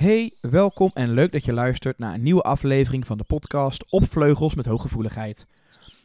Hey, 0.00 0.32
welkom 0.40 0.90
en 0.94 1.12
leuk 1.12 1.32
dat 1.32 1.44
je 1.44 1.52
luistert 1.52 1.98
naar 1.98 2.14
een 2.14 2.22
nieuwe 2.22 2.42
aflevering 2.42 3.06
van 3.06 3.18
de 3.18 3.24
podcast 3.24 3.84
Op 3.90 4.10
Vleugels 4.10 4.54
met 4.54 4.66
Hooggevoeligheid. 4.66 5.46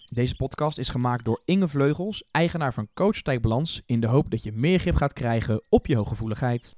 Deze 0.10 0.36
podcast 0.36 0.78
is 0.78 0.90
gemaakt 0.90 1.26
door 1.26 1.42
Inge 1.46 1.68
Vleugels, 1.68 2.24
eigenaar 2.32 2.74
van 2.74 2.88
Coach 2.94 3.22
Balans, 3.22 3.82
in 3.86 4.00
de 4.00 4.08
hoop 4.08 4.30
dat 4.30 4.44
je 4.44 4.52
meer 4.52 4.80
grip 4.80 4.96
gaat 4.96 5.14
krijgen 5.14 5.62
op 5.70 5.86
je 5.88 5.96
hooggevoeligheid. 5.96 6.76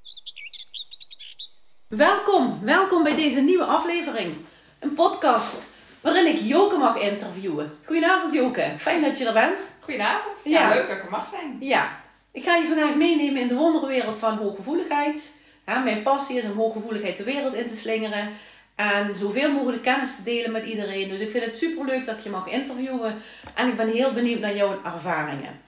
Welkom, 1.88 2.60
welkom 2.64 3.04
bij 3.04 3.16
deze 3.16 3.42
nieuwe 3.42 3.66
aflevering. 3.66 4.34
Een 4.80 4.94
podcast 4.94 5.76
waarin 6.02 6.26
ik 6.36 6.40
Joke 6.42 6.78
mag 6.78 6.98
interviewen. 6.98 7.72
Goedenavond 7.86 8.34
Joke, 8.34 8.74
fijn 8.78 9.02
dat 9.02 9.18
je 9.18 9.26
er 9.26 9.34
bent. 9.34 9.68
Goedenavond, 9.80 10.42
ja, 10.44 10.52
Ja. 10.70 10.76
leuk 10.76 10.88
dat 10.88 10.98
ik 10.98 11.04
er 11.04 11.12
mag 11.12 11.26
zijn. 11.26 11.58
Ja, 11.60 12.00
ik 12.32 12.44
ga 12.44 12.56
je 12.56 12.68
vandaag 12.68 12.96
meenemen 12.96 13.42
in 13.42 13.48
de 13.48 13.56
wonderenwereld 13.56 14.18
van 14.18 14.38
hooggevoeligheid. 14.38 15.36
Mijn 15.76 16.02
passie 16.02 16.38
is 16.38 16.46
om 16.46 16.58
hooggevoeligheid 16.58 17.18
de 17.18 17.24
wereld 17.24 17.54
in 17.54 17.68
te 17.68 17.76
slingeren. 17.76 18.30
En 18.76 19.16
zoveel 19.16 19.52
mogelijk 19.52 19.84
kennis 19.84 20.16
te 20.16 20.24
delen 20.24 20.52
met 20.52 20.64
iedereen. 20.64 21.10
Dus 21.10 21.20
ik 21.20 21.32
vind 21.32 21.44
het 21.44 21.56
superleuk 21.56 22.06
dat 22.06 22.18
ik 22.18 22.24
je 22.24 22.30
mag 22.30 22.48
interviewen. 22.48 23.16
En 23.54 23.68
ik 23.68 23.78
ben 23.78 23.90
heel 23.90 24.14
benieuwd 24.14 24.40
naar 24.40 24.56
jouw 24.56 24.80
ervaringen. 24.84 25.62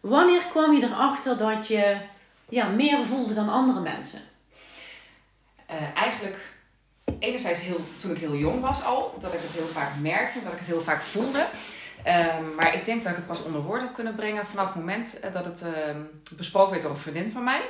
Wanneer 0.00 0.42
kwam 0.50 0.72
je 0.72 0.82
erachter 0.82 1.36
dat 1.36 1.66
je 1.66 1.96
ja, 2.48 2.68
meer 2.68 3.04
voelde 3.04 3.34
dan 3.34 3.48
andere 3.48 3.80
mensen? 3.80 4.20
Eh, 5.66 5.76
eigenlijk, 5.94 6.38
enerzijds 7.18 7.60
heel, 7.60 7.80
toen 7.96 8.10
ik 8.10 8.18
heel 8.18 8.36
jong 8.36 8.60
was 8.60 8.84
al, 8.84 9.14
dat 9.20 9.32
ik 9.32 9.40
het 9.42 9.52
heel 9.52 9.66
vaak 9.66 9.90
merkte, 10.00 10.42
dat 10.42 10.52
ik 10.52 10.58
het 10.58 10.68
heel 10.68 10.82
vaak 10.82 11.02
voelde. 11.02 11.46
Ehm, 12.02 12.54
maar 12.54 12.74
ik 12.74 12.84
denk 12.84 13.02
dat 13.02 13.12
ik 13.12 13.18
het 13.18 13.26
pas 13.26 13.42
onder 13.42 13.62
woorden 13.62 13.86
heb 13.86 13.94
kunnen 13.94 14.14
brengen 14.14 14.46
vanaf 14.46 14.66
het 14.66 14.74
moment 14.76 15.20
eh, 15.20 15.32
dat 15.32 15.44
het 15.44 15.62
ehm, 15.62 16.00
besproken 16.36 16.70
werd 16.70 16.82
door 16.82 16.90
een 16.90 16.98
vriendin 16.98 17.30
van 17.30 17.44
mij. 17.44 17.60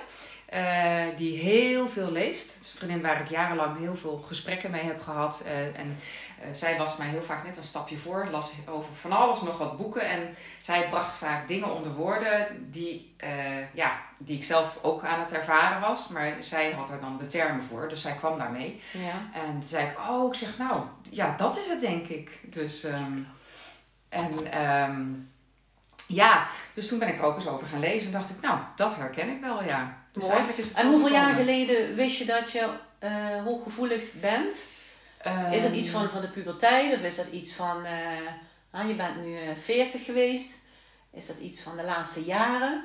Eh, 0.47 1.05
die 1.17 1.39
heel 1.39 1.89
veel 1.89 2.11
leest. 2.11 2.55
Het 2.55 2.63
is 2.63 2.71
een 2.73 2.79
vriendin 2.79 3.03
waar 3.03 3.21
ik 3.21 3.29
jarenlang 3.29 3.79
heel 3.79 3.97
veel 3.97 4.25
gesprekken 4.27 4.71
mee 4.71 4.83
heb 4.83 5.01
gehad. 5.01 5.43
eh, 5.47 5.67
en 5.67 5.99
eh, 6.41 6.49
zij 6.53 6.79
was 6.79 6.97
mij 6.97 7.09
heel 7.09 7.23
vaak 7.23 7.45
net 7.45 7.57
een 7.57 7.63
stapje 7.63 7.99
voor. 7.99 8.29
Las 8.31 8.53
over 8.69 8.95
van 8.95 9.13
alles 9.13 9.43
nog 9.43 9.59
wat 9.59 9.77
boeken. 9.77 10.09
En 10.09 10.35
zij 10.61 10.89
bracht 10.89 11.13
vaak 11.13 11.49
dingen 11.49 11.75
onder 11.75 11.93
woorden 11.93 12.71
die, 12.71 13.15
ja, 13.73 14.01
die 14.19 14.37
ik 14.37 14.45
zelf 14.45 14.79
ook 14.83 15.05
aan 15.05 15.21
het 15.21 15.33
ervaren 15.33 15.81
was. 15.81 16.09
Maar 16.09 16.37
zij 16.41 16.73
had 16.73 16.91
er 16.91 17.01
dan 17.01 17.17
de 17.17 17.27
termen 17.27 17.65
voor. 17.65 17.89
Dus 17.89 18.01
zij 18.01 18.13
kwam 18.13 18.39
daarmee. 18.39 18.81
Ja. 18.91 19.41
En 19.41 19.53
toen 19.53 19.63
zei 19.63 19.87
ik, 19.87 19.99
oh, 20.09 20.29
ik 20.29 20.39
zeg 20.39 20.59
nou, 20.59 20.83
ja, 21.11 21.35
dat 21.37 21.59
is 21.59 21.69
het 21.69 21.81
denk 21.81 22.07
ik. 22.07 22.41
Dus, 22.43 22.85
ehm, 22.85 23.19
en 24.09 24.53
ehm, 24.53 25.05
ja, 26.07 26.49
dus 26.75 26.89
toen 26.89 26.99
ben 26.99 27.09
ik 27.09 27.19
er 27.19 27.25
ook 27.25 27.35
eens 27.35 27.49
over 27.49 27.67
gaan 27.67 27.81
lezen 27.81 28.07
en 28.07 28.19
dacht 28.19 28.31
ik, 28.31 28.41
nou, 28.41 28.59
dat 28.77 28.97
herken 28.97 29.29
ik 29.29 29.41
wel, 29.41 29.65
ja. 29.65 30.05
Dus 30.17 30.29
Mooi. 30.29 30.43
is 30.57 30.69
het 30.69 30.77
En 30.77 30.87
hoeveel 30.89 31.13
jaar 31.13 31.35
geleden 31.35 31.95
wist 31.95 32.19
je 32.19 32.25
dat 32.25 32.53
je 32.53 32.69
eh, 32.99 33.43
hooggevoelig 33.45 34.13
bent? 34.13 34.55
Is 35.53 35.63
dat 35.63 35.71
Ehm, 35.71 35.75
iets 35.75 35.89
van, 35.89 36.09
van 36.11 36.21
de 36.21 36.29
puberteit 36.29 36.95
of 36.95 37.03
is 37.03 37.17
dat 37.17 37.27
iets 37.31 37.53
van, 37.53 37.85
eh, 37.85 37.93
nou, 38.73 38.89
je 38.89 38.95
bent 38.95 39.25
nu 39.25 39.37
eh 39.37 39.57
40 39.57 40.05
geweest? 40.05 40.55
Is 41.13 41.27
dat 41.27 41.39
iets 41.39 41.61
van 41.61 41.77
de 41.77 41.83
laatste 41.83 42.25
jaren? 42.25 42.85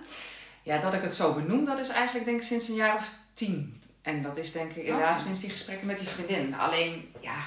Ja, 0.63 0.77
dat 0.77 0.93
ik 0.93 1.01
het 1.01 1.13
zo 1.15 1.33
benoem, 1.33 1.65
dat 1.65 1.79
is 1.79 1.89
eigenlijk 1.89 2.25
denk 2.25 2.37
ik 2.41 2.47
sinds 2.47 2.67
een 2.67 2.75
jaar 2.75 2.95
of 2.95 3.11
tien. 3.33 3.81
En 4.01 4.21
dat 4.21 4.37
is 4.37 4.51
denk 4.51 4.71
ik 4.71 4.83
inderdaad 4.85 5.17
Oh. 5.17 5.23
sinds 5.23 5.39
die 5.39 5.49
gesprekken 5.49 5.87
met 5.87 5.99
die 5.99 6.07
vriendin. 6.07 6.55
Alleen, 6.55 7.13
ja, 7.19 7.37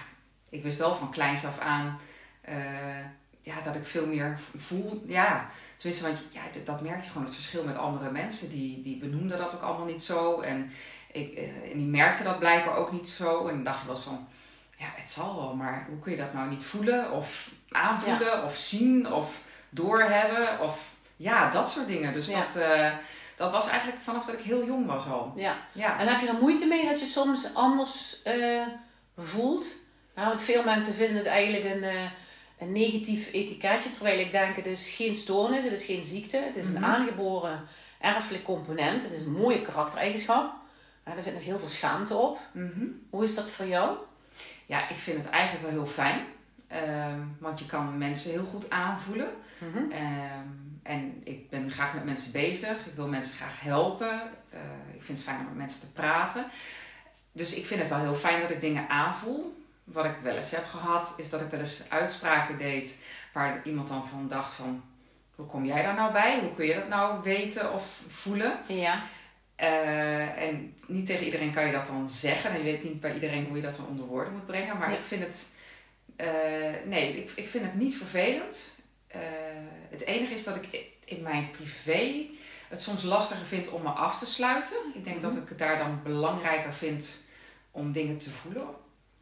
ik 0.48 0.62
wist 0.62 0.78
wel 0.78 0.94
van 0.94 1.10
kleins 1.10 1.44
af 1.44 1.58
aan 1.58 2.00
eh, 2.40 2.56
ja, 3.44 3.54
dat 3.64 3.74
ik 3.74 3.84
veel 3.84 4.06
meer 4.06 4.38
voel. 4.56 5.04
Ja, 5.06 5.48
tenminste, 5.76 6.06
want 6.06 6.18
ja, 6.30 6.40
dat- 6.54 6.66
dat 6.66 6.80
merkte 6.80 7.04
je 7.04 7.10
gewoon 7.10 7.26
het 7.26 7.34
verschil 7.34 7.64
met 7.64 7.76
andere 7.76 8.10
mensen. 8.10 8.48
Die, 8.48 8.82
die 8.82 8.96
benoemden 8.98 9.38
dat 9.38 9.54
ook 9.54 9.62
allemaal 9.62 9.86
niet 9.86 10.02
zo. 10.02 10.40
En, 10.40 10.70
ik, 11.12 11.34
eh, 11.34 11.70
en 11.72 11.78
die 11.78 11.86
merkte 11.86 12.22
dat 12.22 12.38
blijkbaar 12.38 12.76
ook 12.76 12.92
niet 12.92 13.08
zo. 13.08 13.46
En 13.46 13.54
dan 13.54 13.64
dacht 13.64 13.80
je 13.80 13.86
wel 13.86 13.96
zo, 13.96 14.10
ja, 14.78 14.86
het 14.94 15.10
zal 15.10 15.36
wel, 15.36 15.54
maar 15.54 15.86
hoe 15.88 15.98
kun 15.98 16.12
je 16.12 16.18
dat 16.18 16.32
nou 16.32 16.48
niet 16.48 16.64
voelen? 16.64 17.10
Of 17.12 17.50
aanvoelen, 17.70 18.44
of 18.44 18.56
zien, 18.56 19.12
of 19.12 19.38
doorhebben, 19.68 20.60
of 20.60 20.78
ja, 21.16 21.50
dat 21.50 21.70
soort 21.70 21.86
dingen. 21.86 22.12
Dus 22.12 22.26
Ja. 22.26 22.40
dat, 22.40 22.56
eh, 22.56 22.92
dat 23.36 23.52
was 23.52 23.68
eigenlijk 23.68 24.02
vanaf 24.02 24.24
dat 24.26 24.34
ik 24.34 24.40
heel 24.44 24.66
jong 24.66 24.86
was 24.86 25.06
al. 25.06 25.32
Ja. 25.36 25.56
Ja, 25.72 25.98
En 25.98 26.06
heb 26.08 26.20
je 26.20 26.26
er 26.28 26.34
moeite 26.40 26.66
mee 26.66 26.88
dat 26.88 27.00
je 27.00 27.06
soms 27.06 27.54
anders 27.54 28.22
eh, 28.22 28.62
voelt? 29.18 29.66
Nou, 30.14 30.28
want 30.28 30.42
veel 30.42 30.64
mensen 30.64 30.94
vinden 30.94 31.16
het 31.16 31.26
eigenlijk 31.26 31.64
een, 31.74 31.84
een 32.64 32.72
negatief 32.72 33.32
etiketje. 33.32 33.90
Terwijl 33.90 34.18
ik 34.18 34.30
denk, 34.30 34.56
het 34.56 34.66
is 34.66 34.94
geen 34.96 35.16
stoornis, 35.16 35.64
het 35.64 35.72
is 35.72 35.84
geen 35.84 36.04
ziekte. 36.04 36.36
Het 36.36 36.56
is 36.56 36.66
een 36.66 36.72
Mhm. 36.72 36.84
aangeboren 36.84 37.62
erfelijk 38.00 38.44
component. 38.44 39.02
Het 39.02 39.12
is 39.12 39.20
een 39.20 39.32
mooie 39.32 39.60
karaktereigenschap. 39.60 40.52
Maar 41.04 41.16
er 41.16 41.22
zit 41.22 41.34
nog 41.34 41.44
heel 41.44 41.58
veel 41.58 41.68
schaamte 41.68 42.14
op. 42.14 42.38
Mhm. 42.52 42.84
Hoe 43.10 43.22
is 43.22 43.34
dat 43.34 43.50
voor 43.50 43.66
jou? 43.66 43.96
ja, 44.66 44.88
ik 44.88 44.96
vind 44.96 45.22
het 45.22 45.32
eigenlijk 45.32 45.64
wel 45.64 45.72
heel 45.72 45.86
fijn. 45.92 46.20
Ehm, 46.68 47.20
want 47.38 47.58
je 47.58 47.66
kan 47.66 47.98
mensen 47.98 48.30
heel 48.30 48.44
goed 48.44 48.70
aanvoelen. 48.70 49.28
Mhm. 49.58 49.90
Ehm, 49.92 50.48
en 50.82 51.20
ik 51.24 51.50
ben 51.50 51.70
graag 51.70 51.94
met 51.94 52.04
mensen 52.04 52.32
bezig. 52.32 52.86
Ik 52.86 52.94
wil 52.94 53.08
mensen 53.08 53.36
graag 53.36 53.60
helpen. 53.60 54.20
Eh, 54.50 54.58
ik 54.94 55.02
vind 55.02 55.18
het 55.18 55.26
fijn 55.26 55.38
om 55.38 55.44
met 55.44 55.54
mensen 55.56 55.80
te 55.80 55.92
praten. 55.92 56.46
Dus 57.32 57.54
ik 57.54 57.66
vind 57.66 57.80
het 57.80 57.88
wel 57.88 57.98
heel 57.98 58.14
fijn 58.14 58.40
dat 58.40 58.50
ik 58.50 58.60
dingen 58.60 58.88
aanvoel. 58.88 59.63
Wat 59.84 60.04
ik 60.04 60.14
wel 60.22 60.36
eens 60.36 60.50
heb 60.50 60.66
gehad, 60.66 61.14
is 61.16 61.30
dat 61.30 61.40
ik 61.40 61.50
wel 61.50 61.60
eens 61.60 61.82
uitspraken 61.88 62.58
deed 62.58 62.98
waar 63.32 63.60
iemand 63.64 63.88
dan 63.88 64.08
van 64.08 64.28
dacht 64.28 64.52
van... 64.52 64.84
Hoe 65.34 65.46
kom 65.46 65.64
jij 65.64 65.82
daar 65.82 65.94
nou 65.94 66.12
bij? 66.12 66.38
Hoe 66.40 66.54
kun 66.54 66.66
je 66.66 66.74
dat 66.74 66.88
nou 66.88 67.22
weten 67.22 67.72
of 67.72 68.02
voelen? 68.08 68.58
Ja. 68.66 69.02
Eh, 69.56 70.42
en 70.42 70.74
niet 70.86 71.06
tegen 71.06 71.24
iedereen 71.24 71.52
kan 71.52 71.66
je 71.66 71.72
dat 71.72 71.86
dan 71.86 72.08
zeggen. 72.08 72.50
En 72.50 72.56
je 72.56 72.62
weet 72.62 72.82
niet 72.84 73.00
bij 73.00 73.14
iedereen 73.14 73.46
hoe 73.46 73.56
je 73.56 73.62
dat 73.62 73.76
dan 73.76 73.86
onder 73.86 74.06
woorden 74.06 74.32
moet 74.32 74.46
brengen. 74.46 74.78
Maar 74.78 74.92
ik 74.92 75.02
vind 75.02 75.22
het... 75.22 75.48
eh, 76.16 76.26
nee, 76.86 77.16
ik, 77.16 77.30
ik 77.34 77.48
vind 77.48 77.64
het 77.64 77.74
niet 77.74 77.96
vervelend. 77.96 78.74
Eh, 79.06 79.20
het 79.90 80.00
enige 80.04 80.32
is 80.32 80.44
dat 80.44 80.56
ik 80.56 80.86
in 81.04 81.22
mijn 81.22 81.50
privé 81.50 82.24
het 82.68 82.82
soms 82.82 83.02
lastiger 83.02 83.46
vind 83.46 83.68
om 83.70 83.82
me 83.82 83.88
af 83.88 84.18
te 84.18 84.26
sluiten. 84.26 84.76
Ik 84.94 85.04
denk 85.04 85.16
Mhm. 85.16 85.24
dat 85.24 85.36
ik 85.42 85.48
het 85.48 85.58
daar 85.58 85.78
dan 85.78 86.00
belangrijker 86.02 86.74
vind 86.74 87.06
om 87.70 87.92
dingen 87.92 88.18
te 88.18 88.30
voelen. 88.30 88.66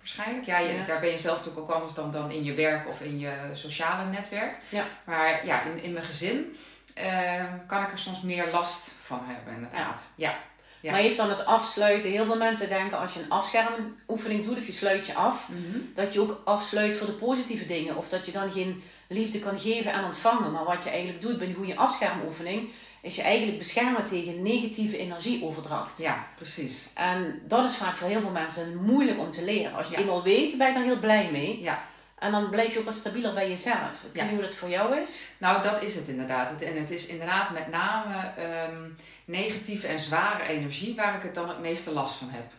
Waarschijnlijk. 0.03 0.47
Ja, 0.47 0.59
je- 0.59 0.73
Ja. 0.73 0.85
daar 0.87 1.01
ben 1.01 1.11
je 1.11 1.19
zelf 1.19 1.37
natuurlijk 1.39 1.65
ook 1.71 1.75
anders 1.75 1.95
dan, 1.95 2.13
dan 2.13 2.31
in 2.31 2.45
je 2.45 2.55
werk 2.55 2.89
of 2.89 3.01
in 3.01 3.19
je 3.19 3.33
sociale 3.53 4.05
netwerk. 4.11 4.57
Ja. 4.69 4.85
Maar 5.05 5.47
ja, 5.47 5.63
in, 5.63 5.83
in 5.83 5.93
mijn 5.93 6.05
gezin 6.05 6.57
eh, 6.95 7.45
kan 7.67 7.83
ik 7.83 7.91
er 7.91 7.99
soms 7.99 8.21
meer 8.23 8.47
last 8.51 8.91
van 9.03 9.21
hebben, 9.25 9.55
inderdaad. 9.55 10.11
Ja. 10.17 10.35
Ja. 10.81 10.91
Maar 10.91 11.01
je 11.01 11.07
heeft 11.07 11.19
dan 11.19 11.29
het 11.31 11.45
afsluiten. 11.45 12.11
Heel 12.11 12.25
veel 12.25 12.37
mensen 12.37 12.69
denken 12.69 12.99
als 12.99 13.15
je 13.15 13.21
een 13.23 13.31
afschermoefening 13.31 14.45
doet 14.45 14.59
of 14.59 14.67
je 14.67 14.73
sluit 14.73 15.07
je 15.07 15.15
af, 15.15 15.49
dat 15.95 16.13
je 16.13 16.21
ook 16.21 16.41
afsluit 16.45 16.97
voor 16.97 17.07
de 17.07 17.13
positieve 17.13 17.67
dingen. 17.67 17.97
Of 17.97 18.09
dat 18.09 18.27
je 18.27 18.33
dan 18.33 18.51
geen 18.53 18.83
liefde 19.09 19.39
kan 19.39 19.59
geven 19.59 19.93
en 19.93 20.05
ontvangen. 20.05 20.53
Maar 20.53 20.65
wat 20.65 20.85
je 20.85 20.91
eigenlijk 20.91 21.21
doet 21.21 21.39
bij 21.39 21.47
een 21.47 21.55
goede 21.55 21.77
afschermoefening, 21.77 22.71
is 23.03 23.17
je 23.17 23.23
eigenlijk 23.23 23.59
beschermen 23.59 24.05
tegen 24.05 24.43
negatieve 24.43 24.99
energieoverdracht. 24.99 25.99
Ja, 25.99 26.27
precies. 26.37 26.89
En 26.95 27.43
dat 27.47 27.71
is 27.71 27.77
vaak 27.77 27.97
voor 27.97 28.09
heel 28.09 28.21
veel 28.21 28.31
mensen 28.31 28.77
moeilijk 28.85 29.19
om 29.19 29.31
te 29.31 29.45
leren. 29.45 29.75
Als 29.75 29.87
je 29.89 29.93
Ja. 29.95 29.99
eenmaal 30.01 30.23
weet, 30.23 30.59
ben 30.59 30.67
je 30.69 30.75
daar 30.75 30.83
heel 30.85 30.99
blij 30.99 31.29
mee. 31.33 31.61
Ja, 31.63 31.83
En 32.19 32.31
dan 32.33 32.51
blijf 32.51 32.73
je 32.73 32.79
ook 32.79 32.85
wat 32.85 32.95
stabieler 32.95 33.35
bij 33.35 33.49
jezelf. 33.49 34.05
Ik 34.07 34.13
weet 34.13 34.23
niet 34.23 34.33
hoe 34.33 34.41
dat 34.43 34.55
voor 34.55 34.69
jou 34.69 34.99
is. 35.01 35.21
nou 35.39 35.63
dat 35.63 35.83
is 35.83 35.95
het 35.95 36.09
inderdaad. 36.09 36.63
En 36.63 36.77
het 36.81 36.91
is 36.91 37.07
inderdaad 37.07 37.51
met 37.51 37.69
name 37.71 38.15
ehm, 38.37 38.89
negatieve 39.25 39.87
en 39.87 40.01
zware 40.01 40.43
energie 40.45 40.95
waar 40.95 41.17
ik 41.17 41.23
het 41.23 41.35
dan 41.35 41.49
het 41.49 41.61
meeste 41.61 41.93
last 41.93 42.15
van 42.15 42.29
heb. 42.31 42.53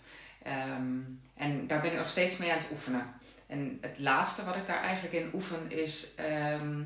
Ehm, 0.44 0.98
en 1.38 1.68
daar 1.68 1.82
ben 1.82 1.92
ik 1.92 1.98
nog 1.98 2.10
steeds 2.10 2.38
mee 2.38 2.52
aan 2.52 2.58
het 2.58 2.72
oefenen. 2.72 3.14
En 3.48 3.78
het 3.82 4.00
laatste 4.00 4.44
wat 4.46 4.56
ik 4.56 4.66
daar 4.66 4.82
eigenlijk 4.84 5.14
in 5.14 5.30
oefen 5.34 5.72
is, 5.72 6.08
ehm, 6.16 6.82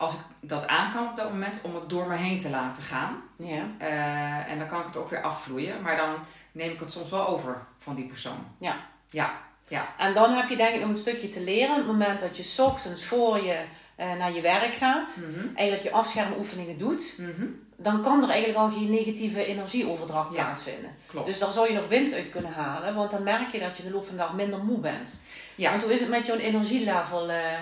als 0.00 0.12
ik 0.14 0.20
dat 0.40 0.66
aan 0.66 0.92
kan 0.92 1.08
op 1.08 1.16
dat 1.16 1.30
moment, 1.30 1.60
om 1.62 1.74
het 1.74 1.88
door 1.88 2.06
me 2.08 2.16
heen 2.16 2.40
te 2.40 2.50
laten 2.50 2.82
gaan. 2.82 3.22
Ja. 3.36 3.64
Eh, 3.78 4.50
en 4.52 4.58
dan 4.58 4.68
kan 4.68 4.80
ik 4.80 4.86
het 4.86 4.96
ook 4.96 5.10
weer 5.10 5.22
afvloeien, 5.22 5.82
maar 5.82 5.96
dan 5.96 6.14
neem 6.52 6.70
ik 6.72 6.80
het 6.80 6.90
soms 6.90 7.10
wel 7.10 7.26
over 7.28 7.62
van 7.76 7.94
die 7.94 8.06
persoon. 8.06 8.46
Ja. 8.58 8.76
Ja, 9.10 9.32
ja. 9.68 9.88
En 9.98 10.14
dan 10.14 10.32
heb 10.34 10.48
je 10.48 10.56
denk 10.56 10.74
ik 10.74 10.80
nog 10.80 10.88
een 10.90 10.96
stukje 10.96 11.28
te 11.28 11.40
leren. 11.40 11.70
Op 11.70 11.76
het 11.76 11.86
moment 11.86 12.20
dat 12.20 12.36
je 12.36 12.42
's 12.42 12.58
ochtends 12.58 13.04
voor 13.04 13.44
je 13.44 13.64
eh, 13.96 14.14
naar 14.14 14.32
je 14.32 14.40
werk 14.40 14.74
gaat, 14.74 15.18
Mhm. 15.20 15.46
eigenlijk 15.54 15.88
je 15.88 15.92
afschermoefeningen 15.94 16.78
doet, 16.78 17.14
Mhm. 17.18 17.46
dan 17.76 18.02
kan 18.02 18.22
er 18.22 18.28
eigenlijk 18.28 18.58
al 18.58 18.70
geen 18.70 18.90
negatieve 18.90 19.44
energieoverdracht 19.46 20.34
Ja. 20.34 20.42
plaatsvinden. 20.44 20.90
Klopt. 21.06 21.26
Dus 21.26 21.38
daar 21.38 21.50
zou 21.50 21.68
je 21.68 21.74
nog 21.74 21.88
winst 21.88 22.14
uit 22.14 22.30
kunnen 22.30 22.52
halen, 22.52 22.94
want 22.94 23.10
dan 23.10 23.22
merk 23.22 23.52
je 23.52 23.58
dat 23.58 23.76
je 23.76 23.82
de 23.82 23.90
loop 23.90 24.06
van 24.06 24.16
de 24.16 24.22
dag 24.22 24.32
minder 24.34 24.58
moe 24.64 24.78
bent. 24.78 25.20
Ja. 25.54 25.70
Want 25.70 25.82
hoe 25.82 25.92
is 25.92 26.00
het 26.00 26.08
met 26.08 26.26
jouw 26.26 26.36
energielevel 26.36 27.30
eh, 27.30 27.58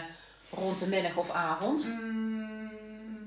rond 0.51 0.79
de 0.79 0.89
middag 0.89 1.15
of 1.17 1.31
avond? 1.31 1.87
Mm, 1.87 2.26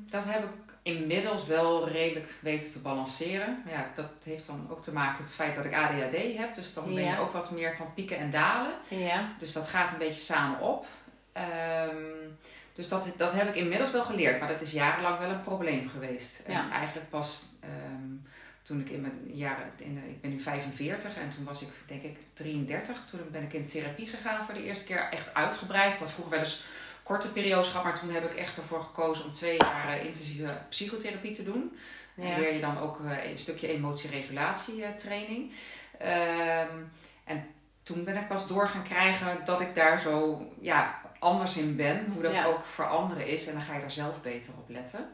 dat 0.09 0.23
heb 0.25 0.43
ik 0.43 0.49
inmiddels 0.81 1.45
wel 1.45 1.89
redelijk 1.89 2.33
weten 2.41 2.71
te 2.71 2.79
balanceren. 2.79 3.63
Ja, 3.67 3.89
dat 3.95 4.09
heeft 4.23 4.45
dan 4.47 4.67
ook 4.69 4.81
te 4.81 4.93
maken 4.93 5.15
met 5.17 5.25
het 5.25 5.35
feit 5.35 5.55
dat 5.55 5.65
ik 5.65 5.73
ADHD 5.73 6.37
heb. 6.37 6.55
Dus 6.55 6.73
dan 6.73 6.93
ben 6.93 7.03
Ja. 7.03 7.13
je 7.13 7.19
ook 7.19 7.31
wat 7.31 7.51
meer 7.51 7.75
van 7.75 7.93
pieken 7.93 8.17
en 8.17 8.31
dalen. 8.31 8.71
Ja. 8.87 9.33
Dus 9.37 9.53
dat 9.53 9.67
gaat 9.67 9.91
een 9.91 9.97
beetje 9.97 10.21
samen 10.23 10.59
op. 10.59 10.85
Ehm, 11.33 11.95
dus 12.73 12.89
dat, 12.89 13.05
dat 13.17 13.33
heb 13.33 13.47
ik 13.47 13.55
inmiddels 13.55 13.91
wel 13.91 14.03
geleerd. 14.03 14.39
Maar 14.39 14.47
dat 14.49 14.61
is 14.61 14.71
jarenlang 14.71 15.19
wel 15.19 15.29
een 15.29 15.41
probleem 15.41 15.89
geweest. 15.89 16.43
Ja. 16.47 16.63
En 16.63 16.71
eigenlijk 16.71 17.09
pas 17.09 17.45
ehm, 17.59 18.13
toen 18.61 18.79
ik 18.79 18.89
in 18.89 19.01
mijn 19.01 19.21
jaren, 19.25 19.71
in 19.77 19.95
de, 19.95 20.09
ik 20.09 20.21
ben 20.21 20.31
nu 20.31 20.39
45 20.39 21.15
en 21.17 21.29
toen 21.29 21.43
was 21.43 21.61
ik 21.61 21.67
denk 21.87 22.01
ik 22.01 22.17
33. 22.33 23.05
Toen 23.09 23.19
ben 23.31 23.43
ik 23.43 23.53
in 23.53 23.65
therapie 23.67 24.07
gegaan 24.07 24.45
voor 24.45 24.53
de 24.53 24.63
eerste 24.63 24.85
keer 24.85 25.07
echt 25.11 25.33
uitgebreid. 25.33 25.95
Had 25.97 26.11
vroeger 26.11 26.31
wel 26.31 26.39
eens 26.43 26.63
korte 27.09 27.31
periodes 27.31 27.67
gehad, 27.67 27.83
maar 27.83 27.99
toen 27.99 28.09
heb 28.09 28.31
ik 28.31 28.37
echt 28.37 28.57
ervoor 28.57 28.81
gekozen 28.83 29.25
om 29.25 29.31
twee 29.31 29.57
jaar 29.57 29.87
eh, 29.87 30.05
intensieve 30.05 30.61
psychotherapie 30.69 31.31
te 31.31 31.43
doen. 31.43 31.77
Ja. 32.13 32.23
En 32.23 32.39
leer 32.39 32.53
je 32.53 32.59
dan 32.59 32.77
ook 32.79 32.99
eh, 32.99 33.31
een 33.31 33.37
stukje 33.37 33.67
emotieregulatie 33.67 34.83
eh. 34.83 34.89
Ehm, 35.97 36.77
en 37.23 37.47
toen 37.83 38.03
ben 38.03 38.17
ik 38.17 38.27
pas 38.27 38.47
door 38.47 38.67
gaan 38.67 38.83
krijgen 38.83 39.41
dat 39.45 39.61
ik 39.61 39.75
daar 39.75 39.99
zo 39.99 40.45
ja, 40.61 41.01
anders 41.19 41.57
in 41.57 41.75
ben. 41.75 42.07
Hoe 42.13 42.21
dat 42.21 42.33
Ja. 42.33 42.45
ook 42.45 42.63
voor 42.63 42.87
anderen 42.87 43.27
is. 43.27 43.47
En 43.47 43.53
dan 43.53 43.61
ga 43.61 43.73
je 43.73 43.79
daar 43.79 43.91
zelf 43.91 44.21
beter 44.21 44.53
op 44.57 44.69
letten. 44.69 45.09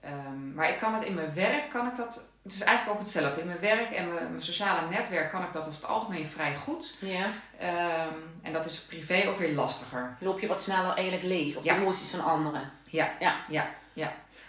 Ehm, 0.00 0.54
maar 0.54 0.68
ik 0.68 0.78
kan 0.78 0.94
het 0.94 1.04
in 1.04 1.14
mijn 1.14 1.34
werk, 1.34 1.70
kan 1.70 1.86
ik 1.86 1.96
dat... 1.96 2.28
Het 2.42 2.52
is 2.52 2.60
eigenlijk 2.60 2.96
ook 2.98 3.02
hetzelfde. 3.04 3.40
In 3.40 3.46
mijn 3.46 3.60
werk 3.60 3.90
en 3.90 4.12
mijn, 4.12 4.28
mijn 4.30 4.42
sociale 4.42 4.88
netwerk 4.88 5.30
kan 5.30 5.42
ik 5.42 5.52
dat 5.52 5.66
over 5.66 5.80
het 5.80 5.90
algemeen 5.90 6.26
vrij 6.26 6.56
goed. 6.56 6.94
Ja. 7.00 7.26
Ehm, 7.58 8.14
en 8.42 8.52
dat 8.52 8.66
is 8.66 8.80
privé 8.80 9.28
ook 9.28 9.38
weer 9.38 9.54
lastiger. 9.54 10.16
Loop 10.20 10.40
je 10.40 10.46
wat 10.46 10.62
sneller 10.62 10.94
eigenlijk 10.94 11.26
leeg 11.26 11.56
op 11.56 11.64
Ja. 11.64 11.74
de 11.74 11.80
emoties 11.80 12.10
van 12.10 12.24
anderen. 12.24 12.70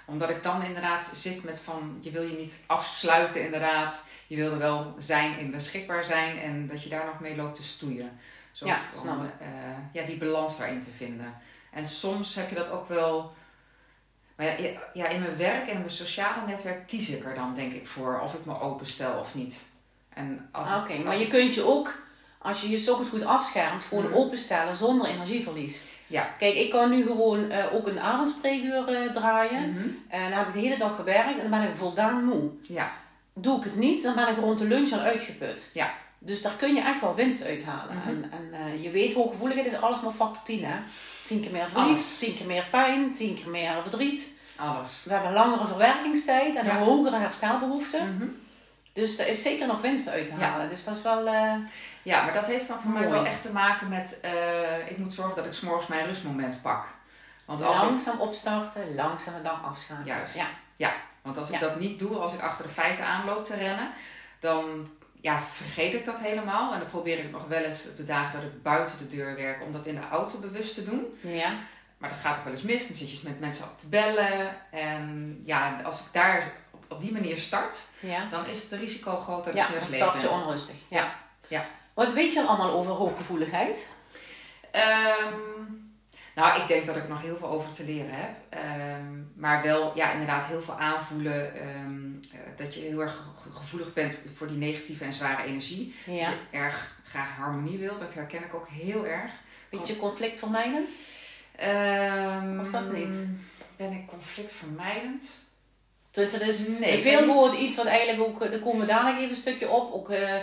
Omdat 0.06 0.30
ik 0.30 0.44
dan 0.44 0.63
inderdaad 0.63 1.12
zit 1.13 1.44
met 1.44 1.60
van... 1.60 1.98
Je 2.01 2.12
wil 2.12 2.24
je 2.24 2.36
niet 2.38 2.63
afsluiten 2.68 3.45
inderdaad. 3.45 4.04
Je 4.28 4.36
wil 4.36 4.51
er 4.51 4.57
wel 4.57 4.95
zijn 4.98 5.38
en 5.40 5.51
beschikbaar 5.51 6.04
zijn. 6.04 6.40
En 6.40 6.68
dat 6.68 6.84
je 6.84 6.90
daar 6.90 7.06
nog 7.06 7.19
mee 7.19 7.36
loopt 7.36 7.56
te 7.56 7.63
stoeien. 7.63 8.19
Zo 8.51 8.66
Ja, 8.66 8.80
om, 9.01 9.30
eh, 9.40 9.48
ja, 9.92 10.04
die 10.06 10.18
balans 10.18 10.57
daarin 10.57 10.81
te 10.81 10.92
vinden. 10.98 11.38
En 11.72 11.88
soms 11.88 12.36
heb 12.36 12.50
je 12.50 12.56
dat 12.56 12.69
ook 12.69 12.88
wel... 12.88 13.34
Maar 14.38 14.62
ja, 14.62 14.69
ja, 14.94 15.07
in 15.07 15.19
mijn 15.21 15.38
werk 15.38 15.65
en 15.68 15.74
in 15.74 15.77
mijn 15.80 15.91
sociale 15.91 16.47
netwerk 16.47 16.88
kies 16.88 17.09
ik 17.09 17.25
er 17.25 17.35
dan 17.35 17.53
denk 17.56 17.71
ik 17.74 17.88
voor. 17.88 18.19
Of 18.24 18.33
ik 18.33 18.45
me 18.45 18.59
openstel 18.59 19.19
of 19.19 19.35
niet. 19.35 19.62
En 20.13 20.50
als 20.51 20.68
Ah, 20.68 20.81
het- 20.81 20.91
Oké, 20.91 21.03
maar 21.03 21.13
je 21.18 21.19
het- 21.24 21.30
kunt 21.33 21.53
je 21.56 21.63
ook, 21.63 21.97
als 22.39 22.62
je 22.62 22.69
je 22.69 22.89
ochtends 22.91 23.09
goed 23.09 23.25
afschermt, 23.25 23.83
gewoon 23.83 24.03
Mhm. 24.03 24.13
openstellen 24.13 24.75
zonder 24.75 25.07
energieverlies. 25.07 25.81
Ja. 26.07 26.24
Kijk, 26.38 26.56
ik 26.56 26.69
kan 26.69 26.89
nu 26.89 27.03
gewoon 27.06 27.50
eh, 27.50 27.74
ook 27.75 27.88
een 27.88 28.00
avondspreekuur 28.00 28.88
eh, 28.88 29.12
draaien. 29.12 29.69
Mhm. 29.69 29.88
En 30.07 30.30
dan 30.30 30.39
heb 30.39 30.47
ik 30.47 30.53
de 30.53 30.59
hele 30.59 30.77
dag 30.77 30.95
gewerkt 30.95 31.39
en 31.39 31.50
dan 31.50 31.59
ben 31.59 31.69
ik 31.69 31.77
voldaan 31.77 32.24
moe. 32.25 32.50
Ja, 32.62 32.91
Doe 33.35 33.57
ik 33.57 33.63
het 33.63 33.75
niet, 33.75 34.03
dan 34.03 34.15
ben 34.15 34.27
ik 34.27 34.38
rond 34.38 34.59
de 34.59 34.65
lunch 34.65 34.91
al 34.91 35.00
uitgeput. 35.00 35.69
Ja. 35.74 35.94
Dus 36.19 36.41
daar 36.41 36.51
kun 36.53 36.75
je 36.75 36.81
echt 36.81 37.01
wel 37.01 37.15
winst 37.15 37.44
uithalen. 37.45 37.95
Mhm. 37.95 38.07
En, 38.07 38.31
en 38.31 38.53
eh, 38.53 38.83
je 38.83 38.89
weet, 38.91 39.13
hooggevoeligheid 39.13 39.68
is 39.74 39.81
alles 39.81 40.01
maar 40.01 40.12
factor 40.12 40.44
10 40.44 40.65
hè. 40.65 40.75
10 41.25 41.41
keer 41.41 41.51
meer 41.51 41.67
verliefd, 41.69 41.89
Alles. 41.99 42.17
10 42.17 42.35
keer 42.37 42.45
meer 42.45 42.65
pijn, 42.71 43.11
10 43.11 43.35
keer 43.35 43.49
meer 43.49 43.81
verdriet. 43.81 44.31
alles. 44.55 45.01
We 45.05 45.11
hebben 45.11 45.29
een 45.29 45.35
langere 45.35 45.67
verwerkingstijd 45.67 46.55
en 46.55 46.65
Ja. 46.65 46.71
een 46.77 46.83
hogere 46.83 47.17
herstelbehoefte. 47.17 47.97
Mhm. 48.03 48.27
Dus 48.93 49.17
er 49.19 49.27
is 49.27 49.41
zeker 49.41 49.67
nog 49.67 49.81
winst 49.81 50.07
uit 50.09 50.27
te 50.27 50.33
Ja. 50.39 50.45
halen. 50.49 50.69
Dus 50.69 50.83
dat 50.83 50.95
is 50.95 51.01
wel... 51.01 51.27
eh, 51.27 51.53
Ja, 52.03 52.23
maar 52.23 52.33
dat 52.33 52.45
heeft 52.45 52.67
dan 52.67 52.79
voor 52.81 52.91
mij 52.91 53.09
wel 53.09 53.25
echt 53.25 53.41
te 53.41 53.51
maken 53.51 53.89
met... 53.89 54.19
eh, 54.21 54.89
ik 54.91 54.97
moet 54.97 55.13
zorgen 55.13 55.35
dat 55.35 55.45
ik 55.45 55.53
s'morgens 55.53 55.87
mijn 55.87 56.05
rustmoment 56.05 56.61
pak. 56.61 56.85
Want 57.45 57.61
als, 57.63 57.77
ik, 57.77 57.83
langzaam 57.83 58.19
opstarten, 58.19 58.95
langzaam 58.95 59.33
de 59.33 59.41
dag 59.41 59.63
afschakelen. 59.63 60.07
Juist. 60.15 60.39
Ja. 60.75 60.93
want 61.21 61.37
als 61.37 61.47
ik 61.49 61.53
Ja. 61.53 61.59
dat 61.59 61.79
niet 61.79 61.99
doe, 61.99 62.17
als 62.17 62.33
ik 62.33 62.41
achter 62.41 62.65
de 62.67 62.71
feiten 62.73 63.05
aanloop 63.05 63.45
te 63.45 63.55
rennen... 63.55 63.89
dan 64.39 64.87
ja, 65.23 65.41
vergeet 65.41 65.93
ik 65.93 66.05
dat 66.05 66.19
helemaal. 66.19 66.73
En 66.73 66.79
dan 66.79 66.89
probeer 66.89 67.19
ik 67.19 67.31
nog 67.31 67.47
wel 67.47 67.63
eens 67.63 67.89
op 67.89 67.97
de 67.97 68.05
dagen 68.05 68.33
dat 68.33 68.49
ik 68.49 68.63
buiten 68.63 68.97
de 68.97 69.15
deur 69.15 69.35
werk... 69.35 69.61
om 69.61 69.71
dat 69.71 69.85
in 69.85 69.95
de 69.95 70.07
auto 70.11 70.39
bewust 70.39 70.75
te 70.75 70.83
doen. 70.83 71.17
Ja. 71.21 71.53
Maar 71.97 72.09
dat 72.09 72.19
gaat 72.19 72.37
ook 72.37 72.43
wel 72.43 72.53
eens 72.53 72.61
mis. 72.61 72.87
Dan 72.87 72.97
zit 72.97 73.11
je 73.11 73.27
met 73.27 73.39
mensen 73.39 73.65
te 73.77 73.87
bellen. 73.87 74.55
En 74.71 75.37
ja, 75.45 75.81
als 75.83 75.99
ik 75.99 76.05
daar 76.11 76.51
op, 76.71 76.85
op 76.87 77.01
die 77.01 77.11
manier 77.11 77.37
start... 77.37 77.87
Ja. 77.99 78.27
dan 78.29 78.45
is 78.45 78.63
het 78.63 78.79
risico 78.79 79.17
groot 79.17 79.45
dat 79.45 79.53
ik 79.53 79.59
Ja, 79.59 79.67
leeg 79.71 79.95
start 79.95 80.21
je 80.21 80.29
onrustig. 80.29 80.75
Ja. 80.87 81.15
Ja. 81.47 81.65
Wat 81.93 82.13
weet 82.13 82.33
je 82.33 82.41
al 82.41 82.47
allemaal 82.47 82.71
over 82.71 82.93
hooggevoeligheid? 82.93 83.89
Ehm, 84.71 85.33
nou, 86.35 86.62
ik 86.62 86.68
denk 86.68 86.85
dat 86.85 86.95
ik 86.95 87.07
nog 87.07 87.21
heel 87.21 87.38
veel 87.38 87.47
over 87.50 87.71
te 87.71 87.83
leren 87.85 88.13
heb. 88.13 88.30
Ehm, 88.50 89.13
maar 89.35 89.62
wel, 89.63 89.91
ja, 89.95 90.12
inderdaad, 90.12 90.45
heel 90.45 90.62
veel 90.62 90.80
aanvoelen. 90.80 91.56
ehm, 91.56 92.13
eh, 92.33 92.39
dat 92.57 92.74
je 92.74 92.80
heel 92.80 93.00
erg 93.01 93.24
ge- 93.38 93.51
gevoelig 93.51 93.94
bent 93.94 94.13
voor 94.35 94.47
die 94.47 94.57
negatieve 94.57 95.03
en 95.03 95.13
zware 95.13 95.44
energie. 95.44 95.95
Ja. 96.06 96.25
Dat 96.30 96.33
je 96.51 96.57
erg 96.57 96.95
graag 97.06 97.35
harmonie 97.35 97.77
wil. 97.77 97.97
Dat 97.97 98.13
herken 98.13 98.44
ik 98.44 98.53
ook 98.53 98.68
heel 98.68 99.06
erg. 99.07 99.31
Beetje 99.69 99.97
conflict 99.97 100.39
vermijden? 100.39 100.85
Ehm, 101.56 102.59
Of 102.59 102.69
dat 102.69 102.91
niet? 102.94 103.27
Ben 103.75 103.91
ik 103.91 104.06
conflictvermijdend? 104.07 105.30
Dus 106.12 106.31
het 106.33 106.41
is 106.41 106.68
Nee, 106.68 107.01
veel 107.01 107.25
woorden 107.25 107.62
iets 107.63 107.75
wat 107.77 107.85
eigenlijk 107.85 108.30
ook, 108.30 108.41
eh, 108.41 108.51
daar 108.51 108.59
komen 108.59 108.80
we 108.80 108.85
dadelijk 108.85 109.18
even 109.18 109.30
een 109.30 109.35
stukje 109.35 109.69
op, 109.69 109.91
ook 109.94 110.09
eh, 110.09 110.35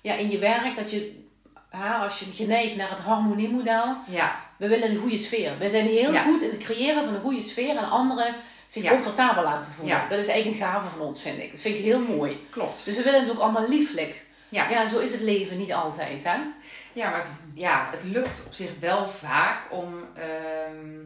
ja, 0.00 0.14
in 0.14 0.30
je 0.30 0.38
werk, 0.38 0.76
dat 0.76 0.90
je, 0.90 1.24
ha, 1.68 1.98
als 2.04 2.18
je 2.18 2.32
geneigd 2.32 2.76
naar 2.76 2.90
het 2.90 2.98
harmoniemodel, 2.98 3.96
Ja, 4.08 4.36
we 4.58 4.68
willen 4.68 4.90
een 4.90 4.96
goede 4.96 5.16
sfeer. 5.16 5.58
We 5.58 5.68
zijn 5.68 5.86
heel 5.86 6.12
Ja. 6.12 6.22
goed 6.22 6.42
in 6.42 6.50
het 6.50 6.58
creëren 6.64 7.04
van 7.04 7.14
een 7.14 7.20
goede 7.20 7.40
sfeer 7.40 7.76
en 7.76 7.90
anderen 7.90 8.34
zich 8.66 8.82
Ja. 8.82 8.90
comfortabel 8.90 9.42
laten 9.42 9.72
voelen. 9.72 9.96
Ja. 9.96 10.08
Dat 10.08 10.18
is 10.18 10.26
eigenlijk 10.28 10.60
een 10.60 10.66
gave 10.66 10.88
van 10.88 11.00
ons, 11.06 11.20
vind 11.22 11.38
ik. 11.42 11.52
Dat 11.52 11.60
vind 11.60 11.78
ik 11.78 11.84
heel 11.84 12.00
mooi. 12.00 12.46
klopt. 12.50 12.84
Dus 12.84 12.96
we 12.96 13.02
willen 13.02 13.20
het 13.20 13.30
ook 13.30 13.38
allemaal 13.38 13.68
lieflijk. 13.68 14.22
Ja. 14.48 14.68
ja, 14.70 14.86
zo 14.86 14.98
is 14.98 15.12
het 15.12 15.20
leven 15.20 15.58
niet 15.58 15.72
altijd, 15.72 16.24
hè? 16.24 16.36
Ja, 16.92 17.10
maar 17.10 17.18
het, 17.18 17.28
ja, 17.54 17.88
het 17.90 18.02
lukt 18.04 18.42
op 18.46 18.52
zich 18.52 18.70
wel 18.80 19.08
vaak 19.08 19.62
om. 19.72 19.94
ehm, 20.14 20.98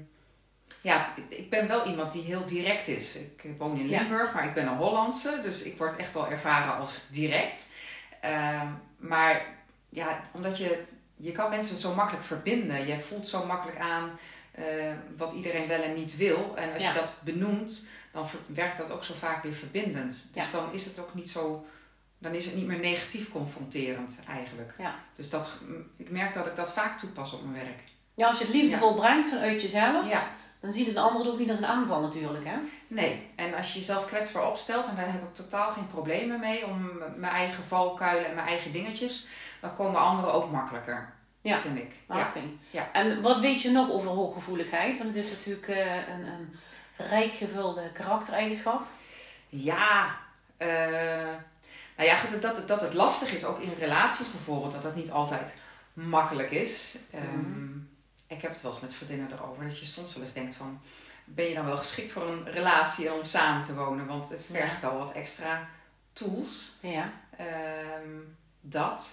ja, 0.80 1.12
ik- 1.28 1.50
ben 1.50 1.68
wel 1.68 1.86
iemand 1.86 2.12
die 2.12 2.22
heel 2.22 2.46
direct 2.46 2.88
is. 2.88 3.16
Ik 3.16 3.44
woon 3.58 3.78
in. 3.78 3.88
Limburg, 3.88 4.32
maar 4.34 4.44
ik 4.44 4.54
ben 4.54 4.66
een 4.66 4.76
Hollandse, 4.76 5.38
dus 5.42 5.62
ik 5.62 5.78
word 5.78 5.96
echt 5.96 6.12
wel 6.12 6.28
ervaren 6.30 6.76
als 6.76 7.06
direct. 7.10 7.72
Ehm, 8.20 8.66
maar 8.98 9.42
ja, 9.88 10.20
omdat 10.32 10.58
je. 10.58 10.82
Je 11.18 11.32
kan 11.32 11.50
mensen 11.50 11.76
zo 11.76 11.94
makkelijk 11.94 12.24
verbinden. 12.24 12.86
Je 12.86 12.98
voelt 12.98 13.26
zo 13.26 13.46
makkelijk 13.46 13.78
aan 13.78 14.10
eh, 14.52 14.64
wat 15.16 15.32
iedereen 15.32 15.68
wel 15.68 15.82
en 15.82 15.94
niet 15.94 16.16
wil. 16.16 16.52
En 16.56 16.72
als 16.72 16.82
Ja. 16.82 16.88
je 16.92 16.98
dat 16.98 17.14
benoemt, 17.20 17.86
dan 18.12 18.26
werkt 18.54 18.78
dat 18.78 18.90
ook 18.90 19.04
zo 19.04 19.14
vaak 19.14 19.42
weer 19.42 19.52
verbindend. 19.54 20.28
Dus 20.32 20.44
Ja. 20.50 20.58
dan 20.58 20.72
is 20.72 20.84
het 20.84 20.98
ook 20.98 21.14
niet 21.14 21.30
zo. 21.30 21.66
Dan 22.18 22.34
is 22.34 22.44
het 22.44 22.54
niet 22.54 22.66
meer 22.66 22.78
negatief 22.78 23.30
confronterend 23.32 24.20
eigenlijk. 24.28 24.72
Ja. 24.78 24.94
Dus 25.16 25.30
dat, 25.30 25.50
ik 25.96 26.10
merk 26.10 26.34
dat 26.34 26.46
ik 26.46 26.56
dat 26.56 26.70
vaak 26.70 26.98
toepas 26.98 27.32
op 27.32 27.42
mijn 27.42 27.64
werk. 27.64 27.80
Ja, 28.14 28.26
als 28.28 28.38
je 28.38 28.44
het 28.44 28.54
liefdevol 28.54 28.94
brengt 28.94 29.28
vanuit 29.28 29.62
jezelf, 29.62 30.06
dan 30.60 30.72
ziet 30.72 30.88
een 30.88 30.98
ander 30.98 31.22
het 31.22 31.30
ook 31.32 31.38
niet 31.38 31.48
als 31.48 31.58
een 31.58 31.66
aanval 31.66 32.00
natuurlijk, 32.00 32.44
hè? 32.44 32.56
nee. 32.86 33.30
En 33.36 33.54
als 33.54 33.72
je 33.72 33.78
jezelf 33.78 34.06
kwetsbaar 34.06 34.48
opstelt, 34.48 34.86
en 34.86 34.96
daar 34.96 35.12
heb 35.12 35.22
ik 35.22 35.34
totaal 35.34 35.70
geen 35.70 35.86
problemen 35.86 36.40
mee, 36.40 36.66
om 36.66 37.02
mijn 37.16 37.32
eigen 37.32 37.64
valkuilen 37.64 38.28
en 38.28 38.34
mijn 38.34 38.46
eigen 38.46 38.72
dingetjes, 38.72 39.28
dan 39.60 39.74
komen 39.74 40.00
anderen 40.00 40.32
ook 40.32 40.50
makkelijker. 40.50 41.12
Ja. 41.40 41.58
Vind 41.60 41.78
ik. 41.78 41.92
Ah, 42.06 42.16
Ja. 42.16 42.26
Oké. 42.28 42.40
Ja. 42.70 42.92
En 42.92 43.22
wat 43.22 43.40
weet 43.40 43.62
je 43.62 43.70
nog 43.70 43.90
over 43.90 44.10
hooggevoeligheid? 44.10 44.98
Want 44.98 45.14
het 45.14 45.24
is 45.24 45.30
natuurlijk 45.30 45.68
eh, 45.68 46.08
een, 46.08 46.26
een 46.26 46.56
rijk 46.96 47.32
gevulde 47.32 47.92
karaktereigenschap. 47.92 48.86
Ja, 49.48 50.16
eh, 50.56 50.68
nou 51.96 52.08
ja, 52.08 52.16
goed, 52.16 52.42
dat, 52.42 52.68
dat 52.68 52.80
het 52.80 52.94
lastig 52.94 53.32
is, 53.32 53.44
ook 53.44 53.58
in 53.60 53.74
relaties 53.78 54.30
bijvoorbeeld, 54.30 54.72
dat 54.72 54.82
dat 54.82 54.94
niet 54.94 55.10
altijd 55.10 55.56
makkelijk 55.92 56.50
is. 56.50 56.96
Ehm, 57.10 57.76
Ik 58.26 58.42
heb 58.42 58.50
het 58.52 58.62
wel 58.62 58.72
eens 58.72 58.80
met 58.80 58.94
vriendinnen 58.94 59.32
erover, 59.32 59.64
dat 59.64 59.78
je 59.78 59.86
soms 59.86 60.14
wel 60.14 60.22
eens 60.22 60.32
denkt 60.32 60.54
van, 60.54 60.80
ben 61.24 61.44
je 61.48 61.54
dan 61.54 61.64
wel 61.66 61.76
geschikt 61.76 62.10
voor 62.10 62.22
een 62.28 62.50
relatie 62.50 63.12
om 63.12 63.24
samen 63.24 63.62
te 63.66 63.74
wonen? 63.74 64.06
Want 64.06 64.28
het 64.28 64.44
vergt 64.50 64.80
wel 64.80 64.98
wat 64.98 65.12
extra 65.12 65.68
tools. 66.12 66.76
Ja. 66.80 67.12
Ehm, 67.36 68.08
dat. 68.60 69.10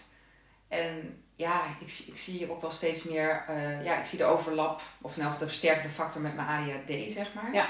En 0.68 1.24
ja, 1.36 1.62
ik, 1.80 1.90
zie- 1.90 2.06
ik 2.14 2.18
zie 2.18 2.52
ook 2.52 2.62
wel 2.62 2.70
steeds 2.70 3.04
meer, 3.04 3.44
eh, 3.48 3.84
ja, 3.86 3.96
ik 3.98 4.06
zie 4.06 4.18
de 4.18 4.24
overlap, 4.24 4.82
of 5.02 5.18
nou, 5.18 5.32
de 5.40 5.46
versterkende 5.48 5.94
factor 5.94 6.22
met 6.22 6.36
mijn 6.36 6.48
ADHD, 6.48 7.12
zeg 7.14 7.34
maar. 7.34 7.54
Ja. 7.54 7.68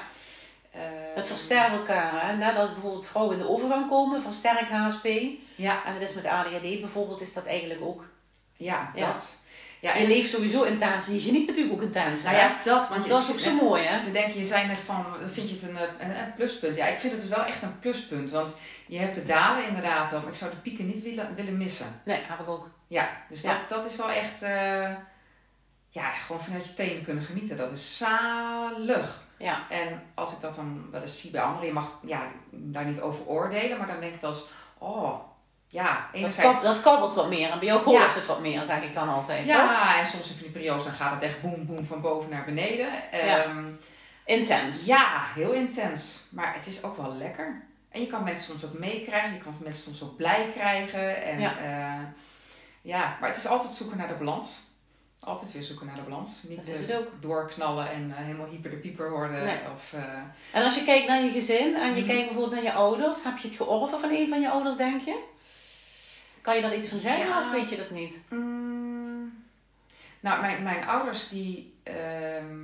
Ehm, 0.72 0.84
Het 1.16 1.28
versterkt 1.28 1.72
elkaar. 1.72 2.28
Hè? 2.28 2.36
Net 2.36 2.56
als 2.58 2.72
bijvoorbeeld 2.74 3.08
vrouwen 3.08 3.38
in 3.38 3.42
de 3.44 3.50
overgang 3.50 3.90
komen, 3.90 4.22
versterkt 4.22 4.70
HSP. 4.70 5.08
Ja, 5.56 5.86
En 5.86 5.94
dat 5.94 6.02
is 6.10 6.14
met 6.16 6.26
ADHD 6.26 6.62
bijvoorbeeld, 6.62 7.22
is 7.22 7.34
dat 7.34 7.46
eigenlijk 7.46 7.82
ook. 7.82 8.06
ja, 8.54 8.92
Ja. 8.96 9.12
dat. 9.12 9.36
Ja, 9.86 9.96
Je 9.96 10.08
leeft 10.08 10.30
sowieso 10.30 10.64
intens 10.64 11.08
en 11.08 11.14
je 11.14 11.20
geniet 11.20 11.48
natuurlijk 11.48 11.76
ook 11.76 11.82
intens. 11.82 12.24
Nou 12.24 12.36
ja, 12.36 12.60
dat. 12.64 12.90
Want 12.90 13.08
dat 13.08 13.24
is 13.24 13.32
ook 13.32 13.40
zo 13.40 13.52
net 13.52 13.62
mooi, 13.62 13.84
hè? 13.84 14.04
Te 14.04 14.12
denken, 14.12 14.40
je 14.40 14.46
zei 14.46 14.68
net 14.68 14.80
van, 14.80 15.06
vind 15.34 15.50
je 15.50 15.56
het 15.56 15.70
een, 15.70 15.78
een, 16.10 16.34
pluspunt? 16.36 16.76
Ja, 16.76 16.86
ik 16.86 17.00
vind 17.00 17.14
het 17.14 17.22
dus 17.22 17.32
wel 17.36 17.46
echt 17.46 17.64
een 17.64 17.80
pluspunt. 17.80 18.32
Want 18.32 18.60
je 18.88 18.98
hebt 18.98 19.16
de 19.16 19.26
dalen 19.26 19.68
inderdaad 19.68 20.12
wel, 20.12 20.20
maar 20.20 20.30
ik 20.30 20.36
zou 20.36 20.52
de 20.52 20.58
pieken 20.58 20.88
niet 20.88 21.04
willen, 21.04 21.36
willen 21.36 21.58
missen. 21.58 22.02
Nee, 22.06 22.22
heb 22.28 22.40
ik 22.40 22.50
ook. 22.50 22.70
Ja, 22.88 23.10
dus 23.30 23.42
Ja. 23.42 23.50
Dat, 23.50 23.70
dat 23.70 23.92
is 23.92 23.98
wel 23.98 24.10
echt, 24.10 24.42
eh, 24.42 24.90
ja, 25.90 26.10
gewoon 26.10 26.44
vanuit 26.44 26.68
je 26.68 26.74
tenen 26.74 27.04
kunnen 27.04 27.24
genieten. 27.24 27.58
Dat 27.58 27.72
is 27.72 27.98
zalig. 27.98 29.24
Ja. 29.38 29.70
En 29.70 30.02
als 30.14 30.34
ik 30.34 30.42
dat 30.42 30.56
dan 30.56 30.88
wel 30.92 31.02
eens 31.02 31.22
zie 31.22 31.32
bij 31.32 31.42
anderen, 31.42 31.68
je 31.68 31.74
mag 31.74 32.00
ja, 32.06 32.32
daar 32.50 32.86
niet 32.86 33.02
over 33.02 33.26
oordelen, 33.26 33.78
maar 33.78 33.88
dan 33.88 34.00
denk 34.00 34.14
ik 34.14 34.22
wel 34.22 34.32
eens, 34.32 34.46
oh, 34.78 35.20
ja, 35.76 35.94
Dat, 36.12 36.22
enerzijds... 36.22 36.54
kab, 36.54 36.64
dat 36.64 36.82
kabbelt 36.82 37.14
wat 37.14 37.30
meer 37.30 37.50
en 37.50 37.60
bij 37.60 37.68
jou 37.68 37.82
golft 37.84 38.14
Ja. 38.14 38.20
het 38.20 38.26
wat 38.26 38.40
meer, 38.40 38.64
zeg 38.64 38.82
ik 38.84 38.94
dan 38.94 39.10
altijd. 39.10 39.40
toch? 39.40 39.48
Ja, 39.56 39.98
en 40.00 40.06
soms 40.08 40.30
in 40.30 40.36
die 40.42 40.50
periodes 40.52 40.84
dan 40.84 40.94
gaat 40.94 41.14
het 41.14 41.22
echt 41.24 41.42
boem 41.42 41.66
boem 41.66 41.86
van 41.86 42.02
boven 42.02 42.30
naar 42.30 42.46
beneden. 42.46 42.88
Ja. 43.12 43.44
Ehm, 43.44 43.66
Intens. 44.26 44.86
Ja, 44.86 45.22
heel 45.36 45.52
intens. 45.52 46.20
Maar 46.30 46.54
het 46.56 46.66
is 46.68 46.84
ook 46.84 46.98
wel 46.98 47.14
lekker. 47.16 47.62
En 47.90 48.02
je 48.02 48.08
kan 48.08 48.24
mensen 48.24 48.44
soms 48.44 48.66
ook 48.66 48.80
meekrijgen, 48.80 49.34
je 49.34 49.38
kan 49.40 49.56
mensen 49.64 49.84
soms 49.84 50.04
ook 50.04 50.18
blij 50.18 50.50
krijgen. 50.54 51.24
En, 51.24 51.40
Ja. 51.40 51.54
ja. 51.64 52.14
ja, 52.82 53.18
maar 53.20 53.30
het 53.30 53.38
is 53.38 53.48
altijd 53.48 53.72
zoeken 53.72 53.98
naar 53.98 54.08
de 54.08 54.14
balans. 54.14 54.48
Altijd 55.20 55.52
weer 55.52 55.64
zoeken 55.64 55.86
naar 55.86 55.96
de 55.96 56.02
balans. 56.02 56.30
Niet 56.42 56.58
Dat 56.58 56.68
is 56.68 56.82
eh, 56.86 56.88
het 56.88 56.98
ook. 56.98 57.08
doorknallen 57.20 57.90
en 57.92 58.14
eh, 58.18 58.24
helemaal 58.24 58.48
hyper 58.48 58.70
de 58.70 58.76
pieper 58.78 59.10
worden. 59.12 59.44
Nee. 59.46 59.58
Of, 59.76 59.94
eh, 59.94 60.02
En 60.52 60.64
als 60.64 60.76
je 60.80 60.84
kijkt 60.86 61.08
naar 61.08 61.24
je 61.24 61.32
gezin 61.32 61.76
en 61.76 61.94
je 61.96 62.02
Mhm. 62.02 62.10
kijkt 62.10 62.26
bijvoorbeeld 62.26 62.52
naar 62.54 62.64
je 62.64 62.74
ouders, 62.74 63.24
heb 63.24 63.38
je 63.38 63.48
het 63.48 63.58
georven 63.58 64.00
van 64.00 64.10
een 64.10 64.30
van 64.30 64.42
je 64.42 64.50
ouders, 64.50 64.76
denk 64.76 65.02
je? 65.02 65.24
Kan 66.46 66.56
je 66.56 66.62
daar 66.62 66.76
iets 66.76 66.90
van 66.90 67.00
zeggen 67.00 67.28
Ja. 67.28 67.40
of 67.40 67.52
weet 67.52 67.70
je 67.70 67.76
dat 67.78 67.90
niet? 67.90 68.18
Mm, 68.30 69.44
nou, 70.20 70.42
mijn, 70.42 70.64
mijn 70.64 70.88
ouders 70.88 71.30
die... 71.30 71.80
ehm, 71.84 72.56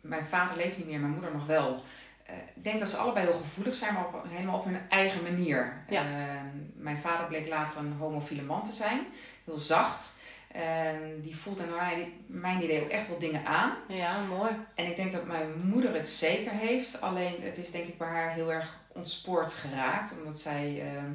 mijn 0.00 0.24
vader 0.26 0.56
leeft 0.56 0.78
niet 0.78 0.86
meer, 0.86 0.98
mijn 1.00 1.12
moeder 1.12 1.32
nog 1.32 1.46
wel. 1.46 1.82
Eh, 2.26 2.34
ik 2.54 2.64
denk 2.64 2.78
dat 2.80 2.88
ze 2.88 2.96
allebei 2.96 3.26
heel 3.26 3.34
gevoelig 3.36 3.74
zijn, 3.74 3.94
maar 3.94 4.06
op, 4.06 4.24
helemaal 4.28 4.58
op 4.58 4.64
hun 4.64 4.80
eigen 4.88 5.22
manier. 5.22 5.84
Ja. 5.88 6.00
Eh, 6.02 6.40
mijn 6.74 6.98
vader 6.98 7.26
bleek 7.26 7.48
later 7.48 7.76
een 7.76 7.92
homofiele 7.92 8.42
man 8.42 8.64
te 8.64 8.72
zijn. 8.72 9.00
Heel 9.44 9.58
zacht. 9.58 10.18
En 10.48 11.20
die 11.22 11.36
voelde 11.36 11.66
naar 11.66 11.76
mij- 11.76 12.12
mijn 12.26 12.62
idee 12.62 12.82
ook 12.82 12.88
echt 12.90 13.08
wel 13.08 13.18
dingen 13.18 13.46
aan. 13.46 13.72
Ja, 13.88 14.16
mooi. 14.28 14.50
En 14.74 14.86
ik 14.86 14.96
denk 14.96 15.12
dat 15.12 15.26
mijn 15.26 15.48
moeder 15.68 15.94
het 15.94 16.08
zeker 16.08 16.52
heeft. 16.52 17.00
Alleen 17.00 17.34
het 17.42 17.58
is 17.58 17.70
denk 17.70 17.86
ik 17.88 17.98
bij 17.98 18.08
haar 18.08 18.30
heel 18.32 18.52
erg 18.52 18.80
ontspoord 18.88 19.52
geraakt. 19.52 20.12
Omdat 20.18 20.38
zij, 20.40 20.80
ehm, 20.80 20.96
eh, 20.96 21.10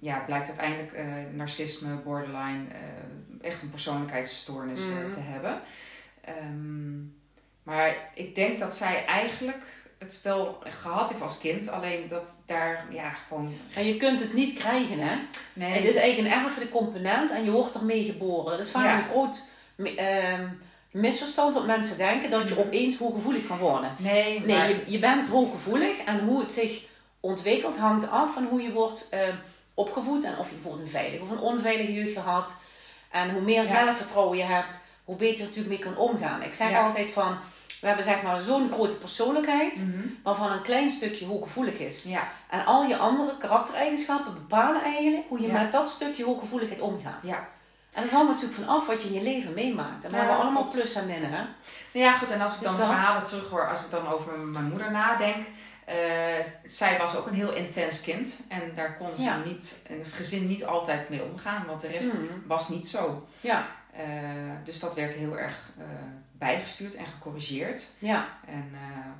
ja, 0.00 0.18
blijkt 0.18 0.48
uiteindelijk 0.48 0.92
eh, 0.92 1.04
narcisme, 1.32 1.94
borderline, 1.94 2.64
eh, 2.72 3.48
echt 3.48 3.62
een 3.62 3.70
persoonlijkheidsstoornis 3.70 4.80
eh, 4.88 4.96
Mhm. 4.98 5.08
te 5.10 5.20
hebben. 5.20 5.60
Ehm, 6.20 6.98
maar 7.62 7.96
ik 8.14 8.34
denk 8.34 8.58
dat 8.58 8.74
zij 8.76 9.04
eigenlijk 9.06 9.62
het 9.98 10.22
wel 10.22 10.58
gehad 10.82 11.08
heeft 11.08 11.22
als 11.22 11.38
kind. 11.38 11.68
Alleen 11.68 12.08
dat 12.08 12.42
daar, 12.46 12.84
ja, 12.90 13.10
gewoon... 13.10 13.54
En 13.74 13.86
je 13.86 13.96
kunt 13.96 14.20
het 14.20 14.34
niet 14.34 14.58
krijgen, 14.58 14.98
hè? 14.98 15.16
Nee, 15.52 15.70
Het 15.72 15.84
is 15.84 15.94
eigenlijk 15.96 16.34
een 16.34 16.42
erfelijke 16.42 16.72
component 16.74 17.30
en 17.30 17.44
je 17.44 17.50
wordt 17.50 17.74
ermee 17.74 18.04
geboren. 18.04 18.50
Dat 18.56 18.64
is 18.64 18.70
vaak 18.70 18.84
Ja. 18.84 18.98
een 18.98 19.04
groot 19.04 19.42
ehm, 19.96 20.48
misverstand 20.90 21.54
wat 21.54 21.66
mensen 21.66 21.96
denken, 21.98 22.30
dat 22.30 22.48
je 22.48 22.54
Mhm. 22.54 22.62
opeens 22.62 22.98
hooggevoelig 22.98 23.46
kan 23.46 23.58
worden. 23.58 23.96
nee, 23.98 24.40
Nee, 24.40 24.56
maar- 24.56 24.68
je, 24.68 24.82
je 24.86 24.98
bent 24.98 25.26
hooggevoelig 25.26 25.98
en 25.98 26.18
hoe 26.24 26.40
het 26.40 26.52
zich 26.52 26.82
ontwikkelt 27.20 27.76
hangt 27.76 28.10
af 28.10 28.34
van 28.34 28.44
hoe 28.46 28.62
je 28.62 28.72
wordt 28.72 29.06
ehm, 29.10 29.34
opgevoed 29.74 30.24
en 30.24 30.38
of 30.38 30.48
je 30.48 30.54
bijvoorbeeld 30.54 30.84
een 30.84 30.90
veilige 30.92 31.22
of 31.22 31.30
een 31.30 31.38
onveilige 31.38 31.92
jeugd 31.92 32.12
gehad. 32.12 32.54
En 33.10 33.30
hoe 33.30 33.40
meer 33.40 33.62
Ja. 33.62 33.68
zelfvertrouwen 33.68 34.38
je 34.38 34.44
hebt, 34.44 34.78
hoe 35.04 35.16
beter 35.16 35.38
je 35.38 35.42
natuurlijk 35.44 35.68
mee 35.68 35.78
kan 35.94 35.96
omgaan. 35.96 36.42
Ik 36.42 36.54
zeg 36.54 36.70
Ja. 36.70 36.80
altijd 36.84 37.10
van, 37.12 37.36
we 37.80 37.86
hebben 37.86 38.04
zeg 38.04 38.22
maar 38.22 38.40
zo'n 38.40 38.68
grote 38.72 38.96
persoonlijkheid, 38.96 39.76
Mhm. 39.76 40.06
waarvan 40.22 40.52
een 40.52 40.62
klein 40.62 40.90
stukje 40.90 41.26
hooggevoelig 41.26 41.78
is. 41.78 42.02
Ja, 42.02 42.28
En 42.48 42.64
al 42.64 42.84
je 42.84 42.96
andere 42.96 43.36
karaktereigenschappen 43.36 44.34
bepalen 44.34 44.82
eigenlijk 44.82 45.24
hoe 45.28 45.40
je 45.40 45.48
met 45.52 45.72
dat 45.72 45.88
stukje 45.90 46.24
hooggevoeligheid 46.24 46.80
omgaat. 46.80 47.22
ja. 47.22 47.48
En 47.92 48.02
dat 48.02 48.10
hangt 48.10 48.28
natuurlijk 48.28 48.54
van 48.64 48.68
af 48.76 48.86
wat 48.86 49.02
je 49.02 49.08
in 49.08 49.14
je 49.14 49.22
leven 49.22 49.54
meemaakt. 49.54 50.04
En 50.04 50.10
we 50.10 50.16
hebben 50.16 50.36
allemaal 50.38 50.64
plus 50.68 50.94
en 50.94 51.06
minnen, 51.06 51.30
hè? 51.30 51.36
Nou 51.92 52.04
ja, 52.06 52.12
goed, 52.12 52.30
en 52.30 52.40
als 52.40 52.52
ik 52.54 52.58
Dus 52.60 52.68
dan 52.68 52.78
dat- 52.78 52.86
verhalen 52.86 53.24
terug 53.24 53.48
hoor, 53.50 53.68
als 53.68 53.84
ik 53.84 53.90
dan 53.90 54.08
over 54.08 54.38
mijn 54.38 54.64
moeder 54.64 54.90
nadenk. 54.90 55.46
Eh, 55.84 55.94
zij 56.64 56.98
was 56.98 57.16
ook 57.16 57.26
een 57.26 57.34
heel 57.34 57.52
intens 57.54 58.00
kind. 58.00 58.34
En 58.48 58.72
daar 58.76 58.96
kon 58.96 59.08
ze 59.16 59.22
Ja. 59.22 59.36
niet, 59.44 59.76
het 59.88 60.12
gezin 60.12 60.46
niet 60.48 60.64
altijd 60.64 61.08
mee 61.08 61.22
omgaan, 61.24 61.64
want 61.66 61.80
de 61.80 61.88
rest 61.88 62.12
Mhm. 62.12 62.22
was 62.46 62.68
niet 62.68 62.88
zo. 62.88 63.26
Ja, 63.40 63.66
Eh, 63.96 64.02
dus 64.64 64.80
dat 64.80 64.94
werd 64.94 65.12
heel 65.12 65.38
erg 65.38 65.56
eh, 65.78 65.84
bijgestuurd 66.32 66.94
en 66.94 67.06
gecorrigeerd. 67.06 67.82
ja. 67.98 68.26
En 68.46 68.70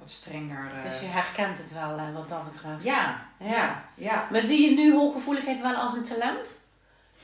wat 0.00 0.10
strenger. 0.10 0.70
Dus 0.88 1.00
je 1.00 1.06
herkent 1.06 1.58
het 1.58 1.72
wel 1.72 2.12
wat 2.12 2.28
dat 2.28 2.44
betreft. 2.44 2.82
ja, 2.84 3.26
Ja. 3.38 3.46
ja, 3.48 3.84
ja. 3.94 4.28
Maar 4.30 4.40
zie 4.40 4.68
je 4.70 4.76
nu 4.76 4.94
hooggevoeligheid 4.94 5.60
wel 5.60 5.74
als 5.74 5.94
een 5.94 6.04
talent? 6.04 6.58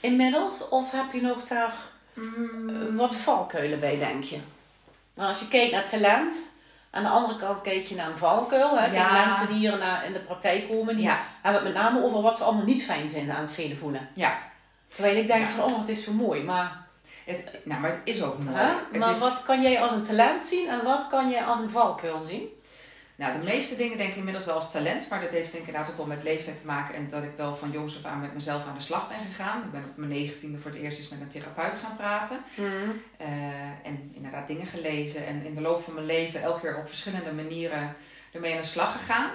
Inmiddels? 0.00 0.68
Of 0.68 0.92
heb 0.92 1.12
je 1.12 1.20
nog 1.20 1.44
daar 1.44 1.73
Mm, 2.14 2.97
wat 2.97 3.14
valkuilen 3.16 3.80
bij, 3.80 3.99
denk 3.99 4.25
je? 4.25 4.38
Want 5.14 5.28
als 5.28 5.40
je 5.40 5.49
kijkt 5.49 5.73
naar 5.73 5.85
talent, 5.88 6.37
aan 6.90 7.02
de 7.02 7.09
andere 7.09 7.37
kant 7.38 7.61
kijk 7.61 7.87
je 7.87 7.94
naar 7.94 8.06
een 8.11 8.18
valkuil. 8.18 8.70
Hè? 8.78 8.85
Kijk, 8.85 8.92
Ja. 8.92 9.26
mensen 9.26 9.47
die 9.47 9.56
hier 9.56 9.78
naar, 9.78 10.04
in 10.04 10.12
de 10.12 10.18
praktijk 10.18 10.70
komen, 10.70 10.97
die 10.97 11.04
ja, 11.04 11.18
hebben 11.42 11.64
het 11.64 11.73
met 11.75 11.82
name 11.82 12.04
over 12.04 12.23
wat 12.23 12.37
ze 12.38 12.44
allemaal 12.44 12.64
niet 12.64 12.85
fijn 12.85 13.11
vinden 13.11 13.35
aan 13.35 13.40
het 13.42 13.52
vele 13.52 13.76
voelen. 13.76 14.09
ja. 14.14 14.38
Terwijl 14.94 15.16
ik 15.16 15.26
denk 15.26 15.49
Ja. 15.49 15.54
van, 15.54 15.64
oh, 15.73 15.78
het 15.78 15.88
is 15.88 16.04
zo 16.04 16.12
mooi. 16.12 16.42
Maar, 16.42 16.87
Het, 17.25 17.44
nou, 17.64 17.80
maar 17.80 17.90
het 17.90 18.00
is 18.04 18.23
ook 18.23 18.38
mooi. 18.38 18.56
hè? 18.56 18.99
Maar 18.99 19.11
is, 19.11 19.18
wat 19.18 19.42
kan 19.47 19.62
jij 19.62 19.82
als 19.82 19.92
een 19.92 20.02
talent 20.02 20.42
zien 20.42 20.68
en 20.68 20.85
wat 20.85 21.06
kan 21.09 21.30
jij 21.30 21.44
als 21.44 21.59
een 21.61 21.70
valkuil 21.70 22.20
zien? 22.20 22.49
Nou, 23.21 23.41
de 23.41 23.45
meeste 23.45 23.77
dingen 23.77 23.99
denk 23.99 24.11
ik 24.11 24.17
inmiddels 24.17 24.45
wel 24.45 24.55
als 24.55 24.71
talent, 24.71 25.09
maar 25.09 25.21
dat 25.21 25.31
heeft 25.31 25.53
denk 25.53 25.62
ik 25.62 25.69
inderdaad 25.69 25.91
ook 25.91 25.97
wel 25.97 26.07
met 26.07 26.23
leeftijd 26.23 26.61
te 26.61 26.67
maken 26.67 26.95
en 26.95 27.09
dat 27.11 27.23
ik 27.23 27.33
wel 27.37 27.55
van 27.55 27.71
jongs 27.71 27.97
af 27.97 28.11
aan 28.11 28.21
met 28.21 28.35
mezelf 28.35 28.67
aan 28.67 28.75
de 28.75 28.81
slag 28.81 29.09
ben 29.09 29.19
gegaan. 29.27 29.62
Ik 29.65 29.71
ben 29.71 29.85
op 29.91 29.97
mijn 29.97 30.11
negentiende 30.11 30.59
voor 30.59 30.71
het 30.71 30.81
eerst 30.81 30.99
eens 30.99 31.09
met 31.09 31.21
een 31.21 31.29
therapeut 31.29 31.77
gaan 31.77 31.97
praten 31.97 32.39
Eh, 33.17 33.27
en 33.83 34.11
inderdaad 34.15 34.47
dingen 34.47 34.67
gelezen 34.67 35.27
en 35.27 35.45
in 35.45 35.55
de 35.55 35.61
loop 35.61 35.81
van 35.81 35.95
mijn 35.95 36.07
leven 36.07 36.43
elke 36.43 36.61
keer 36.61 36.77
op 36.77 36.89
verschillende 36.89 37.33
manieren 37.33 37.95
ermee 38.33 38.55
aan 38.55 38.61
de 38.61 38.67
slag 38.67 38.93
gegaan. 38.93 39.31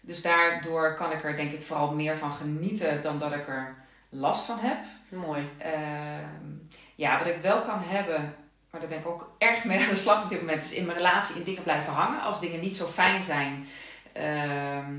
Dus 0.00 0.22
daardoor 0.22 0.94
kan 0.94 1.12
ik 1.12 1.24
er 1.24 1.36
denk 1.36 1.50
ik 1.50 1.62
vooral 1.62 1.94
meer 1.94 2.16
van 2.16 2.32
genieten 2.32 3.02
dan 3.02 3.18
dat 3.18 3.32
ik 3.32 3.48
er 3.48 3.74
last 4.08 4.44
van 4.44 4.58
heb. 4.60 4.78
Mooi. 5.08 5.48
Ehm, 5.58 6.46
ja, 6.94 7.18
wat 7.18 7.26
ik 7.26 7.42
wel 7.42 7.60
kan 7.60 7.82
hebben, 7.84 8.34
maar 8.70 8.80
daar 8.80 8.90
ben 8.90 8.98
ik 8.98 9.06
ook 9.06 9.30
erg 9.38 9.64
mee 9.64 9.78
aan 9.80 9.88
de 9.88 9.96
slag 9.96 10.22
op 10.22 10.30
dit 10.30 10.40
moment, 10.40 10.62
is 10.64 10.72
in 10.72 10.84
mijn 10.84 10.96
relatie 10.96 11.34
in 11.36 11.42
dingen 11.42 11.62
blijven 11.62 11.92
hangen. 11.92 12.20
Als 12.22 12.40
dingen 12.40 12.60
niet 12.60 12.76
zo 12.76 12.86
fijn 12.86 13.22
zijn, 13.22 13.68
ehm, 14.12 14.92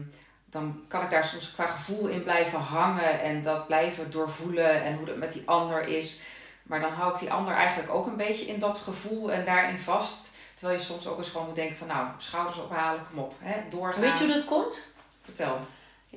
dan 0.46 0.84
kan 0.88 1.02
ik 1.04 1.10
daar 1.10 1.26
soms 1.26 1.52
qua 1.52 1.66
gevoel 1.68 2.08
in 2.08 2.24
blijven 2.24 2.60
hangen 2.60 3.22
en 3.22 3.44
dat 3.44 3.68
blijven 3.68 4.12
doorvoelen 4.12 4.84
en 4.84 4.96
hoe 4.96 5.06
dat 5.06 5.18
met 5.18 5.34
die 5.34 5.42
ander 5.46 5.88
is. 5.88 6.22
Maar 6.64 6.80
dan 6.80 6.92
hou 6.94 7.14
ik 7.14 7.20
die 7.20 7.32
ander 7.32 7.54
eigenlijk 7.54 7.94
ook 7.94 8.06
een 8.08 8.18
beetje 8.18 8.46
in 8.46 8.60
dat 8.60 8.78
gevoel 8.78 9.32
en 9.32 9.46
daarin 9.46 9.80
vast. 9.80 10.28
Terwijl 10.54 10.80
je 10.80 10.86
soms 10.86 11.08
ook 11.08 11.18
eens 11.18 11.30
gewoon 11.30 11.46
moet 11.46 11.56
denken 11.56 11.78
van 11.78 11.88
nou, 11.88 12.08
schouders 12.18 12.58
ophalen, 12.58 13.02
kom 13.10 13.20
op, 13.24 13.34
hè, 13.40 13.56
doorgaan. 13.70 14.02
Weet 14.02 14.18
je 14.18 14.26
hoe 14.26 14.34
dat 14.34 14.46
komt? 14.46 14.88
Vertel. 15.24 15.60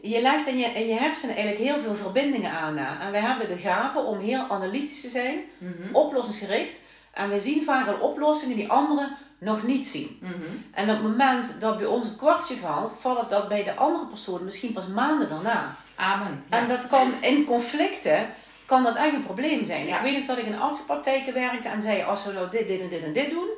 Je 0.02 0.20
legt 0.20 0.46
in 0.46 0.58
je, 0.58 0.66
in 0.66 0.86
je 0.86 0.94
hersenen 0.98 1.36
eigenlijk 1.36 1.64
heel 1.64 1.80
veel 1.80 1.94
verbindingen 1.94 2.50
aan. 2.50 2.78
En 2.78 3.10
wij 3.10 3.20
hebben 3.20 3.48
de 3.48 3.58
gave 3.58 3.98
om 3.98 4.18
heel 4.20 4.46
analytisch 4.48 5.00
te 5.00 5.08
zijn, 5.08 5.38
Mhm. 5.58 5.94
oplossingsgericht. 5.94 6.80
En 7.12 7.30
we 7.30 7.40
zien 7.40 7.64
vaak 7.64 7.88
al 7.88 8.08
oplossingen 8.08 8.56
die 8.56 8.70
anderen 8.70 9.16
nog 9.38 9.62
niet 9.62 9.86
zien. 9.86 10.18
Mhm. 10.20 10.32
En 10.72 10.90
op 10.90 10.96
het 10.96 11.02
moment 11.02 11.60
dat 11.60 11.78
bij 11.78 11.86
ons 11.86 12.06
het 12.06 12.16
kwartje 12.16 12.56
valt, 12.56 12.96
valt 13.00 13.30
dat 13.30 13.48
bij 13.48 13.64
de 13.64 13.74
andere 13.74 14.06
persoon 14.06 14.44
misschien 14.44 14.72
pas 14.72 14.86
maanden 14.86 15.28
daarna. 15.28 15.76
Amen. 15.94 16.44
Ja. 16.50 16.58
En 16.58 16.68
dat 16.68 16.88
kan 16.88 17.12
in 17.20 17.44
conflicten, 17.44 18.34
kan 18.66 18.82
dat 18.82 18.96
echt 18.96 19.12
een 19.12 19.24
probleem 19.24 19.64
zijn. 19.64 19.86
Ja. 19.86 19.96
Ik 19.96 20.02
weet 20.02 20.16
nog 20.16 20.26
dat 20.26 20.38
ik 20.38 20.46
in 20.46 20.60
artsenpraktijken 20.60 21.34
werkte 21.34 21.68
en 21.68 21.82
zei, 21.82 22.02
als 22.02 22.24
we 22.24 22.32
nou 22.32 22.50
dit, 22.50 22.68
dit 22.68 22.80
en 22.80 22.88
dit 22.88 23.02
en 23.02 23.12
dit 23.12 23.30
doen, 23.30 23.48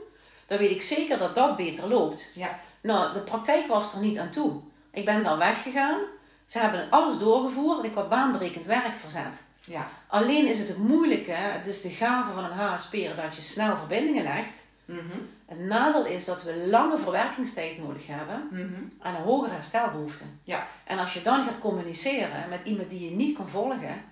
dan 0.46 0.58
weet 0.58 0.70
ik 0.70 0.82
zeker 0.82 1.18
dat 1.18 1.34
dat 1.34 1.56
beter 1.56 1.88
loopt. 1.88 2.30
Ja. 2.34 2.58
Nou, 2.80 3.12
de 3.12 3.20
praktijk 3.20 3.66
was 3.66 3.94
er 3.94 4.00
niet 4.00 4.18
aan 4.18 4.30
toe. 4.30 4.61
Ik 4.90 5.04
ben 5.04 5.23
dan 5.23 5.38
weggegaan. 5.38 5.99
Ze 6.46 6.58
hebben 6.58 6.87
alles 6.90 7.18
doorgevoerd 7.18 7.78
en 7.78 7.84
ik 7.84 7.94
had 7.94 8.08
baanbrekend 8.08 8.66
werk 8.66 8.96
verzet. 8.96 9.42
Ja. 9.66 9.88
Alleen 10.06 10.47
is 10.47 10.59
het 10.59 10.68
het 10.68 10.78
moeilijke, 10.78 11.33
het 11.33 11.66
is 11.66 11.80
de 11.80 11.90
gave 11.90 12.33
van 12.33 12.44
een 12.44 12.50
HSP'er 12.59 13.16
dat 13.16 13.37
je 13.37 13.42
snel 13.42 13.76
verbindingen 13.76 14.23
legt. 14.23 14.66
Mhm. 14.85 15.00
Het 15.47 15.59
nadeel 15.59 16.06
is 16.06 16.25
dat 16.25 16.42
we 16.42 16.66
lange 16.66 16.99
verwerkingstijd 16.99 17.78
nodig 17.78 18.06
hebben 18.06 18.49
Mhm. 18.50 18.62
en 19.02 19.14
een 19.14 19.23
hogere 19.23 19.52
herstelbehoefte. 19.54 20.25
Ja. 20.42 20.66
En 20.85 20.99
als 20.99 21.14
je 21.14 21.23
dan 21.23 21.44
gaat 21.44 21.59
communiceren 21.59 22.49
met 22.49 22.61
iemand 22.64 22.90
die 22.90 23.04
je 23.04 23.11
niet 23.16 23.37
kan 23.37 23.49
volgen, 23.49 24.02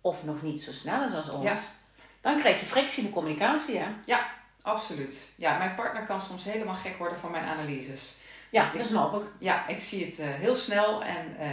of 0.00 0.24
nog 0.24 0.42
niet 0.42 0.62
zo 0.62 0.72
snel 0.72 1.04
is 1.04 1.14
als 1.14 1.30
ons, 1.30 1.44
Ja. 1.44 1.56
dan 2.20 2.36
krijg 2.38 2.60
je 2.60 2.66
frictie 2.66 3.02
in 3.02 3.06
de 3.08 3.14
communicatie. 3.14 3.78
Hè? 3.78 3.86
Absoluut. 4.62 5.26
Ja, 5.36 5.58
mijn 5.58 5.74
partner 5.74 6.02
kan 6.02 6.20
soms 6.20 6.44
helemaal 6.44 6.74
gek 6.74 6.98
worden 6.98 7.18
van 7.18 7.30
mijn 7.30 7.44
analyses. 7.44 8.16
Ja, 8.50 8.70
dat 8.76 8.86
snap 8.86 9.14
ik. 9.22 9.28
Ja, 9.38 9.66
ik 9.66 9.80
zie 9.80 10.04
het 10.04 10.18
eh, 10.18 10.26
heel 10.28 10.54
snel 10.54 11.02
en 11.02 11.36
eh, 11.38 11.48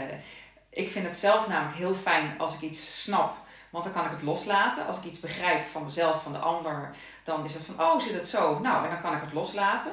ik 0.76 0.92
vind 0.92 1.06
het 1.06 1.18
zelf 1.18 1.48
namelijk 1.48 1.78
heel 1.78 1.96
fijn 1.96 2.36
als 2.38 2.56
ik 2.56 2.62
iets 2.62 3.04
snap. 3.04 3.36
Want 3.70 3.84
dan 3.84 3.94
kan 3.94 4.06
ik 4.06 4.12
het 4.12 4.22
loslaten. 4.22 4.88
Als 4.88 4.98
ik 4.98 5.04
iets 5.04 5.20
begrijp 5.20 5.66
van 5.66 5.84
mezelf, 5.84 6.24
van 6.24 6.32
de 6.32 6.38
ander, 6.38 6.92
dan 7.24 7.46
is 7.46 7.54
het 7.54 7.64
van, 7.66 7.86
oh, 7.86 8.00
zit 8.00 8.14
het 8.14 8.28
zo? 8.28 8.60
Nou, 8.60 8.84
en 8.84 8.90
dan 8.90 9.02
kan 9.02 9.14
ik 9.14 9.22
het 9.22 9.34
loslaten. 9.34 9.92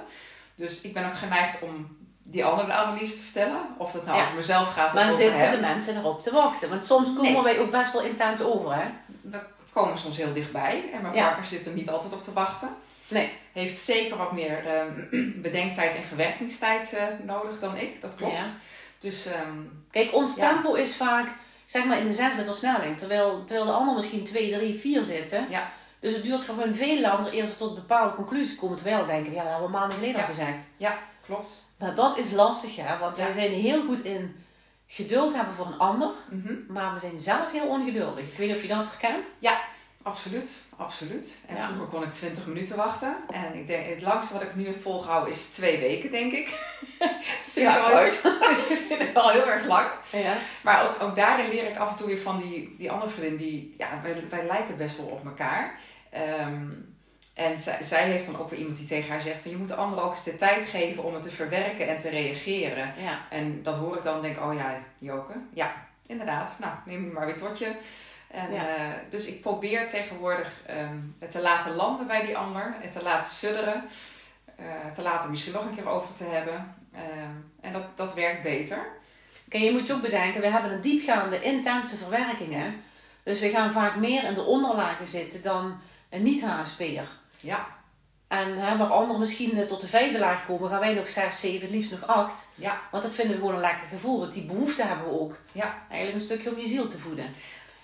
Dus 0.54 0.80
ik 0.80 0.92
ben 0.94 1.06
ook 1.06 1.16
geneigd 1.16 1.62
om 1.62 1.96
die 2.22 2.44
andere 2.44 2.66
de 2.66 2.72
analyse 2.72 3.16
te 3.16 3.22
vertellen. 3.22 3.60
Of 3.78 3.92
het 3.92 4.04
nou 4.04 4.16
Ja. 4.16 4.22
over 4.22 4.34
mezelf 4.34 4.72
gaat 4.74 4.92
Maar 4.94 5.10
zitten 5.10 5.40
hem. 5.40 5.54
de 5.54 5.60
mensen 5.60 5.96
erop 5.96 6.22
te 6.22 6.30
wachten? 6.32 6.68
Want 6.70 6.84
soms 6.84 7.06
komen 7.06 7.32
Nee. 7.32 7.42
wij 7.42 7.58
ook 7.58 7.70
best 7.70 7.92
wel 7.92 8.02
intens 8.02 8.40
over, 8.40 8.74
hè? 8.74 8.88
We 9.22 9.40
komen 9.72 9.98
soms 9.98 10.16
heel 10.16 10.32
dichtbij. 10.32 10.84
En 10.92 11.02
mijn 11.02 11.14
Ja. 11.14 11.24
partner 11.24 11.44
zit 11.46 11.66
er 11.66 11.72
niet 11.72 11.90
altijd 11.90 12.12
op 12.12 12.22
te 12.22 12.32
wachten. 12.32 12.68
Nee. 13.08 13.32
Heeft 13.52 13.78
zeker 13.78 14.16
wat 14.16 14.32
meer 14.32 14.66
eh, 14.66 14.82
bedenktijd 15.48 15.94
en 15.96 16.02
verwerkingstijd 16.02 16.92
eh, 16.92 17.04
nodig 17.22 17.58
dan 17.60 17.76
ik. 17.76 18.00
Dat 18.00 18.14
klopt. 18.14 18.32
Ja. 18.36 18.44
Dus 19.02 19.26
ehm, 19.26 19.58
Kijk, 19.90 20.14
ons 20.14 20.36
Ja. 20.36 20.48
tempo 20.52 20.74
is 20.74 20.96
vaak, 20.96 21.28
zeg 21.64 21.84
maar, 21.84 21.98
in 21.98 22.04
de 22.04 22.12
zesde 22.12 22.44
versnelling. 22.44 22.98
Terwijl, 22.98 23.44
terwijl 23.44 23.66
de 23.66 23.72
ander 23.72 23.94
misschien 23.94 24.24
twee, 24.24 24.52
drie, 24.52 24.78
vier 24.78 25.02
zitten. 25.02 25.46
Ja. 25.50 25.70
Dus 26.00 26.12
het 26.14 26.22
duurt 26.22 26.44
voor 26.44 26.56
hun 26.58 26.74
veel 26.74 27.00
langer 27.00 27.32
eerst 27.32 27.58
tot 27.58 27.74
bepaalde 27.74 28.14
conclusies 28.14 28.56
komen. 28.56 28.76
Terwijl 28.76 29.06
denken, 29.06 29.32
ja, 29.32 29.42
dat 29.42 29.50
hebben 29.50 29.66
we 29.70 29.76
maanden 29.76 29.92
geleden 29.98 30.16
Ja. 30.16 30.26
al 30.26 30.32
gezegd. 30.32 30.64
klopt. 31.26 31.64
Maar 31.78 31.94
dat 31.94 32.18
is 32.18 32.30
lastig, 32.32 32.76
hè? 32.76 32.98
Want 32.98 33.16
Ja. 33.16 33.22
wij 33.22 33.32
zijn 33.32 33.50
heel 33.52 33.82
goed 33.84 34.04
in 34.04 34.44
geduld 34.86 35.34
hebben 35.34 35.54
voor 35.54 35.66
een 35.66 35.78
ander, 35.78 36.10
Mhm. 36.30 36.54
maar 36.68 36.92
we 36.94 37.00
zijn 37.00 37.18
zelf 37.18 37.50
heel 37.52 37.66
ongeduldig. 37.66 38.24
Ik 38.24 38.36
weet 38.38 38.46
niet 38.48 38.56
of 38.56 38.62
je 38.62 38.68
dat 38.68 38.88
herkent. 38.90 39.28
Absoluut, 40.02 40.62
absoluut. 40.76 41.40
En 41.46 41.56
Ja. 41.56 41.66
vroeger 41.66 41.86
kon 41.86 42.02
ik 42.02 42.12
20 42.12 42.46
minuten 42.46 42.76
wachten. 42.76 43.16
En 43.30 43.54
ik 43.54 43.66
denk, 43.66 43.88
het 43.88 44.00
langste 44.02 44.32
wat 44.32 44.42
ik 44.42 44.54
nu 44.54 44.66
heb 44.66 44.82
volgehouden 44.82 45.32
is 45.32 45.50
twee 45.50 45.78
weken, 45.78 46.10
denk 46.10 46.32
ik. 46.32 46.46
dat 46.98 47.10
vind, 47.44 47.66
Ja, 47.66 47.76
ik, 47.76 47.82
al, 47.82 47.88
vooruit. 47.88 48.14
vind 48.88 49.00
ik 49.00 49.16
al 49.16 49.30
heel 49.30 49.48
erg 49.48 49.66
lang. 49.66 49.90
Ja. 50.12 50.36
Maar 50.62 50.82
ook, 50.84 51.02
ook 51.02 51.16
daarin 51.16 51.48
leer 51.48 51.68
ik 51.70 51.76
af 51.76 51.90
en 51.90 51.96
toe 51.96 52.06
weer 52.06 52.18
van 52.18 52.38
die, 52.38 52.74
die 52.76 52.90
andere 52.90 53.10
vriendin. 53.10 53.36
Die, 53.36 53.74
ja, 53.78 54.00
wij, 54.02 54.14
wij 54.30 54.46
lijken 54.46 54.76
best 54.76 54.96
wel 54.96 55.06
op 55.06 55.24
elkaar. 55.24 55.78
Ehm, 56.10 56.70
en 57.34 57.58
zij, 57.58 57.84
zij 57.84 58.04
heeft 58.04 58.26
dan 58.26 58.38
ook 58.38 58.50
weer 58.50 58.58
iemand 58.58 58.76
die 58.76 58.86
tegen 58.86 59.10
haar 59.10 59.20
zegt 59.20 59.38
van 59.42 59.50
je 59.50 59.56
moet 59.56 59.68
de 59.68 59.74
ander 59.74 60.02
ook 60.04 60.10
eens 60.10 60.24
de 60.24 60.36
tijd 60.36 60.64
geven 60.64 61.02
om 61.04 61.14
het 61.14 61.22
te 61.22 61.30
verwerken 61.30 61.88
en 61.88 61.98
te 61.98 62.08
reageren. 62.08 62.94
Ja. 62.96 63.20
En 63.30 63.62
dat 63.62 63.74
hoor 63.74 63.96
ik 63.96 64.02
dan 64.02 64.14
en 64.16 64.22
denk, 64.22 64.40
oh 64.40 64.54
ja, 64.54 64.78
Joke, 64.98 65.32
ja, 65.54 65.74
inderdaad. 66.06 66.56
Nou, 66.60 66.72
neem 66.84 67.12
maar 67.12 67.26
weer 67.26 67.36
tot 67.36 67.58
je. 67.58 67.70
En, 68.32 68.52
Ja. 68.52 68.66
eh, 68.76 68.88
dus 69.10 69.26
ik 69.26 69.40
probeer 69.40 69.88
tegenwoordig 69.88 70.48
ehm, 70.66 70.96
het 71.18 71.30
te 71.30 71.40
laten 71.40 71.74
landen 71.74 72.06
bij 72.06 72.24
die 72.26 72.36
ander. 72.36 72.74
Het 72.80 72.92
te 72.92 73.02
laten 73.02 73.30
sudderen. 73.30 73.84
eh, 74.56 74.66
te 74.94 75.02
laten 75.02 75.30
misschien 75.30 75.52
nog 75.52 75.64
een 75.64 75.74
keer 75.74 75.88
over 75.88 76.14
te 76.14 76.24
hebben. 76.24 76.74
Ehm, 76.94 77.30
en 77.60 77.72
dat, 77.72 77.96
dat 77.96 78.14
werkt 78.14 78.42
beter. 78.42 78.86
Kijk, 79.48 79.62
je 79.64 79.72
moet 79.72 79.86
je 79.86 79.92
ook 79.92 80.02
bedenken, 80.02 80.40
we 80.40 80.46
hebben 80.46 80.72
een 80.72 80.80
diepgaande, 80.80 81.42
intense 81.42 81.96
verwerkingen. 81.96 82.82
Dus 83.22 83.40
we 83.40 83.48
gaan 83.50 83.72
vaak 83.72 83.96
meer 83.96 84.24
in 84.24 84.34
de 84.34 84.42
onderlagen 84.42 85.06
zitten 85.06 85.42
dan 85.42 85.80
een 86.10 86.22
niet-HSP'er. 86.22 87.04
Ja, 87.40 87.66
En 88.28 88.58
hè, 88.58 88.76
waar 88.76 88.88
anderen 88.90 89.18
misschien 89.20 89.58
eh, 89.58 89.66
tot 89.66 89.80
de 89.80 89.86
vijfde 89.86 90.18
laag 90.18 90.46
komen, 90.46 90.70
gaan 90.70 90.80
wij 90.80 90.94
nog 90.94 91.08
zes, 91.08 91.40
zeven, 91.40 91.70
liefst 91.70 91.90
nog 91.90 92.06
acht. 92.06 92.48
ja, 92.54 92.80
Want 92.90 93.02
dat 93.02 93.14
vinden 93.14 93.34
we 93.34 93.40
gewoon 93.40 93.54
een 93.54 93.60
lekker 93.60 93.86
gevoel, 93.86 94.18
want 94.20 94.32
die 94.32 94.44
behoefte 94.44 94.84
hebben 94.84 95.06
we 95.06 95.20
ook. 95.20 95.36
ja. 95.52 95.74
Eigenlijk 95.90 96.14
een 96.20 96.26
stukje 96.30 96.50
om 96.50 96.58
je 96.58 96.66
ziel 96.66 96.88
te 96.88 96.98
voeden. 96.98 97.34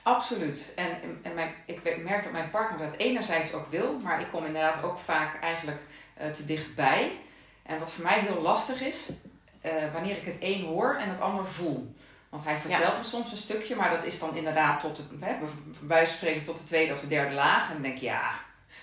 Absoluut. 0.02 0.72
En, 0.76 1.18
en 1.22 1.34
mijn, 1.34 1.54
ik 1.66 2.02
merk 2.04 2.22
dat 2.22 2.32
mijn 2.32 2.50
partner 2.50 2.90
dat 2.90 2.98
enerzijds 2.98 3.52
ook 3.52 3.70
wil, 3.70 3.98
maar 3.98 4.20
ik 4.20 4.28
kom 4.28 4.44
inderdaad 4.44 4.82
ook 4.82 4.98
vaak 4.98 5.40
eigenlijk 5.42 5.80
eh, 6.14 6.30
te 6.30 6.46
dichtbij. 6.46 7.12
En 7.62 7.78
wat 7.78 7.92
voor 7.92 8.04
mij 8.04 8.18
heel 8.18 8.40
lastig 8.42 8.80
is, 8.80 9.10
eh, 9.60 9.72
wanneer 9.92 10.16
ik 10.16 10.24
het 10.24 10.36
een 10.40 10.64
hoor 10.64 10.94
en 11.00 11.08
het 11.08 11.20
ander 11.20 11.46
voel. 11.46 11.94
Want 12.28 12.44
hij 12.44 12.56
vertelt 12.56 12.96
me 12.96 13.02
soms 13.02 13.30
een 13.30 13.36
stukje, 13.36 13.76
maar 13.76 13.90
dat 13.90 14.04
is 14.04 14.18
dan 14.18 14.36
inderdaad 14.36 14.80
tot 14.80 14.96
het, 14.96 15.06
hè, 15.20 15.36
bij 15.80 16.06
spreken 16.06 16.44
tot 16.44 16.58
de 16.58 16.64
tweede 16.64 16.92
of 16.92 17.00
de 17.00 17.08
derde 17.08 17.34
laag. 17.34 17.66
En 17.66 17.72
dan 17.72 17.82
denk 17.82 17.94
ik, 17.94 18.00
ja, 18.02 18.30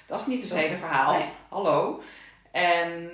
dat 0.05 0.19
is 0.21 0.25
niet 0.27 0.41
het 0.41 0.53
hele 0.53 0.77
verhaal. 0.77 1.13
Nee. 1.13 1.29
Hallo. 1.49 2.01
En 2.51 3.09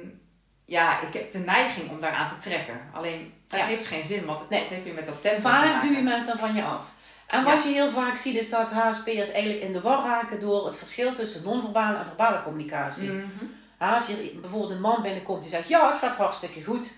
ja, 0.65 1.01
ik 1.01 1.13
heb 1.13 1.31
de 1.31 1.39
neiging 1.39 1.89
om 1.89 1.99
daaraan 1.99 2.27
te 2.27 2.37
trekken. 2.49 2.81
Alleen, 2.93 3.33
dat 3.47 3.59
Ja. 3.59 3.65
heeft 3.65 3.85
geen 3.85 4.03
zin, 4.03 4.25
want 4.25 4.39
het, 4.39 4.49
Nee. 4.49 4.59
het 4.59 4.69
heeft 4.69 4.83
weer 4.83 4.93
met 4.93 5.05
dat 5.05 5.21
tempo 5.21 5.35
te 5.41 5.47
Vaak 5.47 5.65
maken. 5.65 5.87
duw 5.87 5.95
je 5.97 6.03
mensen 6.03 6.39
van 6.39 6.53
je 6.55 6.63
af. 6.63 6.83
En 7.31 7.43
wat 7.43 7.63
je 7.63 7.69
heel 7.69 7.89
vaak 7.89 8.15
ziet 8.15 8.35
is 8.35 8.49
dat 8.49 8.69
HSP'ers 8.69 9.31
eigenlijk 9.31 9.63
in 9.63 9.73
de 9.73 9.81
war 9.81 10.03
raken 10.05 10.39
door 10.39 10.65
het 10.65 10.75
verschil 10.75 11.13
tussen 11.13 11.43
non-verbale 11.43 11.97
en 11.97 12.05
verbale 12.05 12.41
communicatie. 12.41 13.11
Mhm. 13.11 13.45
Als 13.77 14.07
je 14.07 14.37
bijvoorbeeld 14.41 14.71
een 14.71 14.81
man 14.81 15.01
binnenkomt 15.01 15.41
die 15.41 15.51
zegt, 15.51 15.67
ja 15.67 15.89
het 15.89 15.97
gaat 15.97 16.15
hartstikke 16.15 16.63
goed. 16.63 16.91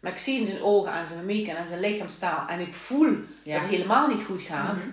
Maar 0.00 0.12
ik 0.12 0.18
zie 0.18 0.40
in 0.40 0.46
zijn 0.46 0.62
ogen, 0.62 0.92
aan 0.92 1.06
zijn 1.06 1.26
mimiek 1.26 1.48
en 1.48 1.68
zijn 1.68 1.80
lichaamstaal 1.80 2.46
en 2.46 2.60
ik 2.60 2.74
voel 2.74 3.16
Ja. 3.42 3.52
dat 3.52 3.60
het 3.62 3.70
helemaal 3.70 4.08
niet 4.08 4.22
goed 4.24 4.42
gaat. 4.42 4.76
Mhm. 4.76 4.88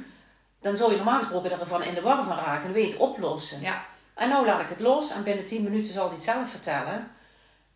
Dan 0.62 0.78
zou 0.78 0.90
je 0.92 0.96
normaal 0.96 1.18
gesproken 1.20 1.60
ervan 1.60 1.84
in 1.84 1.94
de 1.94 2.02
war 2.02 2.24
van 2.24 2.38
raken 2.38 2.68
en 2.68 2.74
weet 2.74 2.98
oplossen. 2.98 3.62
Ja. 3.62 3.86
En 4.14 4.30
nou 4.30 4.46
laat 4.46 4.62
ik 4.62 4.70
het 4.70 4.80
los 4.80 5.12
en 5.12 5.24
binnen 5.24 5.46
10 5.46 5.64
minuten 5.64 5.94
zal 5.94 6.06
hij 6.06 6.16
het 6.16 6.24
zelf 6.24 6.50
vertellen. 6.50 7.12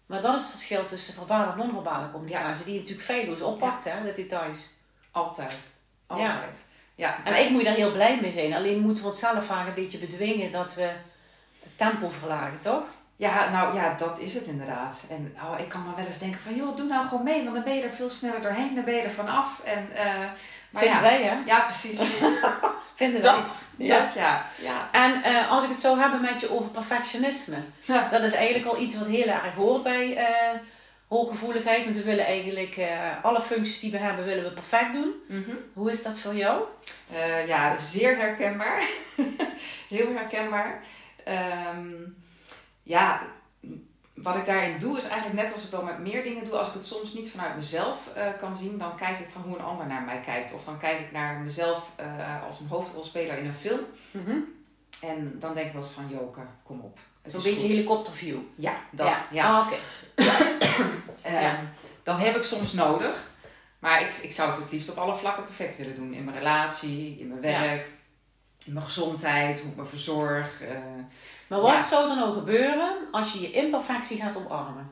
Maar 0.05 0.21
dat 0.21 0.35
is 0.35 0.41
het 0.41 0.49
verschil 0.49 0.85
tussen 0.85 1.13
verbale 1.13 1.51
en 1.51 1.57
non-verbale 1.57 2.11
communicatie, 2.11 2.63
die 2.65 2.73
je 2.73 2.79
natuurlijk 2.79 3.07
feilloos 3.07 3.41
oppakt, 3.41 3.83
hè, 3.83 4.03
de 4.03 4.13
details. 4.15 4.69
Altijd. 5.11 5.71
Altijd. 6.07 6.63
Ja. 7.01 7.15
En 7.23 7.45
ik 7.45 7.49
moet 7.49 7.63
daar 7.63 7.75
heel 7.75 7.91
blij 7.91 8.19
mee 8.21 8.31
zijn. 8.31 8.53
Alleen 8.53 8.79
moeten 8.79 9.03
we 9.03 9.09
onszelf 9.09 9.45
vaak 9.45 9.67
een 9.67 9.73
beetje 9.73 9.97
bedwingen 9.97 10.51
dat 10.51 10.73
we 10.73 10.91
het 11.63 11.77
tempo 11.77 12.09
verlagen, 12.09 12.59
toch? 12.59 12.83
ja, 13.21 13.49
nou 13.49 13.75
ja, 13.75 13.95
dat 13.97 14.19
is 14.19 14.33
het 14.33 14.45
inderdaad. 14.45 15.03
En 15.09 15.35
oh, 15.43 15.59
ik 15.59 15.69
kan 15.69 15.83
dan 15.83 15.95
wel 15.95 16.05
eens 16.05 16.19
denken 16.19 16.39
van, 16.39 16.55
joh, 16.55 16.75
doe 16.75 16.87
nou 16.87 17.07
gewoon 17.07 17.23
mee, 17.23 17.43
want 17.43 17.55
dan 17.55 17.63
ben 17.63 17.75
je 17.75 17.81
er 17.81 17.89
veel 17.89 18.09
sneller 18.09 18.41
doorheen, 18.41 18.75
dan 18.75 18.83
ben 18.83 18.93
je 18.93 19.01
er 19.01 19.11
vanaf. 19.11 19.61
En, 19.63 19.89
eh, 19.95 20.05
maar 20.69 20.81
Vinden 20.81 20.97
ja. 20.97 21.01
wij, 21.01 21.23
hè? 21.23 21.37
Ja, 21.45 21.59
precies. 21.59 21.99
Vinden 23.01 23.21
wij. 23.21 23.31
dat, 23.31 23.73
Ja. 23.77 23.99
dat 23.99 24.13
ja. 24.13 24.45
ja. 24.55 24.89
En 24.91 25.23
eh, 25.23 25.51
als 25.51 25.63
ik 25.63 25.69
het 25.69 25.79
zou 25.79 25.99
hebben 25.99 26.21
met 26.21 26.41
je 26.41 26.51
over 26.51 26.69
perfectionisme. 26.69 27.57
Ja. 27.81 28.07
Dat 28.11 28.21
is 28.21 28.33
eigenlijk 28.33 28.65
al 28.65 28.81
iets 28.81 28.95
wat 28.95 29.07
heel 29.07 29.27
erg 29.27 29.53
hoort 29.55 29.83
bij 29.83 30.15
eh, 30.15 30.59
hooggevoeligheid. 31.15 31.83
Want 31.83 31.95
we 31.95 32.03
willen 32.03 32.25
eigenlijk 32.25 32.77
eh, 32.77 33.23
alle 33.23 33.41
functies 33.41 33.79
die 33.79 33.91
we 33.91 33.97
hebben, 33.97 34.25
willen 34.25 34.43
we 34.43 34.51
perfect 34.51 34.93
doen. 34.93 35.13
Mhm. 35.27 35.55
Hoe 35.73 35.91
is 35.91 36.03
dat 36.03 36.19
voor 36.19 36.35
jou? 36.35 36.63
Eh, 37.11 37.47
ja, 37.47 37.77
zeer 37.77 38.17
herkenbaar. 38.17 38.87
Heel 39.89 40.13
herkenbaar. 40.13 40.83
Ehm, 41.23 41.87
ja, 42.83 43.21
wat 44.13 44.35
ik 44.35 44.45
daarin 44.45 44.79
doe 44.79 44.97
is 44.97 45.07
eigenlijk 45.07 45.41
net 45.41 45.53
als 45.53 45.63
ik 45.65 45.71
wel 45.71 45.83
met 45.83 45.99
meer 45.99 46.23
dingen 46.23 46.45
doe. 46.45 46.57
Als 46.57 46.67
ik 46.67 46.73
het 46.73 46.85
soms 46.85 47.13
niet 47.13 47.31
vanuit 47.31 47.55
mezelf 47.55 48.09
eh, 48.15 48.23
kan 48.39 48.55
zien, 48.55 48.77
dan 48.77 48.95
kijk 48.95 49.19
ik 49.19 49.29
van 49.29 49.41
hoe 49.41 49.57
een 49.57 49.63
ander 49.65 49.87
naar 49.87 50.01
mij 50.01 50.19
kijkt. 50.19 50.53
Of 50.53 50.63
dan 50.63 50.77
kijk 50.79 50.99
ik 50.99 51.11
naar 51.11 51.39
mezelf 51.39 51.91
als 52.45 52.59
een 52.59 52.67
hoofdrolspeler 52.67 53.37
in 53.37 53.45
een 53.45 53.53
film. 53.53 53.85
Mhm. 54.11 54.37
En 55.01 55.35
dan 55.39 55.53
denk 55.53 55.67
ik 55.67 55.73
wel 55.73 55.81
eens 55.81 55.91
van, 55.91 56.09
Joke, 56.09 56.39
kom 56.63 56.79
op. 56.79 56.99
Het 57.21 57.31
Zo'n 57.31 57.41
is 57.41 57.47
beetje 57.47 57.61
goed. 57.61 57.71
helikopterview. 57.71 58.37
Ja, 58.55 58.73
dat. 58.91 59.17
Ja. 59.31 59.57
Ah, 59.57 59.67
oké. 59.67 59.75
Ehm, 61.21 61.41
ja. 61.41 61.59
Dat 62.03 62.19
heb 62.19 62.35
ik 62.35 62.43
soms 62.43 62.73
nodig. 62.73 63.29
Maar 63.79 64.01
ik, 64.01 64.13
ik 64.13 64.31
zou 64.31 64.49
het 64.49 64.59
het 64.59 64.71
liefst 64.71 64.89
op 64.89 64.97
alle 64.97 65.15
vlakken 65.15 65.43
perfect 65.43 65.77
willen 65.77 65.95
doen. 65.95 66.13
In 66.13 66.23
mijn 66.23 66.37
relatie, 66.37 67.17
in 67.19 67.27
mijn 67.27 67.41
Ja. 67.41 67.59
werk, 67.61 67.89
in 68.65 68.73
mijn 68.73 68.85
gezondheid, 68.85 69.59
hoe 69.59 69.71
ik 69.71 69.77
me 69.77 69.85
verzorg. 69.85 70.61
eh, 70.61 70.67
Maar 71.47 71.61
wat 71.61 71.71
Ja. 71.71 71.81
zou 71.83 72.09
er 72.09 72.15
nou 72.15 72.33
gebeuren 72.33 72.95
als 73.11 73.33
je 73.33 73.41
je 73.41 73.51
imperfectie 73.51 74.21
gaat 74.21 74.35
omarmen? 74.35 74.91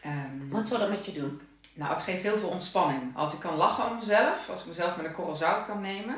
ehm, 0.00 0.48
Wat 0.48 0.68
zou 0.68 0.80
dat 0.80 0.88
met 0.88 1.06
je 1.06 1.12
doen? 1.12 1.40
nou, 1.74 1.92
het 1.92 2.02
geeft 2.02 2.22
heel 2.22 2.36
veel 2.38 2.48
ontspanning. 2.48 3.16
Als 3.16 3.32
ik 3.34 3.40
kan 3.40 3.54
lachen 3.56 3.86
om 3.90 3.96
mezelf, 3.96 4.50
als 4.50 4.60
ik 4.60 4.66
mezelf 4.66 4.96
met 4.96 5.06
een 5.06 5.12
korrel 5.12 5.34
zout 5.34 5.66
kan 5.66 5.80
nemen, 5.80 6.16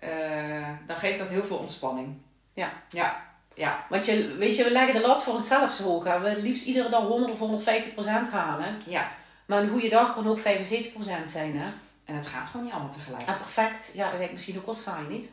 eh, 0.00 0.68
dan 0.86 0.96
geeft 0.96 1.18
dat 1.18 1.28
heel 1.28 1.44
veel 1.44 1.56
ontspanning. 1.56 2.16
Ja. 2.52 2.72
Ja, 2.88 3.31
ja, 3.54 3.86
Want 3.88 4.06
je, 4.06 4.34
weet 4.36 4.56
je, 4.56 4.64
we 4.64 4.70
leggen 4.70 4.94
de 4.94 5.00
lat 5.00 5.22
voor 5.22 5.34
onszelf 5.34 5.72
zo 5.72 5.82
hoog. 5.84 6.04
hè. 6.04 6.20
We 6.20 6.42
liefst 6.42 6.66
iedere 6.66 6.88
dag 6.88 7.02
100 7.02 7.32
of 7.32 7.38
150 7.38 7.92
procent 7.92 8.30
halen. 8.30 8.78
ja. 8.86 9.10
Maar 9.46 9.62
een 9.62 9.68
goede 9.68 9.88
dag 9.88 10.14
kan 10.14 10.28
ook 10.28 10.38
75 10.38 10.92
procent 10.92 11.30
zijn. 11.30 11.56
Hè? 11.58 11.66
En 12.04 12.14
het 12.14 12.26
gaat 12.26 12.48
gewoon 12.48 12.64
niet 12.66 12.74
allemaal 12.74 12.92
tegelijk. 12.92 13.22
En 13.22 13.36
perfect, 13.36 13.90
ja, 13.94 14.10
dat 14.10 14.20
is 14.20 14.30
misschien 14.30 14.58
ook 14.58 14.64
wel 14.64 14.74
saai, 14.74 15.06
niet? 15.08 15.30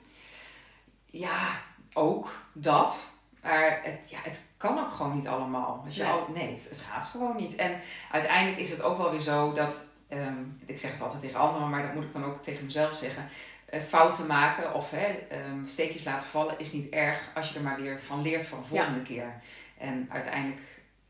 Ja, 1.05 1.49
ook 1.93 2.31
dat. 2.53 3.07
Maar 3.41 3.79
het, 3.83 3.99
ja, 4.09 4.17
het 4.21 4.41
kan 4.57 4.79
ook 4.79 4.91
gewoon 4.91 5.15
niet 5.15 5.27
allemaal. 5.27 5.81
Als 5.85 5.95
je 5.95 6.03
Nee. 6.03 6.11
al, 6.11 6.27
nee, 6.33 6.51
het, 6.51 6.67
het 6.69 6.79
gaat 6.91 7.05
gewoon 7.05 7.35
niet. 7.35 7.55
En 7.55 7.79
uiteindelijk 8.11 8.59
is 8.59 8.69
het 8.69 8.81
ook 8.81 8.97
wel 8.97 9.11
weer 9.11 9.19
zo 9.19 9.53
dat, 9.53 9.85
ehm, 10.07 10.37
ik 10.65 10.77
zeg 10.77 10.91
het 10.91 11.01
altijd 11.01 11.21
tegen 11.21 11.39
anderen, 11.39 11.69
maar 11.69 11.81
dat 11.81 11.93
moet 11.93 12.03
ik 12.03 12.13
dan 12.13 12.25
ook 12.25 12.43
tegen 12.43 12.65
mezelf 12.65 12.93
zeggen. 12.95 13.29
Eh, 13.71 13.81
fouten 13.81 14.25
maken 14.27 14.73
of 14.73 14.91
hè, 14.91 15.05
ehm, 15.29 15.65
steekjes 15.65 16.03
laten 16.03 16.27
vallen 16.27 16.55
is 16.57 16.71
niet 16.71 16.89
erg 16.89 17.19
als 17.35 17.49
je 17.49 17.55
er 17.57 17.63
maar 17.63 17.81
weer 17.81 17.99
van 18.05 18.21
leert 18.21 18.45
van 18.45 18.59
de 18.61 18.67
volgende 18.67 19.01
keer. 19.01 19.33
En 19.77 20.09
uiteindelijk, 20.11 20.61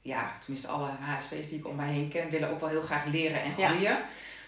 ja, 0.02 0.32
tenminste 0.40 0.68
alle 0.68 0.90
HSP's 1.00 1.50
die 1.50 1.60
ik 1.60 1.68
om 1.68 1.76
mij 1.76 1.92
heen 1.92 2.10
ken, 2.10 2.30
willen 2.30 2.50
ook 2.50 2.60
wel 2.60 2.70
heel 2.70 2.82
graag 2.82 3.06
leren 3.06 3.42
en 3.42 3.52
Ja. 3.58 3.68
groeien. 3.70 3.98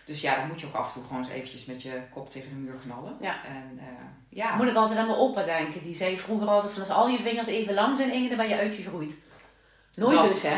Dus 0.06 0.22
ja, 0.22 0.36
dan 0.36 0.48
moet 0.48 0.60
je 0.62 0.68
ook 0.68 0.74
af 0.74 0.88
en 0.88 0.94
toe 0.94 1.04
gewoon 1.04 1.24
eens 1.24 1.32
eventjes 1.32 1.66
met 1.66 1.82
je 1.82 2.02
kop 2.10 2.30
tegen 2.30 2.50
de 2.50 2.56
muur 2.56 2.80
knallen. 2.84 3.18
Ja. 3.22 3.46
En 3.46 3.80
eh, 3.80 3.86
ja. 4.30 4.56
Moet 4.56 4.68
ik 4.68 4.76
altijd 4.76 5.00
aan 5.00 5.08
mijn 5.08 5.18
opa 5.20 5.44
denken. 5.44 5.84
Die 5.84 5.96
zei 5.96 6.18
vroeger 6.18 6.48
altijd 6.48 6.72
van 6.74 6.82
als 6.82 6.92
al 6.92 7.08
je 7.08 7.20
vingers 7.20 7.48
even 7.48 7.74
lang 7.74 7.98
zijn, 7.98 8.12
Inge, 8.14 8.28
dan 8.28 8.38
ben 8.38 8.50
je 8.50 8.58
uitgegroeid. 8.58 9.14
Nooit 9.96 10.18
Dat- 10.18 10.28
dus, 10.28 10.42
hè? 10.42 10.50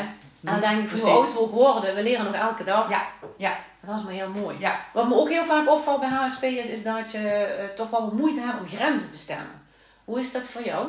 En 0.44 0.52
dan 0.52 0.60
denk 0.60 0.74
ik, 0.74 0.80
hoe 0.80 0.88
Precies. 0.88 1.06
oud 1.08 1.34
we 1.34 1.40
ook 1.40 1.52
worden, 1.52 1.96
we 1.96 2.04
leren 2.04 2.26
nog 2.26 2.36
elke 2.36 2.64
dag. 2.64 2.90
Ja, 2.90 3.08
ja. 3.38 3.58
Dat 3.82 4.00
is 4.00 4.04
maar 4.04 4.14
heel 4.14 4.30
mooi. 4.30 4.60
Ja. 4.60 4.86
Wat 4.94 5.08
me 5.08 5.16
ook 5.16 5.30
heel 5.30 5.46
vaak 5.46 5.70
opvalt 5.70 6.00
bij 6.00 6.10
HSP'ers 6.10 6.68
is 6.68 6.84
dat 6.84 7.12
je 7.12 7.30
eh, 7.30 7.66
toch 7.76 7.90
wel 7.90 8.12
moeite 8.14 8.42
hebt 8.42 8.60
om 8.60 8.68
grenzen 8.68 9.10
te 9.10 9.18
stellen. 9.18 9.62
Hoe 10.04 10.20
is 10.20 10.32
dat 10.32 10.44
voor 10.44 10.64
jou? 10.64 10.88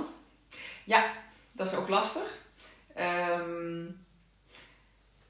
Dat 1.52 1.66
is 1.72 1.74
ook 1.74 1.88
lastig. 1.88 2.38
Ehm, 2.94 3.82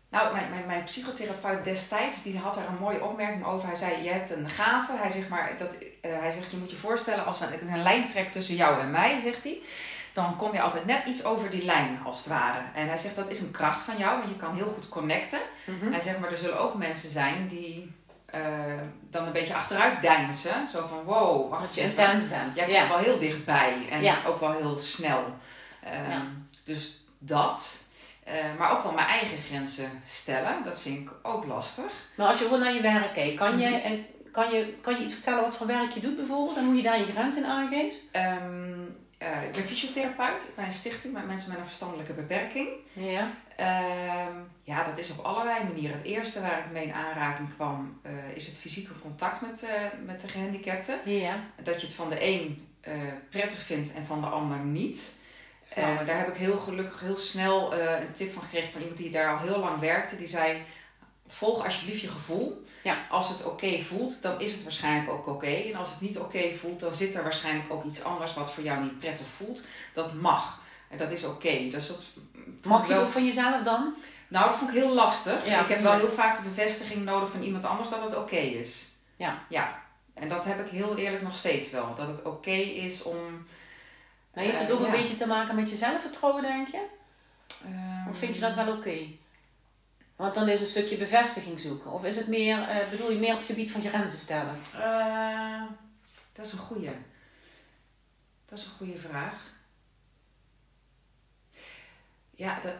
nou, 0.09 0.33
mijn, 0.33 0.51
mijn, 0.51 0.67
mijn 0.67 0.85
psychotherapeut 0.85 1.65
destijds, 1.65 2.23
die 2.23 2.39
had 2.39 2.55
daar 2.55 2.69
een 2.69 2.79
mooie 2.81 3.05
opmerking 3.05 3.45
over. 3.45 3.69
Hij 3.69 3.77
zei, 3.77 4.03
je 4.03 4.11
hebt 4.11 4.31
een 4.31 4.51
gave. 4.51 4.93
Hij 4.93 5.11
zegt, 5.11 5.29
maar 5.29 5.55
dat, 5.59 5.75
eh, 6.01 6.19
hij 6.19 6.31
zegt, 6.31 6.51
je 6.51 6.57
moet 6.57 6.71
je 6.71 6.77
voorstellen, 6.77 7.27
als 7.27 7.39
we 7.39 7.47
een 7.61 7.83
lijn 7.83 8.05
trek 8.05 8.29
tussen 8.29 8.55
jou 8.55 8.81
en 8.81 8.91
mij, 8.91 9.21
zegt 9.21 9.43
hij. 9.43 9.59
Dan 10.15 10.37
kom 10.37 10.53
je 10.53 10.61
altijd 10.61 10.85
net 10.87 11.05
iets 11.07 11.25
over 11.25 11.51
die 11.51 11.65
lijn, 11.65 11.99
als 12.05 12.17
het 12.17 12.27
ware. 12.27 12.59
En 12.75 12.87
hij 12.89 12.97
zegt, 12.97 13.17
dat 13.17 13.31
is 13.31 13.41
een 13.41 13.51
kracht 13.51 13.81
van 13.81 13.97
jou, 13.97 14.19
want 14.19 14.31
je 14.31 14.37
kan 14.37 14.55
heel 14.55 14.67
goed 14.67 14.89
connecten. 14.89 15.39
Hij 15.91 16.01
zegt, 16.01 16.19
maar 16.21 16.31
er 16.31 16.37
zullen 16.37 16.59
ook 16.61 16.75
mensen 16.75 17.11
zijn 17.11 17.47
die 17.49 17.93
eh, 18.27 18.41
dan 19.11 19.27
een 19.27 19.33
beetje 19.33 19.55
achteruit 19.55 20.03
deinzen. 20.03 20.69
Zo 20.69 20.87
van, 20.87 21.03
wow, 21.05 21.51
wacht 21.51 21.63
Dat 21.63 21.75
je 21.75 21.81
intens 21.81 22.29
bent. 22.29 22.55
Jij 22.55 22.71
Ja. 22.71 22.79
komt 22.79 22.89
wel 22.95 22.99
heel 23.05 23.19
dichtbij 23.19 23.75
en 23.91 24.03
Ja. 24.03 24.17
ook 24.27 24.41
wel 24.41 24.53
heel 24.53 24.77
snel. 24.79 25.25
Ehm, 25.85 26.11
Ja. 26.11 26.23
Dus 26.65 27.05
dat. 27.19 27.79
Eh, 28.25 28.35
maar 28.59 28.71
ook 28.73 28.83
wel 28.83 28.93
mijn 28.93 29.07
eigen 29.07 29.39
grenzen 29.49 30.03
stellen. 30.07 30.65
Dat 30.65 30.81
vind 30.81 30.99
ik 30.99 31.11
ook 31.23 31.45
lastig. 31.45 31.85
Maar 32.15 32.27
als 32.27 32.39
je 32.39 32.45
gewoon 32.45 32.61
naar 32.61 32.73
je 32.75 32.81
werk 32.81 33.15
kijkt, 33.15 33.37
kan 33.37 33.59
je, 33.59 33.69
Mhm. 33.69 33.93
kan, 34.33 34.51
je, 34.53 34.75
kan 34.81 34.95
je 34.97 35.03
iets 35.03 35.13
vertellen 35.13 35.43
wat 35.43 35.57
voor 35.57 35.67
werk 35.67 35.91
je 35.93 36.01
doet 36.01 36.17
bijvoorbeeld? 36.17 36.57
En 36.57 36.65
hoe 36.65 36.75
je 36.77 36.83
daar 36.83 36.99
je 36.99 37.05
grens 37.13 37.37
in 37.37 37.47
aangeeft? 37.47 37.97
Ehm, 38.13 38.81
eh, 39.19 39.43
ik 39.43 39.53
ben 39.53 39.65
fysiotherapeut 39.65 40.47
bij 40.57 40.65
een 40.65 40.73
stichting 40.73 41.13
met 41.13 41.27
mensen 41.27 41.51
met 41.51 41.59
een 41.59 41.65
verstandelijke 41.65 42.13
beperking. 42.13 42.69
Ja. 42.93 43.31
Ehm, 43.57 44.37
ja, 44.65 44.85
dat 44.85 44.99
is 44.99 45.11
op 45.11 45.25
allerlei 45.25 45.65
manieren. 45.65 45.97
Het 45.97 46.07
eerste 46.07 46.41
waar 46.41 46.59
ik 46.59 46.73
mee 46.73 46.85
in 46.85 46.93
aanraking 46.93 47.55
kwam, 47.55 48.01
eh, 48.03 48.13
is 48.35 48.47
het 48.47 48.57
fysieke 48.57 48.99
contact 48.99 49.41
met, 49.41 49.63
eh, 49.63 49.71
met 50.05 50.21
de 50.21 50.29
gehandicapten. 50.29 50.99
Ja. 51.05 51.41
Dat 51.63 51.81
je 51.81 51.87
het 51.87 51.97
van 51.97 52.11
de 52.11 52.25
een 52.25 52.69
prettig 53.31 53.63
vindt 53.63 53.93
en 53.93 54.07
van 54.07 54.21
de 54.21 54.27
ander 54.27 54.59
niet. 54.59 55.13
Daar 55.75 56.19
heb 56.19 56.29
ik 56.29 56.37
heel 56.37 56.59
gelukkig 56.59 57.01
heel 57.01 57.17
snel 57.17 57.75
een 57.75 58.13
tip 58.13 58.33
van 58.33 58.43
gekregen 58.43 58.73
van 58.73 58.81
iemand 58.81 58.99
die 58.99 59.11
daar 59.11 59.37
al 59.37 59.47
heel 59.47 59.59
lang 59.59 59.81
werkte. 59.81 60.17
Die 60.17 60.29
zei, 60.29 60.63
volg 61.35 61.65
alsjeblieft 61.65 62.01
je 62.01 62.09
gevoel. 62.09 62.65
Ja. 62.83 62.97
Als 63.11 63.29
het 63.29 63.45
oké 63.45 63.83
voelt, 63.83 64.23
dan 64.23 64.41
is 64.41 64.53
het 64.53 64.63
waarschijnlijk 64.63 65.11
ook 65.11 65.27
oké. 65.27 65.47
En 65.47 65.75
als 65.75 65.91
het 65.91 66.01
niet 66.01 66.19
oké 66.19 66.55
voelt, 66.55 66.81
dan 66.81 66.93
zit 66.93 67.15
er 67.15 67.23
waarschijnlijk 67.23 67.73
ook 67.73 67.85
iets 67.85 68.03
anders 68.03 68.35
wat 68.35 68.53
voor 68.53 68.65
jou 68.65 68.83
niet 68.83 68.99
prettig 68.99 69.27
voelt. 69.37 69.65
Dat 69.95 70.13
mag. 70.15 70.61
En 70.89 70.99
dat 70.99 71.11
is 71.11 71.25
oké. 71.25 71.69
Dus 71.71 71.87
dat 71.89 72.05
Mag 72.63 72.89
je 72.89 72.97
ook 72.97 73.09
van 73.09 73.25
jezelf 73.25 73.63
dan? 73.63 73.95
Nou, 74.29 74.49
dat 74.49 74.59
vond 74.59 74.71
ik 74.71 74.77
heel 74.77 74.95
lastig. 74.95 75.47
Ja, 75.47 75.61
ik 75.61 75.69
heb 75.69 75.83
wel 75.83 75.93
heel 75.93 76.09
vaak 76.09 76.37
de 76.37 76.43
bevestiging 76.43 77.05
nodig 77.05 77.31
van 77.31 77.43
iemand 77.43 77.65
anders 77.65 77.89
dat 77.89 78.03
het 78.03 78.17
oké 78.17 78.37
is. 78.37 78.89
Ja. 79.17 79.43
Ja. 79.49 79.83
En 80.15 80.29
dat 80.29 80.45
heb 80.45 80.67
ik 80.67 80.71
heel 80.71 80.97
eerlijk 80.97 81.23
nog 81.23 81.35
steeds 81.35 81.71
wel. 81.71 81.95
Dat 81.95 82.07
het 82.07 82.23
oké 82.23 82.51
is 82.51 83.03
om... 83.03 83.47
Maar 84.35 84.45
heeft 84.45 84.59
het 84.59 84.69
Eh, 84.69 84.75
ook 84.75 84.81
een 84.81 84.87
ja. 84.87 85.01
beetje 85.01 85.17
te 85.17 85.27
maken 85.27 85.55
met 85.55 85.71
je 85.71 85.77
zelfvertrouwen, 85.77 86.43
denk 86.43 86.69
je? 86.69 86.83
Of 88.11 88.19
vind 88.19 88.35
je 88.35 88.41
dat 88.41 88.55
wel 88.55 88.69
oké? 88.73 88.97
Want 90.17 90.35
dan 90.35 90.49
is 90.49 90.61
een 90.61 90.67
stukje 90.67 90.97
bevestiging 90.97 91.61
zoeken. 91.61 91.93
Of 91.93 92.05
is 92.05 92.17
het 92.17 92.27
meer, 92.29 92.63
eh, 92.69 92.77
bedoel 92.91 93.11
je 93.11 93.19
meer 93.19 93.33
op 93.33 93.39
het 93.39 93.47
gebied 93.47 93.71
van 93.71 93.81
grenzen 93.81 94.19
stellen? 94.19 94.57
Eh, 94.81 95.63
dat 96.33 96.47
is 96.47 96.53
een 96.53 96.59
goeie. 96.59 96.91
Dat 98.47 98.59
is 98.59 98.65
een 98.65 98.71
goede 98.77 98.99
vraag. 98.99 99.35
Ja 102.31 102.59
dat, 102.63 102.73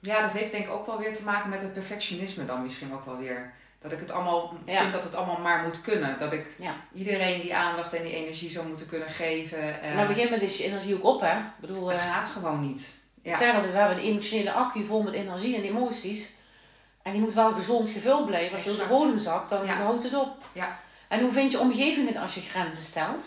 ja, 0.00 0.20
dat 0.20 0.30
heeft 0.32 0.50
denk 0.52 0.64
ik 0.64 0.70
ook 0.72 0.86
wel 0.86 0.98
weer 0.98 1.14
te 1.14 1.24
maken 1.24 1.48
met 1.50 1.60
het 1.62 1.72
perfectionisme 1.72 2.44
dan 2.44 2.62
misschien 2.62 2.92
ook 2.92 3.04
wel 3.04 3.16
weer. 3.16 3.52
Dat 3.80 3.92
ik 3.92 3.98
het 4.00 4.10
allemaal 4.10 4.54
Ja. 4.64 4.80
vind 4.80 4.92
dat 4.92 5.04
het 5.04 5.14
allemaal 5.14 5.38
maar 5.40 5.62
moet 5.62 5.80
kunnen. 5.80 6.18
Dat 6.18 6.32
ik 6.32 6.46
Ja. 6.58 6.74
iedereen 6.94 7.40
die 7.40 7.54
aandacht 7.54 7.92
en 7.92 8.02
die 8.02 8.14
energie 8.14 8.50
zou 8.50 8.66
moeten 8.68 8.88
kunnen 8.88 9.10
geven. 9.10 9.82
Eh, 9.82 9.94
maar 9.94 10.06
gegeven 10.06 10.30
moment 10.30 10.50
is 10.50 10.56
je 10.58 10.64
energie 10.64 10.94
ook 10.94 11.04
op, 11.14 11.20
hè? 11.20 11.38
Ik 11.38 11.44
bedoel, 11.60 11.88
het 11.88 12.00
gaat 12.00 12.28
gewoon 12.28 12.60
niet. 12.60 12.98
Ja. 13.22 13.30
ik 13.30 13.36
zeg 13.36 13.54
altijd, 13.54 13.72
we 13.72 13.78
hebben 13.78 13.96
een 13.98 14.04
emotionele 14.04 14.52
accu 14.52 14.84
vol 14.86 15.02
met 15.02 15.12
energie 15.12 15.56
en 15.56 15.62
emoties. 15.62 16.32
En 17.02 17.12
die 17.12 17.20
moet 17.20 17.34
wel 17.34 17.52
gezond 17.52 17.88
gevuld 17.88 18.26
blijven. 18.26 18.52
Als 18.54 18.64
je 18.64 18.76
de 18.76 18.86
bodem 18.88 19.18
zakt, 19.18 19.50
dan 19.50 19.64
Ja. 19.66 19.74
houdt 19.74 20.02
het 20.02 20.14
op. 20.14 20.36
Ja. 20.52 20.78
En 21.08 21.20
hoe 21.20 21.32
vindt 21.32 21.52
je 21.52 21.58
omgeving 21.60 22.08
het 22.08 22.16
als 22.16 22.34
je 22.34 22.40
grenzen 22.40 22.82
stelt? 22.82 23.24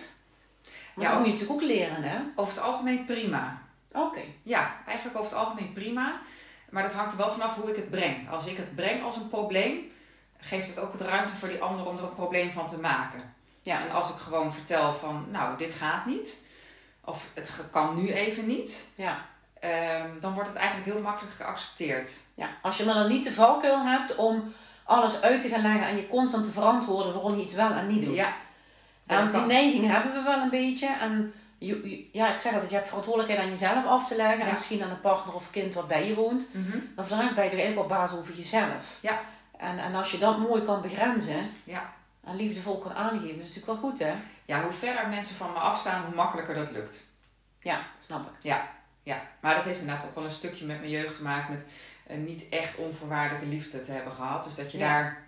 Want 0.94 1.08
dat 1.08 1.18
moet 1.18 1.26
je 1.26 1.32
natuurlijk 1.34 1.62
ook 1.62 1.68
leren, 1.68 2.04
hè? 2.04 2.20
Over 2.36 2.54
het 2.56 2.64
algemeen 2.64 3.06
prima. 3.06 3.62
Oké. 3.92 4.22
Ja, 4.44 4.76
eigenlijk 4.86 5.18
over 5.20 5.32
het 5.32 5.40
algemeen 5.40 5.74
prima. 5.74 6.20
Maar 6.70 6.84
dat 6.84 6.94
hangt 6.94 7.12
er 7.12 7.18
wel 7.18 7.32
vanaf 7.32 7.56
hoe 7.56 7.70
ik 7.70 7.76
het 7.76 7.90
breng. 7.90 8.30
Als 8.30 8.46
ik 8.46 8.58
het 8.58 8.76
breng 8.76 9.04
als 9.04 9.16
een 9.16 9.30
probleem, 9.30 9.92
geeft 10.38 10.68
het 10.68 10.80
ook 10.80 10.98
de 10.98 11.04
ruimte 11.06 11.36
voor 11.36 11.48
die 11.48 11.62
ander 11.62 11.86
om 11.88 11.98
er 11.98 12.04
een 12.04 12.14
probleem 12.16 12.52
van 12.52 12.68
te 12.68 12.80
maken. 12.80 13.34
Ja. 13.62 13.82
En 13.82 13.92
als 13.92 14.10
ik 14.10 14.16
gewoon 14.16 14.54
vertel 14.54 14.94
van, 14.94 15.26
nou, 15.32 15.58
dit 15.58 15.74
gaat 15.74 16.06
niet. 16.06 16.42
Of 17.06 17.26
het 17.34 17.52
kan 17.72 17.96
nu 17.96 18.12
even 18.14 18.46
niet. 18.48 18.88
Ja. 18.96 19.26
Ehm, 19.64 20.20
dan 20.20 20.34
wordt 20.34 20.50
het 20.50 20.58
eigenlijk 20.58 20.92
heel 20.92 21.02
makkelijk 21.02 21.36
geaccepteerd. 21.36 22.12
ja. 22.36 22.48
Als 22.62 22.78
je 22.78 22.86
maar 22.86 22.94
dan 22.94 23.08
niet 23.10 23.24
de 23.24 23.34
valkuil 23.34 23.86
hebt 23.86 24.16
om 24.16 24.54
alles 24.84 25.22
uit 25.22 25.42
te 25.42 25.50
gaan 25.50 25.62
leggen 25.62 25.88
en 25.88 25.96
je 25.96 26.08
constant 26.08 26.44
te 26.44 26.52
verantwoorden 26.52 27.14
waarom 27.14 27.36
je 27.38 27.44
iets 27.44 27.54
wel 27.54 27.72
en 27.72 27.88
niet 27.88 28.06
doet. 28.06 28.16
Ja. 28.16 28.34
En 29.06 29.32
die 29.32 29.42
neiging 29.42 29.92
hebben 29.92 30.14
we 30.14 30.22
wel 30.22 30.42
een 30.42 30.50
beetje. 30.50 30.88
En 31.02 31.34
ja, 32.12 32.34
ik 32.34 32.40
zeg 32.40 32.52
altijd, 32.52 32.70
je 32.70 32.76
hebt 32.76 32.88
verantwoordelijkheid 32.88 33.44
aan 33.44 33.50
jezelf 33.50 33.86
af 33.86 34.08
te 34.08 34.16
leggen. 34.16 34.38
Ja. 34.40 34.46
En 34.46 34.54
misschien 34.54 34.84
aan 34.84 34.90
een 34.90 35.02
partner 35.02 35.36
of 35.36 35.52
kind 35.52 35.74
wat 35.74 35.88
bij 35.88 36.08
je 36.08 36.16
woont. 36.16 36.48
Mhm. 36.54 36.78
Maar 36.96 37.06
voor 37.06 37.18
de 37.18 37.22
rest 37.24 37.36
ben 37.36 37.44
je 37.44 37.50
toch 37.50 37.60
eigenlijk 37.60 37.92
op 37.92 37.98
basis 37.98 38.18
over 38.18 38.34
jezelf. 38.36 38.98
Ja. 39.02 39.20
En, 39.58 39.80
en 39.80 39.96
als 39.96 40.12
je 40.12 40.18
dat 40.18 40.38
mooi 40.38 40.64
kan 40.64 40.82
begrenzen 40.82 41.52
Ja. 41.64 41.94
en 42.24 42.36
liefdevol 42.36 42.78
kan 42.78 42.94
aangeven, 42.94 43.36
is 43.42 43.48
natuurlijk 43.48 43.66
wel 43.66 43.76
goed, 43.76 44.00
hè? 44.00 44.14
ja, 44.46 44.62
hoe 44.64 44.72
verder 44.72 45.08
mensen 45.08 45.36
van 45.36 45.52
me 45.52 45.58
afstaan, 45.60 46.06
hoe 46.06 46.16
makkelijker 46.16 46.56
dat 46.56 46.72
lukt. 46.72 47.08
Ja, 47.60 47.76
dat 47.76 48.04
snap 48.04 48.22
ik. 48.28 48.34
Ja, 48.42 48.68
maar 49.40 49.56
dat 49.56 49.64
heeft 49.64 49.80
inderdaad 49.80 50.06
ook 50.06 50.16
wel 50.16 50.24
een 50.24 50.30
stukje 50.30 50.66
met 50.66 50.80
mijn 50.80 50.92
jeugd 50.92 51.16
te 51.18 51.24
maken 51.24 51.54
met 51.54 51.66
niet 52.26 52.50
echt 52.50 52.76
onvoorwaardelijke 52.76 53.48
liefde 53.48 53.82
te 53.82 53.92
hebben 53.92 54.14
gehad. 54.14 54.44
Dus 54.44 54.56
dat 54.56 54.72
je 54.72 54.78
Ja. 54.78 54.88
daar 54.88 55.24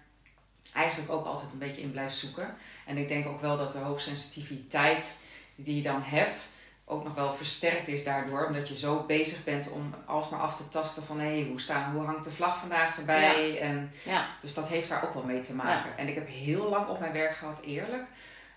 eigenlijk 0.74 1.12
ook 1.12 1.26
altijd 1.26 1.52
een 1.52 1.58
beetje 1.58 1.82
in 1.82 1.92
blijft 1.92 2.16
zoeken. 2.16 2.56
En 2.86 2.98
ik 2.98 3.08
denk 3.08 3.26
ook 3.28 3.42
wel 3.42 3.58
dat 3.58 3.72
de 3.72 3.78
hoogsensitiviteit 3.78 5.18
die 5.56 5.76
je 5.76 5.82
dan 5.82 6.02
hebt, 6.04 6.48
ook 6.86 7.04
nog 7.04 7.14
wel 7.16 7.34
versterkt 7.34 7.88
is 7.88 8.04
daardoor. 8.04 8.46
Omdat 8.46 8.68
je 8.68 8.78
zo 8.78 9.04
bezig 9.08 9.44
bent 9.44 9.70
om 9.70 9.94
alsmaar 10.06 10.40
af 10.40 10.58
te 10.58 10.70
tasten 10.70 11.04
van 11.04 11.20
hé, 11.20 11.44
hoe, 11.50 11.60
staan, 11.62 11.92
hoe 11.96 12.06
hangt 12.06 12.24
de 12.24 12.32
vlag 12.32 12.60
vandaag 12.60 12.98
erbij? 12.98 13.60
En, 13.60 13.92
Ja. 14.04 14.26
dus 14.42 14.54
dat 14.54 14.68
heeft 14.68 14.90
daar 14.90 15.04
ook 15.04 15.14
wel 15.14 15.24
mee 15.24 15.42
te 15.42 15.54
maken. 15.54 15.98
En 15.98 16.08
ik 16.08 16.16
heb 16.16 16.28
heel 16.28 16.70
lang 16.70 16.88
op 16.88 17.00
mijn 17.00 17.14
werk 17.14 17.36
gehad, 17.36 17.60
eerlijk. 17.62 18.04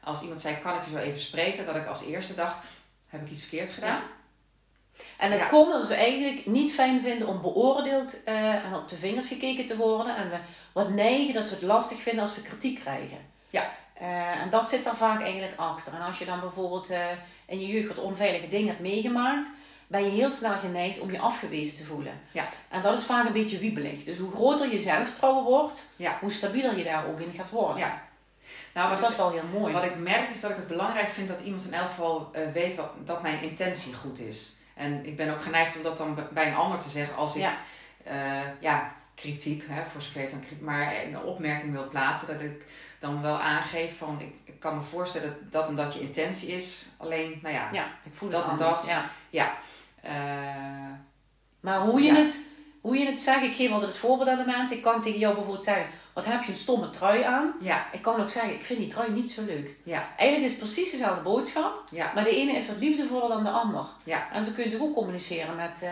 Als 0.02 0.22
iemand 0.22 0.40
zei, 0.40 0.56
kan 0.62 0.74
ik 0.78 0.84
je 0.84 0.90
zo 0.90 0.96
even 0.96 1.20
spreken? 1.20 1.66
Dat 1.66 1.76
ik 1.76 1.86
als 1.86 2.04
eerste 2.04 2.34
dacht, 2.34 2.58
heb 3.08 3.22
ik 3.22 3.30
iets 3.30 3.40
verkeerd 3.40 3.70
gedaan? 3.70 4.02
En 5.16 5.30
het 5.30 5.40
Ja. 5.40 5.46
komt 5.46 5.72
omdat 5.72 5.88
we 5.88 5.94
eigenlijk 5.94 6.46
niet 6.46 6.72
fijn 6.72 7.00
vinden 7.00 7.28
om 7.28 7.40
beoordeeld 7.40 8.24
eh, 8.24 8.64
en 8.64 8.74
op 8.74 8.88
de 8.88 8.96
vingers 8.96 9.28
gekeken 9.28 9.66
te 9.66 9.76
worden. 9.76 10.16
En 10.16 10.30
we 10.30 10.36
wat 10.72 10.88
neigen 10.88 11.34
dat 11.34 11.48
we 11.48 11.54
het 11.54 11.64
lastig 11.64 11.98
vinden 11.98 12.22
als 12.22 12.34
we 12.34 12.42
kritiek 12.42 12.80
krijgen. 12.80 13.18
Ja. 13.50 13.70
Eh, 13.94 14.40
en 14.42 14.50
dat 14.50 14.68
zit 14.68 14.84
daar 14.84 14.96
vaak 14.96 15.22
eigenlijk 15.22 15.52
achter. 15.56 15.92
En 15.94 16.00
als 16.00 16.18
je 16.18 16.24
dan 16.24 16.40
bijvoorbeeld 16.40 16.90
eh, 16.90 17.06
in 17.46 17.60
je 17.60 17.66
jeugd 17.66 17.88
wat 17.88 17.98
onveilige 17.98 18.48
dingen 18.48 18.68
hebt 18.68 18.80
meegemaakt, 18.80 19.48
ben 19.86 20.04
je 20.04 20.10
heel 20.10 20.30
snel 20.30 20.58
geneigd 20.58 21.00
om 21.00 21.12
je 21.12 21.18
afgewezen 21.18 21.76
te 21.76 21.84
voelen. 21.84 22.20
Ja. 22.32 22.48
En 22.68 22.82
dat 22.82 22.98
is 22.98 23.04
vaak 23.04 23.26
een 23.26 23.32
beetje 23.32 23.58
wiebelig. 23.58 24.04
Dus 24.04 24.18
hoe 24.18 24.30
groter 24.30 24.72
je 24.72 24.78
zelfvertrouwen 24.78 25.44
wordt, 25.44 25.88
Ja. 25.96 26.18
hoe 26.20 26.30
stabieler 26.32 26.76
je 26.78 26.84
daar 26.84 27.06
ook 27.06 27.20
in 27.20 27.32
gaat 27.32 27.50
worden. 27.50 27.76
Ja. 27.78 28.06
Nou, 28.74 28.90
dus 28.90 29.00
dat 29.00 29.10
is 29.10 29.16
wel 29.16 29.30
heel 29.30 29.42
mooi. 29.60 29.72
Wat 29.72 29.84
ik 29.84 29.96
merk 29.96 30.30
is 30.30 30.40
dat 30.40 30.50
ik 30.50 30.56
het 30.56 30.68
belangrijk 30.68 31.08
vind 31.08 31.28
dat 31.28 31.40
iemand 31.44 31.64
in 31.66 31.72
elk 31.72 31.88
geval 31.88 32.30
weet 32.52 32.76
wat, 32.76 32.90
dat 33.04 33.22
mijn 33.22 33.42
intentie 33.42 33.94
goed 33.94 34.18
is. 34.20 34.56
En 34.78 35.06
ik 35.06 35.16
ben 35.16 35.32
ook 35.32 35.42
geneigd 35.42 35.76
om 35.76 35.82
dat 35.82 35.98
dan 35.98 36.18
bij 36.30 36.46
een 36.48 36.54
ander 36.54 36.78
te 36.78 36.88
zeggen 36.88 37.16
als 37.16 37.34
ik 37.36 37.40
Ja. 37.42 37.56
ja, 38.04 38.42
ja 38.60 38.92
kritiek, 39.14 39.64
hè, 39.68 39.82
voor 39.90 40.00
zover 40.02 40.20
het 40.20 40.30
dan 40.30 40.40
kritiek, 40.40 40.60
maar 40.60 40.92
een 41.04 41.18
opmerking 41.18 41.72
wil 41.72 41.88
plaatsen, 41.88 42.26
dat 42.28 42.40
ik 42.40 42.64
dan 42.98 43.22
wel 43.22 43.38
aangeef 43.40 43.98
van 43.98 44.20
ik, 44.20 44.32
ik 44.44 44.60
kan 44.60 44.74
me 44.76 44.82
voorstellen 44.82 45.28
dat 45.42 45.52
dat 45.52 45.68
en 45.68 45.74
dat 45.76 45.94
je 45.94 46.00
intentie 46.00 46.48
is. 46.48 46.86
Alleen, 46.96 47.38
nou 47.42 47.54
ja, 47.54 47.68
ja, 47.72 47.84
ik 48.04 48.12
voel 48.14 48.28
dat 48.28 48.44
en 48.44 48.50
anders. 48.50 48.74
dat. 48.74 48.94
Ja. 49.30 49.56
eh, 50.02 50.12
Maar 51.60 51.78
hoe 51.78 52.02
je, 52.02 52.12
Ja. 52.12 52.18
het, 52.18 52.40
hoe 52.80 52.96
je 52.98 53.06
het 53.06 53.20
zegt, 53.20 53.42
ik 53.42 53.54
geef 53.54 53.70
altijd 53.70 53.90
het 53.90 54.00
voorbeeld 54.00 54.28
aan 54.28 54.38
de 54.38 54.44
mensen. 54.56 54.76
Ik 54.76 54.82
kan 54.82 55.02
tegen 55.02 55.18
jou 55.18 55.34
bijvoorbeeld 55.34 55.64
zeggen, 55.64 55.86
wat 56.24 56.26
heb 56.32 56.42
je 56.42 56.50
een 56.50 56.56
stomme 56.58 56.90
trui 56.90 57.22
aan? 57.22 57.52
ja, 57.60 57.86
Ik 57.92 58.02
kan 58.02 58.20
ook 58.20 58.30
zeggen, 58.30 58.52
ik 58.52 58.64
vind 58.64 58.78
die 58.78 58.88
trui 58.88 59.10
niet 59.10 59.30
zo 59.30 59.44
leuk. 59.44 59.76
ja, 59.82 60.08
Eigenlijk 60.16 60.52
is 60.52 60.58
het 60.58 60.70
precies 60.72 60.90
dezelfde 60.90 61.22
boodschap, 61.22 61.82
ja, 61.90 62.10
maar 62.14 62.24
de 62.24 62.36
ene 62.36 62.52
is 62.52 62.66
wat 62.66 62.76
liefdevoller 62.76 63.28
dan 63.28 63.44
de 63.44 63.50
ander. 63.50 63.84
Ja. 64.04 64.32
En 64.32 64.44
zo 64.44 64.50
kun 64.50 64.58
je 64.64 64.64
natuurlijk 64.70 64.90
ook 64.90 64.96
communiceren 64.96 65.56
met, 65.56 65.82
eh, 65.82 65.90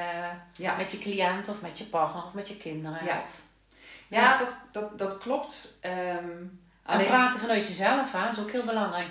ja. 0.57 0.77
met 0.77 0.93
je 0.93 0.99
cliënt 0.99 1.49
of 1.49 1.61
met 1.61 1.79
je 1.79 1.85
partner 1.85 2.25
of 2.25 2.33
met 2.33 2.49
je 2.49 2.57
kinderen. 2.57 3.05
Ja. 3.05 3.17
Of, 3.27 3.41
Ja, 4.09 4.37
dat, 4.39 4.57
dat, 4.73 4.99
dat 4.99 5.19
klopt. 5.19 5.75
En 5.81 6.61
alleen, 6.83 7.07
praten 7.07 7.41
vanuit 7.41 7.67
jezelf, 7.67 8.12
hè, 8.12 8.31
is 8.31 8.39
ook 8.39 8.51
heel 8.51 8.65
belangrijk. 8.65 9.09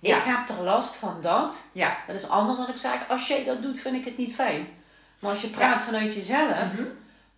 Ja. 0.00 0.16
Ik 0.16 0.22
heb 0.24 0.48
er 0.48 0.62
last 0.64 0.96
van 0.96 1.18
dat. 1.20 1.64
ja, 1.72 1.96
Dat 2.06 2.16
is 2.16 2.28
anders 2.28 2.58
dan 2.58 2.68
ik 2.68 2.76
zeg, 2.76 3.08
als 3.08 3.28
jij 3.28 3.44
dat 3.44 3.62
doet, 3.62 3.80
vind 3.80 3.96
ik 3.96 4.04
het 4.04 4.16
niet 4.18 4.34
fijn. 4.34 4.68
Maar 5.18 5.30
als 5.30 5.40
je 5.42 5.48
praat 5.48 5.82
vanuit 5.82 6.14
jezelf, 6.14 6.72
Mhm. 6.72 6.82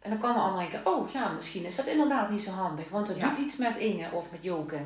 En 0.02 0.10
dan 0.10 0.18
kan 0.18 0.32
de 0.34 0.40
ander 0.40 0.60
denken, 0.60 0.92
oh 0.92 1.12
ja, 1.12 1.28
misschien 1.28 1.64
is 1.64 1.76
dat 1.76 1.86
inderdaad 1.86 2.30
niet 2.30 2.42
zo 2.42 2.50
handig. 2.50 2.88
Want 2.88 3.06
dat 3.06 3.16
Ja. 3.16 3.28
doet 3.28 3.38
iets 3.38 3.56
met 3.56 3.76
Inge 3.76 4.10
of 4.12 4.24
met 4.30 4.44
Joke. 4.44 4.80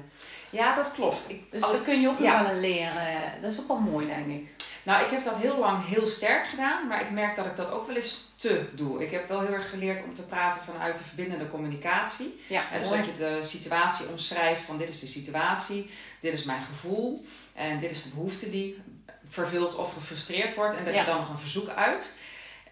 ja, 0.51 0.75
dat 0.75 0.93
klopt. 0.93 1.25
Ik, 1.27 1.51
Dus 1.51 1.63
als- 1.63 1.73
daar 1.73 1.81
kun 1.81 2.01
je 2.01 2.09
ook 2.09 2.19
ja. 2.19 2.43
wel 2.43 2.51
aan 2.53 2.61
leren. 2.61 3.33
Dat 3.43 3.53
is 3.53 3.59
ook 3.61 3.69
wel 3.69 3.79
mooi, 3.79 4.07
denk 4.07 4.27
ik. 4.27 4.55
Nou, 4.83 5.05
ik 5.05 5.11
heb 5.11 5.25
dat 5.25 5.37
heel 5.37 5.59
lang 5.59 5.87
heel 5.87 6.07
sterk 6.07 6.47
gedaan, 6.47 6.87
maar 6.87 7.01
ik 7.01 7.11
merk 7.11 7.37
dat 7.37 7.47
ik 7.47 7.57
dat 7.57 7.71
ook 7.71 7.87
wel 7.87 7.97
eens 7.97 8.25
te 8.37 8.69
doe. 8.75 9.03
Ik 9.05 9.11
heb 9.11 9.29
wel 9.29 9.41
heel 9.41 9.53
erg 9.53 9.71
geleerd 9.71 10.05
om 10.05 10.15
te 10.15 10.23
praten 10.23 10.61
vanuit 10.65 10.99
de 10.99 11.05
verbindende 11.05 11.47
communicatie. 11.49 12.41
Ja, 12.47 12.63
dus 12.79 12.89
mooi. 12.89 13.01
dat 13.01 13.07
je 13.11 13.17
de 13.17 13.39
situatie 13.43 14.07
omschrijft 14.09 14.61
van 14.63 14.77
dit 14.79 14.89
is 14.89 15.01
de 15.01 15.07
situatie, 15.07 15.91
dit 16.21 16.33
is 16.33 16.45
mijn 16.45 16.63
gevoel 16.63 17.25
en 17.55 17.79
dit 17.81 17.91
is 17.91 18.03
de 18.03 18.09
behoefte 18.09 18.51
die 18.51 18.83
vervuld 19.29 19.75
of 19.75 19.93
gefrustreerd 19.95 20.55
wordt 20.55 20.77
en 20.77 20.85
dat 20.85 20.95
Ja. 20.95 21.01
je 21.01 21.07
dan 21.07 21.17
nog 21.17 21.29
een 21.29 21.39
verzoek 21.39 21.69
uit. 21.69 22.19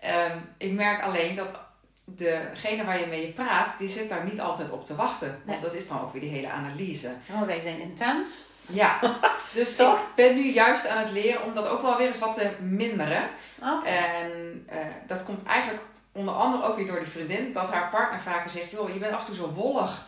Ehm, 0.01 0.39
ik 0.59 0.73
merk 0.73 1.03
alleen 1.03 1.35
dat 1.35 1.61
degene 2.05 2.85
waar 2.85 3.01
je 3.01 3.07
mee 3.07 3.33
praat, 3.33 3.79
die 3.79 3.89
zit 3.89 4.09
daar 4.09 4.25
niet 4.25 4.41
altijd 4.41 4.71
op 4.71 4.87
te 4.87 4.95
wachten. 4.95 5.29
Want 5.29 5.45
Nee. 5.45 5.71
dat 5.71 5.75
is 5.75 5.89
dan 5.89 6.01
ook 6.01 6.13
weer 6.13 6.21
die 6.23 6.31
hele 6.31 6.51
analyse. 6.51 7.11
Maar 7.35 7.47
wij 7.47 7.61
zijn 7.61 7.81
intens. 7.81 8.39
Ja, 8.67 8.99
dus 9.55 9.77
Toch? 9.77 9.99
ik 9.99 10.15
ben 10.15 10.35
nu 10.35 10.51
juist 10.53 10.87
aan 10.87 10.99
het 11.03 11.11
leren 11.13 11.43
om 11.45 11.55
dat 11.55 11.69
ook 11.69 11.83
wel 11.83 11.97
weer 11.97 12.07
eens 12.07 12.19
wat 12.19 12.33
te 12.35 12.51
minderen. 12.61 13.29
Oh, 13.63 13.87
En 13.89 14.65
eh, 14.69 14.79
dat 15.07 15.25
komt 15.25 15.47
eigenlijk 15.47 15.83
onder 16.13 16.35
andere 16.35 16.65
ook 16.65 16.77
weer 16.77 16.87
door 16.87 16.99
die 16.99 17.09
vriendin, 17.09 17.53
dat 17.53 17.71
haar 17.71 17.89
partner 17.91 18.21
vaker 18.21 18.51
zegt: 18.51 18.71
joh, 18.71 18.93
je 18.93 18.99
bent 18.99 19.13
af 19.15 19.21
en 19.21 19.27
toe 19.27 19.35
zo 19.35 19.53
wollig. 19.53 20.05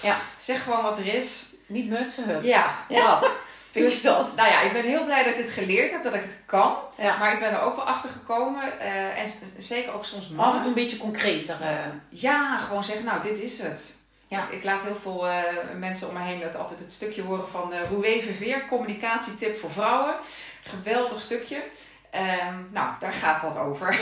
Ja. 0.00 0.16
Zeg 0.38 0.62
gewoon 0.62 0.82
wat 0.82 0.98
er 0.98 1.14
is. 1.14 1.46
Niet 1.66 1.88
mutsen. 1.88 2.44
Ja, 2.44 2.74
Ja. 2.88 3.00
dat. 3.18 3.36
Vind 3.70 3.94
je 3.96 4.02
dat? 4.02 4.28
Nou 4.36 4.48
ja, 4.48 4.60
ik 4.60 4.72
ben 4.72 4.84
heel 4.84 5.04
blij 5.04 5.24
dat 5.24 5.32
ik 5.34 5.40
het 5.40 5.50
geleerd 5.50 5.90
heb, 5.90 6.02
dat 6.02 6.14
ik 6.14 6.22
het 6.22 6.38
kan. 6.46 6.76
Ja. 6.96 7.16
Maar 7.16 7.32
ik 7.32 7.38
ben 7.40 7.50
er 7.50 7.60
ook 7.62 7.76
wel 7.76 7.84
achter 7.84 8.10
gekomen. 8.10 8.80
eh, 8.80 9.20
en 9.22 9.28
zeker 9.58 9.92
ook 9.94 10.04
soms 10.04 10.28
mannen. 10.28 10.60
toe 10.60 10.68
een 10.68 10.74
beetje 10.74 10.96
concreter. 10.96 11.56
eh. 11.62 11.76
Ja, 12.08 12.56
gewoon 12.58 12.84
zeggen, 12.84 13.04
nou, 13.04 13.22
dit 13.22 13.38
is 13.42 13.62
het. 13.62 13.96
Ja. 14.26 14.42
Ik, 14.42 14.52
ik 14.52 14.64
laat 14.64 14.82
heel 14.82 14.96
veel 15.02 15.28
eh, 15.28 15.42
mensen 15.78 16.08
om 16.08 16.14
me 16.14 16.20
heen 16.20 16.42
het 16.42 16.56
altijd 16.56 16.80
het 16.80 16.92
stukje 16.92 17.22
horen 17.22 17.48
van 17.48 17.72
uh, 17.72 17.78
Roué 17.90 18.20
Verveer, 18.20 18.66
communicatietip 18.68 19.58
voor 19.60 19.70
vrouwen. 19.70 20.14
Geweldig 20.62 21.20
stukje. 21.20 21.62
Ehm, 22.10 22.54
nou, 22.70 22.88
daar 22.98 23.12
gaat 23.12 23.40
dat 23.40 23.56
over. 23.58 23.98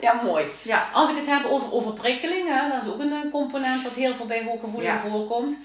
Ja, 0.00 0.12
mooi. 0.24 0.44
ja, 0.62 0.88
Als 0.92 1.10
ik 1.10 1.16
het 1.16 1.26
heb 1.26 1.44
over 1.44 1.72
overprikkeling, 1.72 2.48
hè, 2.48 2.68
dat 2.68 2.82
is 2.82 2.88
ook 2.88 3.00
een 3.00 3.28
component 3.30 3.82
wat 3.82 3.92
heel 3.92 4.14
veel 4.14 4.26
bij 4.26 4.44
hooggevoeligen 4.44 4.94
Ja. 4.94 5.00
voorkomt. 5.00 5.56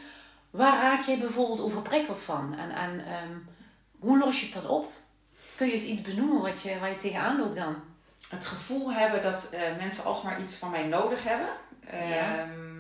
Waar 0.57 0.81
raak 0.81 1.01
je 1.05 1.17
bijvoorbeeld 1.17 1.59
overprikkeld 1.59 2.19
van? 2.21 2.55
En, 2.57 2.71
en 2.71 3.05
ehm, 3.05 3.37
hoe 3.99 4.17
los 4.17 4.39
je 4.39 4.45
het 4.45 4.53
dan 4.63 4.67
op? 4.71 4.91
Kun 5.55 5.65
je 5.67 5.73
eens 5.73 5.83
iets 5.85 6.01
benoemen 6.01 6.41
wat 6.41 6.61
je, 6.61 6.79
waar 6.79 6.89
je 6.89 6.95
tegenaan 6.95 7.37
loopt 7.39 7.55
dan? 7.55 7.75
het 8.29 8.45
gevoel 8.45 8.91
hebben 8.93 9.21
dat 9.21 9.49
eh, 9.49 9.75
mensen 9.77 10.03
alsmaar 10.03 10.41
iets 10.41 10.55
van 10.55 10.71
mij 10.71 10.83
nodig 10.87 11.23
hebben. 11.23 11.47
Ja. 11.91 12.39
Ehm, 12.39 12.75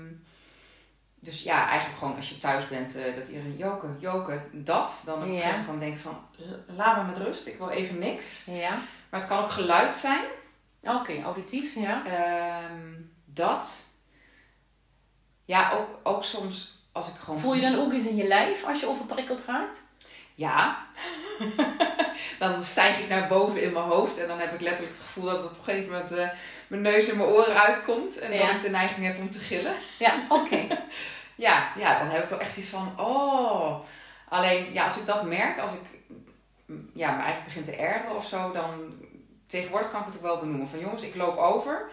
Dus 1.19 1.43
ja, 1.43 1.67
eigenlijk 1.69 1.99
gewoon 1.99 2.15
als 2.15 2.29
je 2.29 2.37
thuis 2.37 2.67
bent, 2.67 2.95
eh, 2.95 3.15
dat 3.15 3.27
iedereen 3.27 3.57
joken, 3.57 3.97
joken, 3.99 4.49
dat. 4.53 5.01
Dan 5.05 5.23
op 5.23 5.29
Ja. 5.29 5.61
kan 5.65 5.79
denken 5.79 5.99
van, 5.99 6.19
"L- 6.37 6.71
laat 6.75 6.97
me 6.97 7.03
met 7.03 7.17
rust, 7.17 7.47
ik 7.47 7.57
wil 7.57 7.69
even 7.69 7.99
niks. 7.99 8.43
Ja. 8.45 8.69
Maar 9.09 9.19
het 9.19 9.29
kan 9.29 9.39
ook 9.43 9.51
geluid 9.51 9.95
zijn. 9.95 10.23
Oké, 10.81 11.21
auditief, 11.21 11.75
ja. 11.75 12.05
Ehm, 12.05 12.91
dat. 13.25 13.85
Ja, 15.45 15.71
ook, 15.71 15.99
ook 16.03 16.23
soms 16.23 16.76
als 16.97 17.07
ik 17.07 17.13
gewoon... 17.19 17.39
Voel 17.39 17.53
je 17.53 17.61
dan 17.61 17.79
ook 17.79 17.93
eens 17.93 18.05
in 18.05 18.15
je 18.15 18.27
lijf 18.27 18.65
als 18.65 18.79
je 18.79 18.87
overprikkeld 18.87 19.43
raakt? 19.45 19.83
Ja. 20.35 20.77
dan 22.39 22.63
stijg 22.63 22.99
ik 22.99 23.07
naar 23.07 23.27
boven 23.27 23.61
in 23.61 23.71
mijn 23.73 23.85
hoofd 23.85 24.17
en 24.17 24.27
dan 24.27 24.39
heb 24.39 24.53
ik 24.53 24.61
letterlijk 24.61 24.95
het 24.95 25.05
gevoel 25.05 25.25
dat 25.25 25.43
op 25.43 25.49
een 25.57 25.63
gegeven 25.63 25.91
moment 25.91 26.11
eh, 26.11 26.27
mijn 26.67 26.81
neus 26.81 27.09
en 27.09 27.17
mijn 27.17 27.29
oren 27.29 27.61
uitkomt. 27.61 28.19
En 28.19 28.33
Ja. 28.33 28.45
dat 28.45 28.55
ik 28.55 28.61
de 28.61 28.69
neiging 28.69 29.05
heb 29.05 29.17
om 29.17 29.29
te 29.29 29.39
gillen. 29.39 29.75
Ja, 29.99 30.13
oké. 30.29 30.67
Ja, 31.35 31.71
ja, 31.75 31.99
dan 31.99 32.07
heb 32.07 32.23
ik 32.23 32.29
wel 32.29 32.39
echt 32.39 32.57
iets 32.57 32.67
van, 32.67 32.93
oh. 32.99 33.79
Alleen, 34.29 34.73
ja, 34.73 34.83
als 34.83 34.97
ik 34.97 35.05
dat 35.05 35.23
merk, 35.23 35.59
als 35.59 35.71
ik 35.73 35.81
ja, 36.93 37.11
me 37.11 37.21
eigenlijk 37.21 37.43
begin 37.43 37.63
te 37.63 37.75
ergeren 37.75 38.15
of 38.15 38.27
zo, 38.27 38.51
dan 38.51 38.93
tegenwoordig 39.45 39.89
kan 39.89 39.99
ik 39.99 40.05
het 40.05 40.15
ook 40.15 40.21
wel 40.21 40.39
benoemen. 40.39 40.67
Van 40.67 40.79
jongens, 40.79 41.03
ik 41.03 41.15
loop 41.15 41.37
over. 41.37 41.89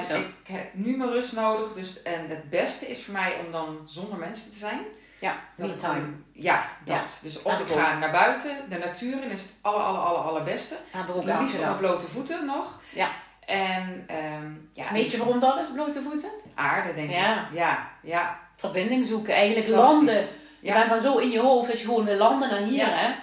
Goed 0.00 0.08
en 0.08 0.16
zo. 0.16 0.20
ik 0.20 0.48
heb 0.56 0.74
nu 0.74 0.96
mijn 0.96 1.10
rust 1.10 1.32
nodig. 1.32 1.72
Dus, 1.72 2.02
en 2.02 2.28
het 2.28 2.50
beste 2.50 2.86
is 2.86 3.04
voor 3.04 3.12
mij 3.12 3.34
om 3.46 3.52
dan 3.52 3.78
zonder 3.84 4.18
mensen 4.18 4.52
te 4.52 4.58
zijn. 4.58 4.80
Ja, 5.18 5.34
me 5.56 5.74
time. 5.74 6.06
Ja, 6.32 6.66
dat. 6.84 6.96
Ja, 6.96 7.02
Dus 7.22 7.42
of 7.42 7.58
ik 7.60 7.66
ga 7.76 7.98
naar 7.98 8.10
buiten, 8.10 8.56
de 8.68 8.78
natuur 8.78 9.22
in 9.22 9.30
is 9.30 9.40
het 9.40 9.50
aller, 9.60 9.80
aller, 9.80 10.00
aller, 10.00 10.20
allerbeste. 10.20 10.76
Het 10.90 11.24
liefst 11.40 11.68
op 11.70 11.78
blote 11.78 12.06
voeten 12.06 12.46
nog. 12.46 12.80
Ja. 12.90 13.08
En 13.46 14.04
ehm 14.06 14.52
ja, 14.72 14.92
Weet 14.92 15.10
je 15.10 15.18
waarom 15.18 15.40
dat 15.40 15.58
is, 15.58 15.70
blote 15.72 16.02
voeten? 16.02 16.30
aarde 16.54 16.94
denk 16.94 17.10
Ja. 17.10 17.48
ik. 17.50 17.56
Ja, 17.56 17.88
ja. 18.02 18.38
Verbinding 18.56 19.06
zoeken, 19.06 19.34
eigenlijk 19.34 19.68
landen. 19.68 20.14
Je 20.60 20.68
Ja. 20.68 20.74
bent 20.78 20.90
dan 20.90 21.00
zo 21.00 21.16
in 21.18 21.30
je 21.30 21.40
hoofd 21.40 21.68
dat 21.70 21.80
je 21.80 21.86
gewoon 21.86 22.04
wil 22.04 22.16
landen 22.16 22.48
naar 22.50 22.60
hier, 22.62 22.98
hè? 22.98 23.14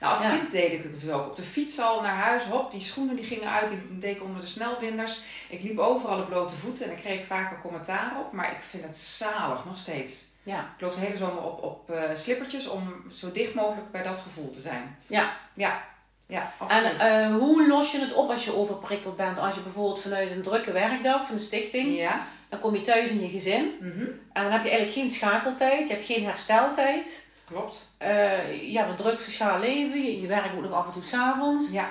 Nou, 0.00 0.14
als 0.14 0.22
Ja. 0.22 0.36
kind 0.36 0.50
deed 0.50 0.72
ik 0.72 0.82
het 0.82 1.00
dus 1.00 1.10
ook. 1.10 1.26
Op 1.26 1.36
de 1.36 1.42
fiets 1.42 1.78
al 1.80 2.00
naar 2.00 2.16
huis, 2.16 2.44
hop, 2.44 2.70
die 2.70 2.80
schoenen 2.80 3.16
die 3.16 3.24
gingen 3.24 3.50
uit, 3.50 3.68
die 3.68 3.98
deed 3.98 4.16
ik 4.16 4.22
onder 4.22 4.40
de 4.40 4.46
snelbinders. 4.46 5.20
Ik 5.48 5.62
liep 5.62 5.78
overal 5.78 6.18
op 6.18 6.28
blote 6.28 6.54
voeten 6.56 6.84
en 6.86 6.92
ik 6.92 6.98
kreeg 6.98 7.26
vaak 7.26 7.50
een 7.50 7.60
commentaar 7.60 8.12
op, 8.18 8.32
maar 8.32 8.50
ik 8.50 8.60
vind 8.70 8.84
het 8.84 8.96
zalig, 8.96 9.64
nog 9.64 9.76
steeds. 9.76 10.24
Ja. 10.42 10.58
Ik 10.76 10.80
loop 10.80 10.94
de 10.94 11.00
hele 11.00 11.16
zomer 11.16 11.42
op, 11.42 11.62
op 11.62 11.90
eh, 11.90 12.02
slippertjes 12.14 12.68
om 12.68 13.04
zo 13.12 13.32
dicht 13.32 13.54
mogelijk 13.54 13.90
bij 13.90 14.02
dat 14.02 14.18
gevoel 14.18 14.50
te 14.50 14.60
zijn. 14.60 14.96
Ja. 15.06 15.36
Ja, 15.54 15.82
ja, 16.26 16.52
En 16.68 16.98
eh, 16.98 17.36
hoe 17.36 17.66
los 17.68 17.92
je 17.92 17.98
het 18.00 18.12
op 18.12 18.30
als 18.30 18.44
je 18.44 18.56
overprikkeld 18.56 19.16
bent? 19.16 19.38
Als 19.38 19.54
je 19.54 19.60
bijvoorbeeld 19.60 20.00
vanuit 20.00 20.30
een 20.30 20.42
drukke 20.42 20.72
werkdag 20.72 21.26
van 21.26 21.34
de 21.34 21.40
stichting, 21.40 21.96
ja, 21.96 22.26
dan 22.48 22.60
kom 22.60 22.74
je 22.74 22.80
thuis 22.82 23.08
in 23.08 23.20
je 23.20 23.28
gezin 23.28 23.72
mhm, 23.80 24.00
en 24.32 24.42
dan 24.42 24.52
heb 24.52 24.62
je 24.62 24.68
eigenlijk 24.70 24.92
geen 24.92 25.10
schakeltijd, 25.10 25.88
je 25.88 25.94
hebt 25.94 26.06
geen 26.06 26.24
hersteltijd. 26.24 27.26
Klopt. 27.50 27.88
Eh, 27.98 28.72
je 28.72 28.78
hebt 28.78 28.90
een 28.90 28.96
druk 28.96 29.20
sociaal 29.20 29.60
leven, 29.60 30.02
je, 30.02 30.20
je 30.20 30.26
werkt 30.26 30.54
ook 30.54 30.62
nog 30.62 30.72
af 30.72 30.86
en 30.86 30.92
toe 30.92 31.02
s'avonds. 31.02 31.70
Ja. 31.70 31.88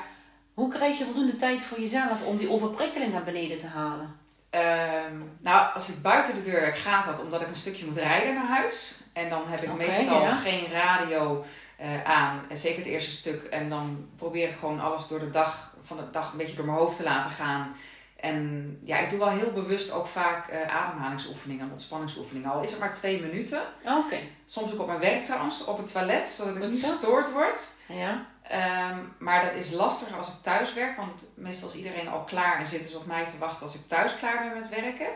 Hoe 0.53 0.69
krijg 0.69 0.97
je 0.97 1.05
voldoende 1.05 1.35
tijd 1.35 1.63
voor 1.63 1.79
jezelf 1.79 2.25
om 2.25 2.37
die 2.37 2.49
overprikkeling 2.49 3.11
naar 3.11 3.23
beneden 3.23 3.57
te 3.57 3.67
halen? 3.67 4.15
Ehm, 4.49 5.17
nou, 5.41 5.73
als 5.73 5.89
ik 5.89 6.01
buiten 6.01 6.35
de 6.35 6.41
deur 6.41 6.61
werk, 6.61 6.77
gaat 6.77 7.05
dat 7.05 7.23
omdat 7.23 7.41
ik 7.41 7.47
een 7.47 7.55
stukje 7.55 7.85
moet 7.85 7.97
rijden 7.97 8.33
naar 8.33 8.47
huis. 8.47 8.99
En 9.13 9.29
dan 9.29 9.47
heb 9.47 9.61
ik 9.61 9.73
meestal 9.73 10.21
ja. 10.21 10.35
geen 10.35 10.71
radio 10.71 11.45
eh, 11.77 12.03
aan. 12.03 12.41
En 12.49 12.57
zeker 12.57 12.77
het 12.77 12.87
eerste 12.87 13.11
stuk. 13.11 13.43
En 13.43 13.69
dan 13.69 14.09
probeer 14.15 14.47
ik 14.47 14.55
gewoon 14.59 14.79
alles 14.79 15.07
door 15.07 15.19
de 15.19 15.29
dag, 15.29 15.73
van 15.83 15.97
de 15.97 16.09
dag 16.11 16.31
een 16.31 16.37
beetje 16.37 16.55
door 16.55 16.65
mijn 16.65 16.77
hoofd 16.77 16.97
te 16.97 17.03
laten 17.03 17.31
gaan. 17.31 17.75
En 18.21 18.79
ja, 18.83 18.97
ik 18.97 19.09
doe 19.09 19.19
wel 19.19 19.29
heel 19.29 19.53
bewust 19.53 19.91
ook 19.91 20.07
vaak 20.07 20.47
eh, 20.47 20.75
ademhalingsoefeningen, 20.75 21.69
ontspanningsoefeningen. 21.71 22.49
Al 22.51 22.63
is 22.63 22.71
het 22.71 22.79
maar 22.79 22.93
twee 22.93 23.21
minuten. 23.21 23.61
Oké, 23.85 24.17
Soms 24.45 24.73
ook 24.73 24.79
op 24.79 24.87
mijn 24.87 24.99
werk 24.99 25.23
trouwens, 25.23 25.65
op 25.65 25.77
het 25.77 25.91
toilet, 25.91 26.27
zodat 26.27 26.55
ik 26.55 26.69
niet 26.69 26.83
gestoord 26.83 27.31
word. 27.31 27.61
ja. 27.85 28.25
Ehm, 28.43 28.97
maar 29.17 29.41
dat 29.45 29.53
is 29.53 29.71
lastiger 29.71 30.17
als 30.17 30.27
ik 30.27 30.33
thuis 30.41 30.73
werk, 30.73 30.97
want 30.97 31.11
meestal 31.33 31.69
is 31.69 31.75
iedereen 31.75 32.07
al 32.09 32.23
klaar 32.23 32.59
en 32.59 32.67
zitten 32.67 32.91
ze 32.91 32.97
op 32.97 33.05
mij 33.05 33.25
te 33.25 33.37
wachten 33.37 33.61
als 33.61 33.75
ik 33.75 33.87
thuis 33.87 34.15
klaar 34.15 34.39
ben 34.39 34.59
met 34.61 34.69
werken. 34.69 35.07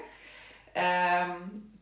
Ehm, 0.72 1.30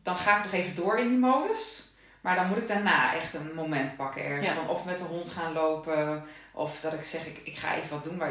dan 0.02 0.16
ga 0.16 0.36
ik 0.38 0.44
nog 0.44 0.52
even 0.52 0.74
door 0.74 0.98
in 0.98 1.08
die 1.08 1.18
modus. 1.18 1.90
Maar 2.20 2.36
dan 2.36 2.46
moet 2.46 2.56
ik 2.56 2.68
daarna 2.68 3.14
echt 3.14 3.34
een 3.34 3.50
moment 3.54 3.96
pakken 3.96 4.24
ergens. 4.24 4.46
Ja. 4.46 4.54
Van 4.54 4.68
of 4.68 4.84
met 4.84 4.98
de 4.98 5.04
hond 5.04 5.30
gaan 5.30 5.52
lopen, 5.52 6.24
of 6.52 6.80
dat 6.80 6.92
ik 6.92 7.04
zeg, 7.04 7.26
ik, 7.26 7.40
ik 7.44 7.56
ga 7.56 7.74
even 7.74 7.90
wat 7.90 8.04
doen. 8.04 8.22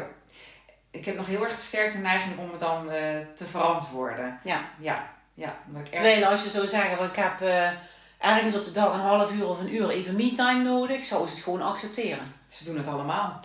Ik 0.92 1.04
heb 1.04 1.16
nog 1.16 1.26
heel 1.26 1.44
erg 1.46 1.58
sterk 1.58 1.92
de 1.92 1.98
neiging 1.98 2.38
om 2.38 2.50
me 2.50 2.58
dan 2.58 2.90
eh, 2.90 3.00
te 3.34 3.44
verantwoorden. 3.44 4.40
Ja. 4.44 4.60
Ja, 4.78 5.10
ja. 5.34 5.48
Ik 5.48 5.74
erg... 5.74 5.88
Terwijl 5.88 6.24
als 6.24 6.42
je 6.42 6.48
zou 6.48 6.66
zeggen 6.66 7.04
ik 7.04 7.16
heb 7.16 7.40
eh, 7.40 7.70
ergens 8.18 8.56
op 8.56 8.64
de 8.64 8.72
dag 8.72 8.94
een 8.94 9.00
half 9.00 9.32
uur 9.32 9.46
of 9.48 9.60
een 9.60 9.74
uur 9.74 9.88
even 9.90 10.14
me-time 10.16 10.62
nodig, 10.62 11.04
zou 11.04 11.26
ze 11.26 11.34
het 11.34 11.42
gewoon 11.42 11.62
accepteren. 11.62 12.24
Ze 12.48 12.64
doen 12.64 12.76
het 12.76 12.86
allemaal. 12.86 13.40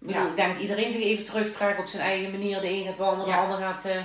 Ik, 0.00 0.06
bedoel, 0.06 0.22
Ja. 0.22 0.28
ik 0.28 0.36
denk 0.36 0.52
dat 0.52 0.62
iedereen 0.62 0.90
zich 0.92 1.02
even 1.02 1.24
terugtrekt 1.24 1.78
op 1.80 1.86
zijn 1.86 2.02
eigen 2.02 2.30
manier. 2.30 2.60
De 2.60 2.70
een 2.70 2.84
gaat 2.84 2.96
wandelen, 2.96 3.26
Ja. 3.28 3.36
de 3.36 3.42
ander 3.42 3.68
gaat 3.68 3.84
eh, 3.84 3.96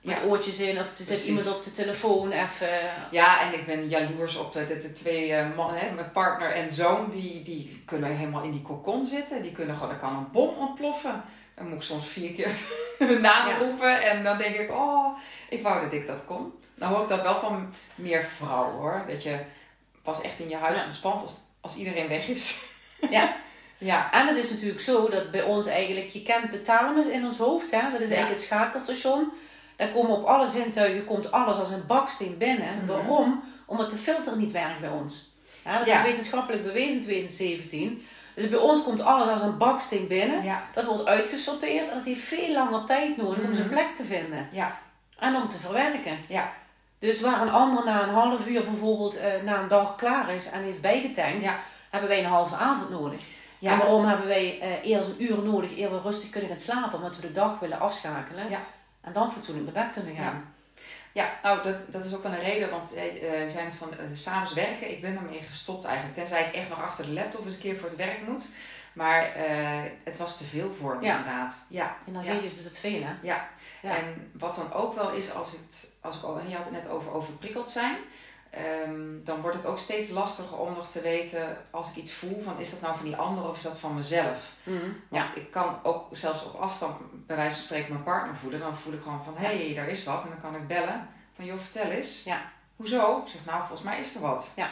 met 0.00 0.16
Ja. 0.16 0.22
oortjes 0.26 0.60
in. 0.60 0.78
Of 0.80 0.98
er 0.98 1.04
zit 1.04 1.24
iemand 1.24 1.56
op 1.56 1.64
de 1.64 1.70
telefoon 1.70 2.32
even... 2.32 2.68
Ja, 3.10 3.40
en 3.40 3.54
ik 3.58 3.66
ben 3.66 3.88
jaloers 3.88 4.36
op 4.36 4.52
de, 4.52 4.64
de, 4.66 4.78
de 4.78 4.92
twee 4.92 5.32
eh, 5.32 5.56
man, 5.56 5.74
hè, 5.74 5.90
mijn 5.94 6.10
partner 6.10 6.52
en 6.52 6.72
zoon. 6.72 7.10
Die, 7.10 7.42
die 7.42 7.82
kunnen 7.86 8.16
helemaal 8.16 8.42
in 8.42 8.50
die 8.50 8.62
kokon 8.62 9.06
zitten. 9.06 9.42
Die 9.42 9.52
kunnen 9.52 9.76
gewoon, 9.76 9.90
er 9.90 9.96
kan 9.98 10.16
een 10.16 10.30
bom 10.32 10.56
ontploffen. 10.58 11.22
Dan 11.56 11.66
moet 11.68 11.76
ik 11.76 11.82
soms 11.82 12.06
vier 12.08 12.32
keer 12.32 12.50
hun 13.08 13.20
naam 13.20 13.48
Ja. 13.48 13.56
roepen. 13.58 14.02
En 14.02 14.24
dan 14.24 14.38
denk 14.38 14.54
ik, 14.56 14.70
oh, 14.70 15.18
ik 15.48 15.62
wou 15.62 15.80
dat 15.84 15.92
ik 15.92 16.06
dat 16.06 16.24
kon. 16.24 16.52
Dan 16.74 16.88
hoor 16.88 17.02
ik 17.02 17.08
dat 17.08 17.22
wel 17.22 17.38
van 17.38 17.74
meer 17.94 18.22
vrouwen 18.24 18.74
hoor. 18.74 19.04
Dat 19.08 19.22
je 19.22 19.38
pas 20.02 20.20
echt 20.20 20.38
in 20.38 20.48
je 20.48 20.56
huis 20.56 20.78
Ja. 20.78 20.84
ontspant 20.84 21.22
als, 21.22 21.34
als 21.60 21.76
iedereen 21.76 22.08
weg 22.08 22.28
is. 22.28 22.62
Ja. 23.10 23.36
Ja, 23.78 24.12
En 24.12 24.26
het 24.26 24.36
is 24.36 24.50
natuurlijk 24.50 24.80
zo 24.80 25.08
dat 25.08 25.30
bij 25.30 25.42
ons 25.42 25.66
eigenlijk, 25.66 26.08
je 26.08 26.22
kent 26.22 26.50
de 26.50 26.60
thalamus 26.60 27.06
in 27.06 27.24
ons 27.24 27.38
hoofd, 27.38 27.70
hè? 27.70 27.80
dat 27.92 28.00
is 28.00 28.08
eigenlijk 28.10 28.30
het 28.38 28.42
schakelstation. 28.42 29.32
Daar 29.76 29.88
komen 29.88 30.16
op 30.16 30.24
alle 30.24 30.48
zintuigen 30.48 31.04
komt 31.04 31.30
alles 31.32 31.58
als 31.58 31.70
een 31.70 31.86
baksteen 31.86 32.38
binnen. 32.38 32.76
Mhm. 32.76 32.86
Waarom? 32.86 33.42
Omdat 33.66 33.90
de 33.90 33.96
filter 33.96 34.36
niet 34.36 34.52
werkt 34.52 34.80
bij 34.80 34.88
ons. 34.90 35.34
Ja, 35.64 35.78
dat 35.78 35.86
Ja. 35.86 35.98
is 36.04 36.10
wetenschappelijk 36.10 36.62
bewezen 36.64 36.96
in 36.96 37.02
2017. 37.02 38.06
Dus 38.36 38.48
bij 38.48 38.58
ons 38.58 38.82
komt 38.82 39.00
alles 39.00 39.28
als 39.28 39.42
een 39.42 39.56
baksteen 39.58 40.06
binnen. 40.06 40.42
ja, 40.42 40.62
Dat 40.74 40.84
wordt 40.84 41.06
uitgesorteerd 41.06 41.88
en 41.88 41.94
dat 41.96 42.04
heeft 42.04 42.20
veel 42.20 42.52
langer 42.52 42.84
tijd 42.84 43.16
nodig 43.16 43.38
om 43.38 43.44
Mhm. 43.44 43.54
zijn 43.54 43.68
plek 43.68 43.94
te 43.96 44.04
vinden. 44.04 44.48
ja, 44.52 44.78
En 45.18 45.36
om 45.36 45.48
te 45.48 45.56
verwerken. 45.58 46.18
Ja. 46.28 46.52
Dus 46.98 47.20
waar 47.20 47.40
een 47.42 47.50
ander 47.52 47.84
na 47.84 48.02
een 48.02 48.14
half 48.14 48.48
uur 48.48 48.64
bijvoorbeeld 48.64 49.16
eh, 49.18 49.42
na 49.44 49.58
een 49.60 49.68
dag 49.68 49.96
klaar 49.96 50.34
is 50.34 50.50
en 50.50 50.62
heeft 50.62 50.80
bijgetankt, 50.80 51.44
ja. 51.44 51.54
hebben 51.90 52.08
wij 52.08 52.18
een 52.18 52.30
halve 52.30 52.56
avond 52.56 52.90
nodig. 52.90 53.20
En 53.20 53.26
ja. 53.72 53.76
waarom 53.78 54.04
hebben 54.04 54.26
wij 54.26 54.58
eh, 54.60 54.90
eerst 54.90 55.08
een 55.08 55.22
uur 55.22 55.38
nodig 55.42 55.76
eer 55.76 55.90
we 55.90 56.00
rustig 56.00 56.30
kunnen 56.30 56.48
gaan 56.48 56.58
slapen? 56.58 56.98
Omdat 56.98 57.16
we 57.16 57.22
de 57.22 57.30
dag 57.30 57.58
willen 57.58 57.80
afschakelen. 57.80 58.50
Ja. 58.50 58.60
En 59.00 59.12
dan 59.12 59.32
fatsoenlijk 59.32 59.74
naar 59.74 59.84
bed 59.84 59.92
kunnen 59.92 60.14
gaan. 60.14 60.54
Ja, 61.16 61.38
nou, 61.42 61.62
dat, 61.62 61.92
dat 61.92 62.04
is 62.04 62.14
ook 62.14 62.22
wel 62.22 62.32
een 62.32 62.40
reden, 62.40 62.70
want 62.70 62.94
eh, 62.94 63.42
eh, 63.42 63.50
zijn 63.50 63.72
van 63.72 63.88
uh, 63.92 64.16
s'avonds 64.16 64.52
werken, 64.54 64.90
ik 64.90 65.00
ben 65.00 65.14
daarmee 65.14 65.42
gestopt 65.42 65.84
eigenlijk. 65.84 66.16
Tenzij 66.16 66.46
ik 66.46 66.54
echt 66.54 66.68
nog 66.68 66.82
achter 66.82 67.04
de 67.04 67.12
laptop 67.12 67.44
eens 67.44 67.54
een 67.54 67.60
keer 67.60 67.76
voor 67.76 67.88
het 67.88 67.96
werk 67.98 68.26
moet. 68.26 68.46
Maar 68.92 69.32
het 70.04 70.16
was 70.16 70.36
te 70.38 70.44
veel 70.44 70.74
voor 70.74 70.96
me 70.96 71.04
Ja. 71.04 71.16
inderdaad. 71.16 71.54
Ja, 71.68 71.96
Energetisch 72.08 72.56
doet 72.56 72.64
het 72.64 72.78
veel, 72.78 73.02
hè? 73.02 73.12
ja. 73.22 73.48
Ja. 73.82 73.96
En 73.96 74.30
wat 74.32 74.54
dan 74.54 74.72
ook 74.72 74.94
wel 74.94 75.10
is, 75.10 75.32
als, 75.34 75.52
het, 75.52 75.90
als 76.00 76.16
ik, 76.16 76.22
al- 76.22 76.40
je 76.48 76.54
had 76.54 76.64
het 76.64 76.72
net 76.72 76.88
over 76.88 77.12
overprikkeld 77.12 77.70
zijn. 77.70 77.96
Ehm, 78.56 79.24
dan 79.24 79.40
wordt 79.40 79.56
het 79.56 79.66
ook 79.66 79.78
steeds 79.78 80.10
lastiger 80.10 80.58
om 80.58 80.74
nog 80.74 80.88
te 80.88 81.00
weten 81.00 81.56
als 81.70 81.90
ik 81.90 81.96
iets 81.96 82.12
voel 82.12 82.40
van 82.42 82.58
is 82.58 82.70
dat 82.70 82.80
nou 82.80 82.96
van 82.96 83.04
die 83.04 83.16
ander 83.16 83.48
of 83.48 83.56
is 83.56 83.62
dat 83.62 83.78
van 83.78 83.94
mezelf. 83.94 84.52
Mhm. 84.62 84.76
Want 85.08 85.34
Ja. 85.34 85.34
ik 85.34 85.50
kan 85.50 85.78
ook 85.82 86.06
zelfs 86.10 86.44
op 86.44 86.60
afstand 86.60 86.96
bij 87.26 87.36
wijze 87.36 87.56
van 87.56 87.64
spreken 87.64 87.92
mijn 87.92 88.04
partner 88.04 88.36
voelen. 88.36 88.60
Dan 88.60 88.76
voel 88.76 88.92
ik 88.92 89.02
gewoon 89.02 89.24
van 89.24 89.34
hé, 89.36 89.64
hey, 89.64 89.74
daar 89.74 89.88
is 89.88 90.04
wat. 90.04 90.22
En 90.22 90.28
dan 90.28 90.40
kan 90.40 90.60
ik 90.60 90.66
bellen 90.68 91.08
van 91.36 91.44
joh, 91.44 91.58
vertel 91.58 91.90
eens. 91.90 92.24
Ja. 92.24 92.40
Hoezo? 92.76 93.20
Ik 93.20 93.28
zeg 93.28 93.44
nou, 93.44 93.58
volgens 93.58 93.82
mij 93.82 94.00
is 94.00 94.14
er 94.14 94.20
wat. 94.20 94.52
Ja. 94.56 94.68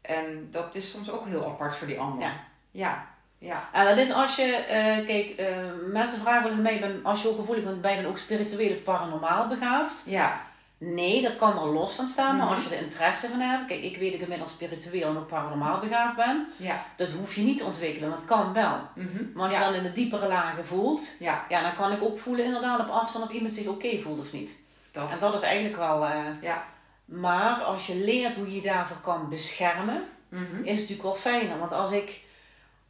En 0.00 0.48
dat 0.50 0.74
is 0.74 0.90
soms 0.90 1.10
ook 1.10 1.26
heel 1.26 1.46
apart 1.46 1.74
voor 1.76 1.86
die 1.86 2.00
ander. 2.00 2.22
Ja. 2.22 2.32
Ja. 2.70 3.08
Ja. 3.38 3.68
En 3.72 3.84
dat 3.86 3.96
is 3.98 4.12
als 4.12 4.36
je, 4.36 4.54
eh, 4.54 5.06
kijk, 5.06 5.30
eh, 5.30 5.56
mensen 5.92 6.20
vragen 6.20 6.42
wel 6.42 6.52
eens 6.52 6.60
mij, 6.60 7.00
als 7.02 7.22
je 7.22 7.28
ook 7.28 7.36
gevoelig 7.38 7.64
bent, 7.64 7.80
ben 7.80 7.90
je 7.96 8.02
dan 8.02 8.10
ook 8.10 8.18
spiritueel 8.18 8.72
of 8.72 8.82
paranormaal 8.82 9.48
begaafd? 9.48 10.02
Ja. 10.06 10.40
Nee, 10.82 11.22
dat 11.22 11.36
kan 11.36 11.58
er 11.58 11.66
los 11.66 11.94
van 11.94 12.06
staan, 12.06 12.36
maar 12.36 12.46
Mhm. 12.46 12.54
als 12.54 12.64
je 12.64 12.74
er 12.74 12.82
interesse 12.82 13.28
van 13.28 13.40
hebt, 13.40 13.64
kijk, 13.66 13.82
ik 13.82 13.96
weet 13.96 14.04
dat 14.06 14.14
ik 14.14 14.20
inmiddels 14.20 14.50
spiritueel 14.52 15.08
en 15.08 15.16
ook 15.16 15.28
paranormaal 15.28 15.80
begaafd 15.80 16.16
ben, 16.16 16.46
Ja. 16.56 16.84
dat 16.96 17.10
hoef 17.10 17.34
je 17.34 17.40
niet 17.42 17.56
te 17.58 17.64
ontwikkelen, 17.64 18.08
maar 18.08 18.18
het 18.18 18.26
kan 18.26 18.52
wel. 18.52 18.80
Mhm. 18.94 19.08
Maar 19.34 19.44
als 19.44 19.52
je 19.52 19.58
dan 19.60 19.74
in 19.74 19.82
de 19.82 19.92
diepere 19.92 20.28
lagen 20.28 20.66
voelt, 20.66 21.16
Ja, 21.18 21.44
ja, 21.48 21.62
dan 21.62 21.74
kan 21.74 21.92
ik 21.92 22.02
ook 22.02 22.18
voelen 22.18 22.44
inderdaad 22.44 22.80
op 22.80 22.88
afstand 22.88 23.24
of 23.24 23.30
iemand 23.30 23.52
zich 23.54 23.66
oké 23.66 23.98
voelt 23.98 24.18
of 24.20 24.32
niet. 24.32 24.58
dat. 24.92 25.10
En 25.10 25.18
dat 25.20 25.34
is 25.34 25.40
eigenlijk 25.42 25.76
wel, 25.76 26.04
eh, 26.04 26.24
Ja. 26.40 26.64
maar 27.04 27.54
als 27.62 27.86
je 27.86 27.94
leert 27.96 28.34
hoe 28.34 28.46
je 28.48 28.54
je 28.54 28.62
daarvoor 28.68 28.96
kan 28.96 29.28
beschermen, 29.28 30.04
Mhm. 30.28 30.42
is 30.42 30.70
het 30.70 30.80
natuurlijk 30.80 31.02
wel 31.02 31.14
fijner. 31.14 31.58
Want 31.58 31.72
als 31.72 31.90
ik 31.90 32.20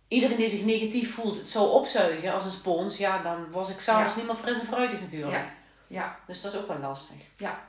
iedereen 0.09 0.37
die 0.37 0.49
zich 0.49 0.65
negatief 0.65 1.15
voelt 1.15 1.37
het 1.37 1.49
zou 1.51 1.69
opzuigen 1.71 2.33
als 2.35 2.45
een 2.45 2.51
spons, 2.51 2.97
ja, 2.97 3.23
dan 3.23 3.47
was 3.51 3.71
ik 3.71 3.81
s'avonds 3.81 4.17
niet 4.17 4.27
meer 4.27 4.35
fris 4.35 4.61
en 4.61 4.67
fruitig 4.67 5.01
natuurlijk. 5.01 5.33
Ja. 5.33 5.45
Ja. 5.87 6.17
Dus 6.27 6.43
dat 6.43 6.53
is 6.53 6.59
ook 6.59 6.69
wel 6.69 6.79
lastig. 6.79 7.17
Ja, 7.37 7.61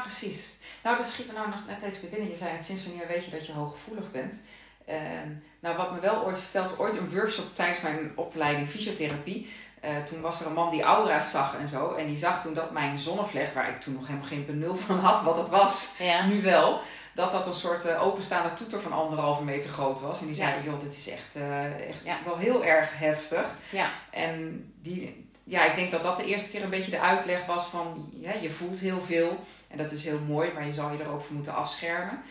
precies. 0.00 0.56
Nou, 0.82 0.96
dat 0.96 1.06
schiet 1.06 1.26
me 1.26 1.32
nou 1.32 1.48
nog 1.48 1.66
net 1.66 1.82
even 1.82 2.00
te 2.00 2.06
binnen. 2.06 2.30
Je 2.30 2.36
zei 2.36 2.50
het, 2.56 2.64
sinds 2.64 2.86
wanneer 2.86 3.06
weet 3.06 3.24
je 3.24 3.30
dat 3.30 3.46
je 3.46 3.52
hooggevoelig 3.52 4.10
bent? 4.10 4.40
Ehm, 4.86 5.28
nou, 5.60 5.76
wat 5.76 5.92
me 5.92 6.00
wel 6.00 6.24
ooit 6.24 6.38
verteld 6.38 6.70
is, 6.70 6.78
ooit 6.78 6.96
een 6.96 7.10
workshop 7.14 7.54
tijdens 7.54 7.80
mijn 7.80 8.12
opleiding 8.14 8.68
fysiotherapie. 8.68 9.50
Eh, 9.80 10.02
toen 10.02 10.20
was 10.20 10.40
er 10.40 10.46
een 10.46 10.52
man 10.52 10.70
die 10.70 10.82
aura's 10.82 11.30
zag 11.30 11.56
en 11.58 11.68
zo. 11.68 11.94
En 11.94 12.06
die 12.06 12.16
zag 12.16 12.42
toen 12.42 12.54
dat 12.54 12.70
mijn 12.70 12.98
zonnevlecht, 12.98 13.54
waar 13.54 13.68
ik 13.68 13.80
toen 13.80 13.94
nog 13.94 14.06
helemaal 14.06 14.28
geen 14.28 14.46
benul 14.46 14.76
van 14.76 14.98
had 14.98 15.22
wat 15.22 15.36
dat 15.36 15.48
was, 15.48 15.94
Ja. 15.98 16.26
nu 16.26 16.42
wel, 16.42 16.80
dat 17.14 17.32
dat 17.32 17.46
een 17.46 17.54
soort 17.54 17.84
eh, 17.84 18.02
openstaande 18.06 18.54
toeter 18.54 18.80
van 18.80 18.92
anderhalve 18.92 19.44
meter 19.44 19.70
groot 19.70 20.00
was. 20.00 20.20
En 20.20 20.26
die 20.26 20.34
zei, 20.34 20.54
Ja. 20.54 20.62
joh, 20.64 20.80
dit 20.80 20.92
is 20.96 21.08
echt, 21.08 21.36
eh, 21.36 21.88
echt 21.88 22.04
Ja. 22.04 22.18
wel 22.24 22.36
heel 22.36 22.64
erg 22.64 22.98
heftig. 22.98 23.46
Ja. 23.70 23.88
En 24.10 24.64
die, 24.82 25.28
ja, 25.44 25.64
ik 25.64 25.74
denk 25.74 25.90
dat 25.90 26.02
dat 26.02 26.16
de 26.16 26.24
eerste 26.24 26.50
keer 26.50 26.62
een 26.62 26.70
beetje 26.70 26.90
de 26.90 27.00
uitleg 27.00 27.46
was 27.46 27.66
van, 27.66 28.10
ja, 28.12 28.32
je 28.40 28.50
voelt 28.50 28.78
heel 28.78 29.00
veel. 29.00 29.44
En 29.68 29.78
dat 29.78 29.90
is 29.92 30.04
heel 30.04 30.20
mooi, 30.28 30.50
maar 30.54 30.66
je 30.66 30.72
zal 30.72 30.90
je 30.92 30.98
er 31.02 31.10
ook 31.10 31.22
voor 31.22 31.34
moeten 31.34 31.54
afschermen. 31.54 32.22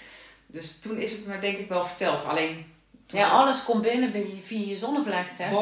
Dus 0.45 0.79
toen 0.79 0.97
is 0.97 1.11
het 1.11 1.25
me 1.27 1.39
denk 1.39 1.57
ik 1.57 1.69
wel 1.69 1.85
verteld. 1.85 2.25
Alleen, 2.25 2.73
toen 3.05 3.19
ja, 3.19 3.29
alles 3.29 3.63
komt 3.63 3.81
binnen 3.81 4.11
via 4.41 4.67
je 4.67 4.75
zonnevlecht. 4.75 5.37
Hè? 5.37 5.57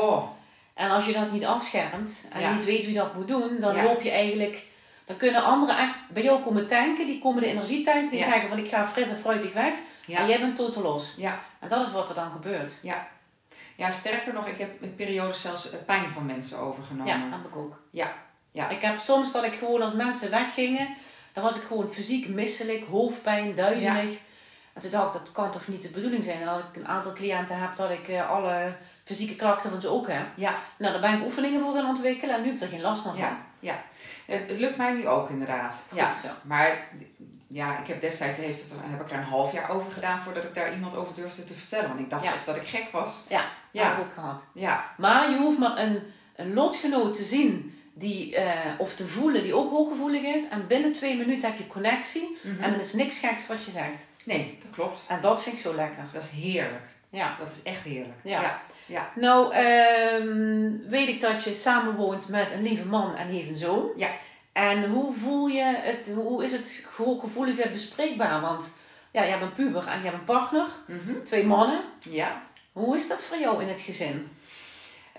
En 0.74 0.90
als 0.90 1.06
je 1.06 1.14
dat 1.14 1.32
niet 1.32 1.46
afschermt 1.46 2.26
en 2.32 2.40
Ja. 2.42 2.54
niet 2.54 2.66
weet 2.66 2.84
je 2.84 2.94
dat 2.94 3.14
moet 3.16 3.28
doen, 3.28 3.58
dan 3.60 3.76
Ja. 3.76 3.84
loop 3.84 4.02
je 4.02 4.12
eigenlijk. 4.12 4.64
Dan 5.06 5.18
kunnen 5.18 5.44
anderen 5.44 5.78
echt 5.78 5.96
bij 6.10 6.24
jou 6.24 6.44
komen 6.44 6.68
tanken, 6.68 7.06
die 7.06 7.20
komen 7.20 7.42
de 7.42 7.48
energie 7.50 7.84
tanken, 7.86 8.10
die 8.10 8.20
Ja. 8.20 8.26
zeggen 8.26 8.50
van 8.50 8.58
ik 8.58 8.68
ga 8.70 8.88
fris 8.88 9.10
en 9.10 9.18
fruitig 9.18 9.54
weg. 9.54 9.74
En 9.74 10.14
Ja, 10.14 10.28
jij 10.28 10.40
bent 10.40 10.56
totaal 10.56 10.84
los. 10.84 11.14
ja, 11.18 11.40
En 11.60 11.70
dat 11.70 11.88
is 11.88 11.92
wat 11.94 12.10
er 12.10 12.16
dan 12.16 12.32
gebeurt. 12.32 12.74
ja, 13.76 13.90
sterker 13.90 14.34
nog, 14.34 14.48
ik 14.48 14.58
heb 14.58 14.82
in 14.84 14.96
periodes 14.96 15.42
zelfs 15.42 15.72
eh, 15.72 15.80
pijn 15.86 16.12
van 16.12 16.26
mensen 16.26 16.60
overgenomen. 16.60 17.08
Ja, 17.20 17.38
heb 17.38 17.46
ik 17.46 17.56
ook. 17.56 17.80
Ja, 17.92 18.14
ja. 18.52 18.70
Ik 18.70 18.82
heb 18.82 19.00
soms 19.00 19.32
dat 19.32 19.44
ik 19.44 19.54
gewoon 19.54 19.82
als 19.82 19.94
mensen 19.94 20.30
weggingen, 20.32 20.96
dan 21.36 21.44
was 21.44 21.56
ik 21.56 21.62
gewoon 21.64 21.90
fysiek 21.90 22.28
misselijk, 22.28 22.84
hoofdpijn, 22.90 23.56
duizelig. 23.56 24.18
En 24.74 24.82
toen 24.82 24.92
dacht 24.92 25.16
ik, 25.16 25.22
dat 25.22 25.32
kan 25.32 25.52
toch 25.52 25.68
niet 25.68 25.82
de 25.82 25.90
bedoeling 25.90 26.24
zijn. 26.24 26.42
En 26.42 26.48
als 26.48 26.60
ik 26.62 26.76
een 26.76 26.88
aantal 26.88 27.14
cliënten 27.14 27.60
heb 27.60 27.76
dat 27.76 27.90
ik 27.90 28.08
eh, 28.08 28.30
alle 28.30 28.76
fysieke 29.04 29.36
klachten 29.36 29.70
van 29.72 29.82
ze 29.82 29.88
ook 29.88 30.08
heb. 30.08 30.26
Ja, 30.36 30.56
Nou, 30.78 30.92
daar 30.92 31.02
ben 31.02 31.14
ik 31.20 31.24
oefeningen 31.26 31.62
voor 31.62 31.74
gaan 31.74 31.86
ontwikkelen 31.88 32.36
en 32.36 32.42
nu 32.42 32.48
heb 32.48 32.56
ik 32.56 32.62
er 32.62 32.68
geen 32.68 32.82
last 32.82 33.04
meer 33.06 33.14
van. 33.14 33.22
ja, 33.24 33.38
ja. 33.60 33.84
Het 34.26 34.50
het 34.50 34.60
lukt 34.60 34.78
mij 34.78 34.94
nu 34.94 35.08
ook 35.08 35.30
inderdaad. 35.30 35.86
Goed 35.90 35.98
Ja. 35.98 36.14
zo. 36.14 36.28
Maar 36.42 36.88
ja, 37.48 37.78
ik 37.80 37.88
heb 37.88 38.02
destijds 38.02 38.38
heeft 38.38 38.62
het, 38.62 38.72
heb 38.82 39.02
ik 39.02 39.12
er 39.12 39.18
een 39.18 39.24
half 39.24 39.52
jaar 39.54 39.70
over 39.70 39.92
gedaan 39.92 40.22
voordat 40.22 40.44
ik 40.44 40.54
daar 40.56 40.74
iemand 40.74 40.96
over 40.96 41.14
durfde 41.14 41.44
te 41.44 41.54
vertellen. 41.54 41.88
Want 41.88 42.00
ik 42.00 42.10
dacht 42.10 42.24
Ja. 42.24 42.34
echt 42.34 42.46
dat 42.46 42.56
ik 42.56 42.68
gek 42.68 42.92
was. 42.92 43.24
Ja, 43.30 43.42
Ja. 43.72 43.82
dat 43.84 43.92
heb 43.92 43.98
ik 44.00 44.06
ook 44.06 44.14
gehad. 44.14 44.44
Ja, 44.54 44.86
Maar 44.98 45.30
je 45.30 45.38
hoeft 45.38 45.58
maar 45.58 45.78
een, 45.78 46.00
een 46.36 46.54
lotgenoot 46.54 47.14
te 47.14 47.24
zien 47.24 47.80
die, 47.98 48.36
eh, 48.36 48.72
of 48.78 48.96
te 48.96 49.08
voelen 49.08 49.44
die 49.44 49.54
ook 49.56 49.70
hooggevoelig 49.72 50.22
is. 50.24 50.48
En 50.50 50.68
binnen 50.68 50.92
twee 50.92 51.18
minuten 51.18 51.50
heb 51.50 51.58
je 51.58 51.68
connectie. 51.68 52.38
Mhm. 52.42 52.64
En 52.64 52.72
dan 52.72 52.80
is 52.80 52.94
niks 52.94 53.20
geks 53.20 53.48
wat 53.48 53.66
je 53.66 53.72
zegt. 53.72 54.08
nee, 54.24 54.58
dat 54.62 54.72
klopt. 54.72 55.00
En 55.08 55.22
dat 55.22 55.44
vind 55.44 55.56
ik 55.56 55.62
zo 55.62 55.76
lekker. 55.76 56.04
Dat 56.14 56.24
is 56.24 56.30
heerlijk. 56.30 56.86
Ja. 57.10 57.36
Dat 57.40 57.52
is 57.52 57.64
echt 57.64 57.84
heerlijk. 57.84 58.20
Ja. 58.24 58.42
ja. 58.42 58.62
ja. 58.86 59.12
Nou, 59.16 59.54
ehm, 59.54 60.72
weet 60.90 61.08
ik 61.08 61.22
dat 61.22 61.44
je 61.44 61.54
samenwoont 61.54 62.28
met 62.30 62.52
een 62.52 62.62
lieve 62.64 62.86
man 62.86 63.16
en 63.16 63.28
heeft 63.28 63.48
een 63.50 63.56
zoon. 63.56 63.90
Ja. 63.96 64.10
En 64.54 64.90
hoe 64.90 65.14
voel 65.14 65.48
je 65.48 65.64
het, 65.82 66.10
hoe 66.16 66.44
is 66.44 66.52
het 66.52 66.88
hooggevoelige 66.98 67.70
bespreekbaar? 67.70 68.42
Want 68.42 68.74
ja, 69.12 69.24
je 69.24 69.30
hebt 69.30 69.42
een 69.42 69.54
puber 69.54 69.88
en 69.88 69.98
je 69.98 70.04
hebt 70.04 70.18
een 70.18 70.24
partner, 70.24 70.66
Mhm. 70.88 71.24
twee 71.24 71.46
mannen. 71.46 71.80
ja. 72.10 72.42
Hoe 72.72 72.96
is 72.96 73.08
dat 73.08 73.24
voor 73.24 73.38
jou 73.38 73.62
in 73.62 73.68
het 73.68 73.82
gezin? 73.82 74.30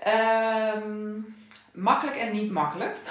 Ehm, 0.03 1.19
makkelijk 1.77 2.17
en 2.17 2.31
niet 2.31 2.51
makkelijk. 2.51 2.97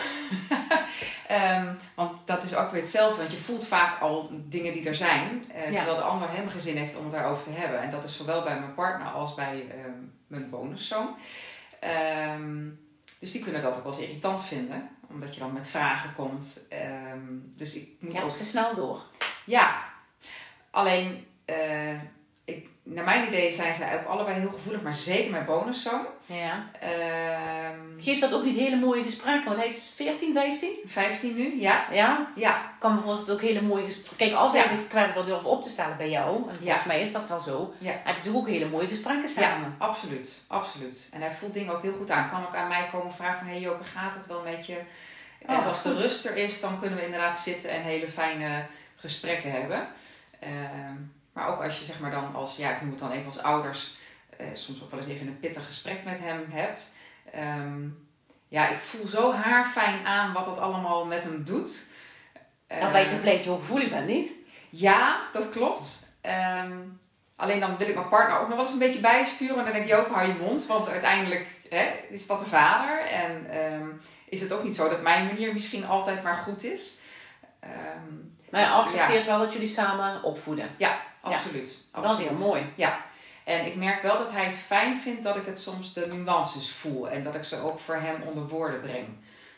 Ehm, 1.28 1.74
want 1.94 2.12
dat 2.26 2.42
is 2.42 2.54
ook 2.56 2.70
weer 2.70 2.80
hetzelfde. 2.80 3.16
Want 3.16 3.32
je 3.32 3.38
voelt 3.38 3.66
vaak 3.66 4.00
al 4.00 4.30
dingen 4.32 4.72
die 4.72 4.88
er 4.88 4.96
zijn. 4.96 5.44
eh, 5.54 5.70
Ja. 5.70 5.76
Terwijl 5.76 5.96
de 5.96 6.02
ander 6.02 6.28
helemaal 6.28 6.50
geen 6.50 6.60
zin 6.60 6.76
heeft 6.76 6.96
om 6.96 7.04
het 7.04 7.12
daarover 7.12 7.42
te 7.44 7.50
hebben. 7.50 7.80
En 7.82 7.90
dat 7.90 8.04
is 8.04 8.16
zowel 8.16 8.42
bij 8.42 8.58
mijn 8.58 8.74
partner 8.74 9.06
als 9.08 9.34
bij 9.34 9.64
ehm, 9.70 9.90
mijn 10.26 10.50
bonuszoon. 10.50 11.08
Ehm, 11.80 12.68
dus 13.18 13.32
die 13.32 13.42
kunnen 13.42 13.62
dat 13.62 13.76
ook 13.76 13.82
wel 13.84 13.92
eens 13.92 14.02
irritant 14.02 14.44
vinden. 14.44 14.88
Omdat 15.10 15.34
je 15.34 15.40
dan 15.40 15.52
met 15.52 15.68
vragen 15.68 16.14
komt. 16.14 16.60
Dus 17.56 17.74
ik 17.74 17.88
moet 18.00 18.12
Ja, 18.12 18.22
ook... 18.22 18.30
ze 18.30 18.44
snel 18.44 18.74
door. 18.74 19.02
Ja. 19.44 19.82
Alleen... 20.70 21.26
eh, 21.44 21.56
naar 22.88 23.04
mijn 23.04 23.26
idee 23.26 23.52
zijn 23.52 23.74
ze 23.74 23.84
ook 24.00 24.06
allebei 24.06 24.38
heel 24.38 24.48
gevoelig. 24.50 24.82
Maar 24.82 24.92
zeker 24.92 25.30
mijn 25.30 25.44
bonuszoon. 25.44 26.06
Ja. 26.26 26.66
Ehm 26.80 27.84
Geeft 27.98 28.20
dat 28.20 28.32
ook 28.32 28.44
niet 28.44 28.56
hele 28.56 28.76
mooie 28.76 29.02
gesprekken? 29.02 29.44
Want 29.44 29.56
hij 29.56 29.66
is 29.66 29.90
14, 29.94 30.32
15? 30.34 30.70
15 30.84 31.34
nu, 31.36 31.60
ja. 31.60 31.86
Ja. 31.90 32.32
Ja, 32.34 32.56
Ik 32.56 32.70
kan 32.78 32.94
me 32.94 33.00
voorstellen 33.00 33.26
dat 33.38 33.42
ook 33.44 33.50
hele 33.54 33.66
mooie 33.66 33.84
gesprekken... 33.84 34.16
Kijk, 34.16 34.32
als 34.32 34.52
hij 34.52 34.60
Ja. 34.62 34.68
zich 34.68 34.86
kwetsbaar 34.88 35.24
durft 35.24 35.44
op 35.44 35.62
te 35.62 35.68
stellen 35.68 35.96
bij 35.96 36.10
jou, 36.10 36.36
en 36.36 36.42
volgens 36.42 36.64
Ja. 36.64 36.82
mij 36.86 37.00
is 37.00 37.12
dat 37.12 37.28
wel 37.28 37.38
zo, 37.40 37.74
Ja. 37.78 37.90
heb 37.90 38.00
je 38.04 38.12
natuurlijk 38.12 38.36
ook 38.36 38.48
hele 38.48 38.68
mooie 38.68 38.86
gesprekken 38.86 39.28
ja, 39.28 39.34
samen. 39.50 39.74
absoluut, 39.78 40.32
absoluut. 40.46 41.08
En 41.12 41.20
hij 41.20 41.34
voelt 41.34 41.54
dingen 41.54 41.74
ook 41.74 41.82
heel 41.82 41.92
goed 41.92 42.10
aan. 42.10 42.28
Kan 42.28 42.46
ook 42.46 42.54
aan 42.54 42.68
mij 42.68 42.88
komen 42.92 43.12
vragen 43.12 43.38
van, 43.38 43.46
hé 43.46 43.52
hey 43.52 43.62
Joke, 43.62 43.84
gaat 43.84 44.14
het 44.14 44.26
wel 44.26 44.42
met 44.42 44.66
je? 44.66 44.76
Oh, 45.46 45.56
en 45.58 45.64
als 45.64 45.82
de 45.82 45.94
rust 45.94 46.24
er 46.26 46.36
is, 46.36 46.60
dan 46.60 46.80
kunnen 46.80 46.98
we 46.98 47.04
inderdaad 47.04 47.38
zitten 47.38 47.70
en 47.70 47.82
hele 47.82 48.08
fijne 48.08 48.66
gesprekken 48.96 49.50
hebben. 49.50 49.88
Ehm, 50.40 50.94
maar 51.36 51.48
ook 51.48 51.62
als 51.62 51.78
je 51.78 51.84
zeg 51.84 52.00
maar 52.00 52.10
dan 52.10 52.34
als, 52.34 52.56
ja 52.56 52.74
ik 52.74 52.80
noem 52.80 52.90
het 52.90 52.98
dan 52.98 53.10
even 53.10 53.26
als 53.26 53.42
ouders, 53.42 53.96
eh, 54.36 54.46
soms 54.54 54.82
ook 54.82 54.90
wel 54.90 55.00
eens 55.00 55.08
even 55.08 55.26
een 55.26 55.40
pittig 55.40 55.66
gesprek 55.66 56.04
met 56.04 56.18
hem 56.18 56.46
hebt. 56.50 56.92
Ehm, 57.32 57.88
ja, 58.48 58.68
ik 58.68 58.78
voel 58.78 59.06
zo 59.06 59.32
haarfijn 59.32 60.06
aan 60.06 60.32
wat 60.32 60.44
dat 60.44 60.58
allemaal 60.58 61.04
met 61.06 61.22
hem 61.22 61.44
doet. 61.44 61.88
Dan 62.66 62.92
ben 62.92 63.00
je 63.00 63.06
Eh, 63.06 63.12
toch 63.12 63.20
blij 63.20 63.34
dat 63.34 63.44
je 63.44 63.50
hooggevoelig 63.50 63.88
bent, 63.88 64.06
niet? 64.06 64.32
Ja, 64.70 65.20
dat 65.32 65.50
klopt. 65.50 66.12
Ehm, 66.20 66.72
alleen 67.36 67.60
dan 67.60 67.76
wil 67.76 67.88
ik 67.88 67.94
mijn 67.94 68.08
partner 68.08 68.38
ook 68.38 68.48
nog 68.48 68.56
wel 68.56 68.64
eens 68.64 68.72
een 68.72 68.78
beetje 68.78 69.00
bijsturen. 69.00 69.58
En 69.58 69.64
dan 69.64 69.72
denk 69.72 69.86
je 69.86 69.94
ook, 69.94 70.08
hou 70.08 70.26
je 70.26 70.34
mond. 70.40 70.66
Want 70.66 70.88
uiteindelijk 70.88 71.46
hè, 71.68 71.92
is 72.08 72.26
dat 72.26 72.40
de 72.40 72.46
vader. 72.46 73.00
En 73.00 73.50
ehm, 73.50 73.88
is 74.28 74.40
het 74.40 74.52
ook 74.52 74.62
niet 74.62 74.74
zo 74.74 74.88
dat 74.88 75.02
mijn 75.02 75.26
manier 75.26 75.52
misschien 75.52 75.86
altijd 75.86 76.22
maar 76.22 76.36
goed 76.36 76.64
is. 76.64 76.94
Maar 78.50 78.60
je 78.60 78.66
accepteert 78.66 79.26
wel 79.26 79.38
dat 79.38 79.52
jullie 79.52 79.68
samen 79.68 80.22
opvoeden. 80.22 80.70
Absoluut. 81.34 81.76
Dat 81.92 82.18
is 82.18 82.26
heel 82.26 82.36
mooi. 82.38 82.62
En 83.44 83.66
ik 83.66 83.76
merk 83.76 84.02
wel 84.02 84.18
dat 84.18 84.32
hij 84.32 84.44
het 84.44 84.54
fijn 84.54 84.98
vindt 85.00 85.22
dat 85.22 85.36
ik 85.36 85.46
het 85.46 85.60
soms 85.60 85.92
de 85.92 86.06
nuances 86.06 86.70
voel. 86.72 87.08
En 87.10 87.24
dat 87.24 87.34
ik 87.34 87.44
ze 87.44 87.60
ook 87.62 87.78
voor 87.78 87.94
hem 87.94 88.22
onder 88.22 88.48
woorden 88.48 88.80
breng. 88.80 89.06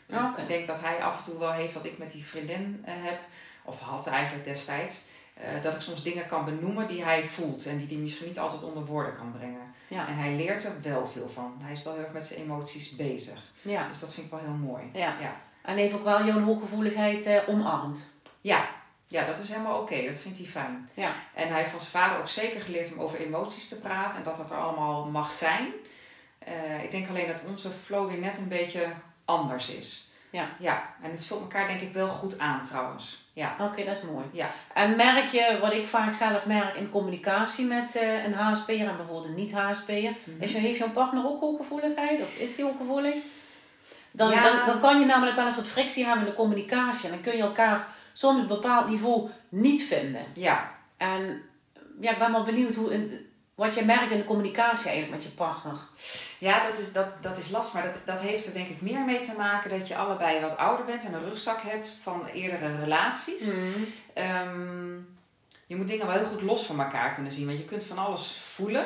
Dus 0.05 0.17
ik 0.37 0.47
denk 0.47 0.67
dat 0.67 0.81
hij 0.81 1.03
af 1.03 1.17
en 1.17 1.23
toe 1.31 1.39
wel 1.39 1.51
heeft 1.51 1.73
wat 1.73 1.85
ik 1.85 1.97
met 1.97 2.11
die 2.11 2.23
vriendin 2.25 2.81
eh, 2.85 2.93
heb. 2.97 3.19
Of 3.63 3.79
had 3.79 4.07
eigenlijk 4.07 4.45
destijds. 4.45 5.01
eh, 5.33 5.63
dat 5.63 5.73
ik 5.73 5.81
soms 5.81 6.03
dingen 6.03 6.27
kan 6.27 6.45
benoemen 6.45 6.87
die 6.87 7.03
hij 7.03 7.23
voelt. 7.23 7.65
En 7.65 7.77
die 7.77 7.87
hij 7.87 7.97
misschien 7.97 8.27
niet 8.27 8.39
altijd 8.39 8.63
onder 8.63 8.85
woorden 8.85 9.15
kan 9.15 9.31
brengen. 9.37 9.73
Ja. 9.87 10.07
En 10.07 10.15
hij 10.15 10.35
leert 10.35 10.63
er 10.63 10.71
wel 10.81 11.07
veel 11.07 11.29
van. 11.33 11.57
Hij 11.63 11.71
is 11.71 11.83
wel 11.83 11.93
heel 11.93 12.03
erg 12.03 12.13
met 12.13 12.25
zijn 12.25 12.39
emoties 12.39 12.95
bezig. 12.95 13.39
Ja. 13.61 13.87
Dus 13.87 13.99
dat 13.99 14.13
vind 14.13 14.25
ik 14.25 14.31
wel 14.31 14.41
heel 14.41 14.49
mooi. 14.69 14.83
ja. 14.93 15.15
Ja. 15.19 15.35
En 15.61 15.75
heeft 15.77 15.93
ook 15.93 16.03
wel 16.03 16.25
jouw 16.25 16.39
hooggevoeligheid 16.43 17.25
eh, 17.25 17.37
omarmd. 17.47 17.99
Ja, 18.41 18.67
ja 19.09 19.25
dat 19.25 19.39
is 19.39 19.49
helemaal 19.49 19.79
oké. 19.79 20.05
Dat 20.05 20.15
vindt 20.15 20.37
hij 20.37 20.47
fijn. 20.47 20.89
Ja. 20.93 21.11
En 21.33 21.47
hij 21.47 21.57
heeft 21.57 21.69
van 21.71 21.79
zijn 21.79 21.91
vader 21.91 22.17
ook 22.19 22.27
zeker 22.27 22.61
geleerd 22.61 22.93
om 22.93 22.99
over 22.99 23.19
emoties 23.19 23.67
te 23.69 23.79
praten. 23.79 24.17
En 24.17 24.23
dat 24.23 24.37
dat 24.37 24.51
er 24.51 24.57
allemaal 24.57 25.05
mag 25.05 25.31
zijn. 25.31 25.67
Eh, 26.39 26.83
ik 26.83 26.91
denk 26.91 27.09
alleen 27.09 27.27
dat 27.27 27.41
onze 27.47 27.69
flow 27.85 28.09
weer 28.09 28.19
net 28.19 28.37
een 28.37 28.47
beetje 28.47 28.85
anders 29.25 29.69
is. 29.69 30.07
Ja. 30.31 30.47
Ja, 30.59 30.83
en 31.01 31.11
het 31.11 31.25
vult 31.25 31.41
elkaar 31.41 31.67
denk 31.67 31.81
ik 31.81 31.93
wel 31.93 32.07
goed 32.07 32.39
aan 32.39 32.63
trouwens. 32.63 33.27
Ja. 33.33 33.55
Oké, 33.59 33.83
dat 33.85 33.97
is 33.97 34.01
mooi. 34.03 34.25
Ja. 34.31 34.47
En 34.73 34.95
merk 34.95 35.27
je, 35.27 35.57
wat 35.61 35.73
ik 35.73 35.87
vaak 35.87 36.13
zelf 36.13 36.45
merk 36.45 36.75
in 36.75 36.89
communicatie 36.89 37.65
met 37.65 37.95
eh, 37.95 38.23
een 38.23 38.33
HSP'er 38.33 38.87
en 38.87 38.97
bijvoorbeeld 38.97 39.25
een 39.25 39.35
niet-HSP'er, 39.35 40.13
Mhm. 40.23 40.41
is 40.43 40.51
je, 40.51 40.57
heeft 40.57 40.77
jouw 40.77 40.89
partner 40.91 41.25
ook 41.25 41.39
hooggevoeligheid? 41.41 42.21
Of 42.21 42.37
is 42.37 42.55
die 42.55 42.65
hooggevoelig? 42.65 43.15
Dan, 44.11 44.29
Ja. 44.31 44.43
dan, 44.43 44.65
dan 44.67 44.79
kan 44.79 44.99
je 44.99 45.05
namelijk 45.05 45.35
wel 45.35 45.45
eens 45.45 45.55
wat 45.55 45.67
frictie 45.67 46.05
hebben 46.05 46.25
in 46.25 46.29
de 46.31 46.37
communicatie. 46.37 47.05
En 47.05 47.11
dan 47.13 47.21
kun 47.21 47.35
je 47.37 47.43
elkaar 47.43 47.87
soms 48.19 48.39
een 48.41 48.47
bepaald 48.47 48.89
niveau 48.89 49.29
niet 49.49 49.83
vinden. 49.83 50.25
Ja. 50.33 50.71
En 50.97 51.41
ja, 52.01 52.11
ik 52.11 52.17
ben 52.19 52.31
wel 52.31 52.43
benieuwd 52.43 52.75
hoe, 52.75 52.93
in- 52.93 53.31
wat 53.55 53.75
je 53.75 53.85
merkt 53.85 54.11
in 54.11 54.17
de 54.17 54.23
communicatie 54.25 54.89
eigenlijk 54.89 55.11
met 55.11 55.23
je 55.23 55.29
partner. 55.29 55.77
Ja, 56.37 56.67
dat 56.67 56.77
is, 56.77 56.91
dat, 56.93 57.23
dat 57.23 57.37
is 57.37 57.49
lastig. 57.49 57.73
Maar 57.73 57.83
dat, 57.83 58.05
dat 58.05 58.21
heeft 58.21 58.45
er 58.45 58.53
denk 58.53 58.67
ik 58.67 58.81
meer 58.81 59.05
mee 59.05 59.19
te 59.19 59.33
maken 59.37 59.69
dat 59.79 59.87
je 59.87 59.95
allebei 59.95 60.41
wat 60.41 60.57
ouder 60.57 60.85
bent 60.85 61.05
en 61.05 61.13
een 61.13 61.23
rugzak 61.29 61.61
hebt 61.61 61.93
van 62.01 62.25
eerdere 62.25 62.79
relaties. 62.79 63.47
Ehm, 64.13 64.91
je 65.67 65.75
moet 65.75 65.87
dingen 65.87 66.07
wel 66.07 66.15
heel 66.15 66.25
goed 66.27 66.41
los 66.41 66.65
van 66.65 66.79
elkaar 66.81 67.13
kunnen 67.13 67.31
zien. 67.31 67.45
Want 67.45 67.57
je 67.57 67.65
kunt 67.65 67.83
van 67.83 67.97
alles 67.97 68.37
voelen. 68.37 68.85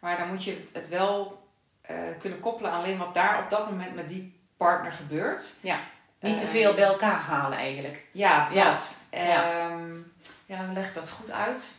Maar 0.00 0.18
dan 0.18 0.28
moet 0.28 0.44
je 0.44 0.64
het 0.72 0.88
wel 0.88 1.46
eh, 1.80 1.96
kunnen 2.18 2.40
koppelen 2.40 2.70
aan 2.70 2.78
alleen 2.78 2.98
wat 2.98 3.14
daar 3.14 3.42
op 3.42 3.50
dat 3.50 3.70
moment 3.70 3.94
met 3.94 4.08
die 4.08 4.40
partner 4.56 4.92
gebeurt. 4.92 5.54
Niet 6.22 6.38
te 6.38 6.44
Eh, 6.44 6.50
veel 6.50 6.74
bij 6.74 6.84
elkaar 6.84 7.20
halen 7.20 7.58
eigenlijk. 7.58 8.06
Ja, 8.12 8.48
dat. 8.52 8.98
Ja. 9.10 9.20
Ehm, 9.20 9.94
ja, 10.46 10.56
dan 10.62 10.72
leg 10.72 10.86
ik 10.88 10.94
dat 10.94 11.10
goed 11.10 11.30
uit. 11.30 11.72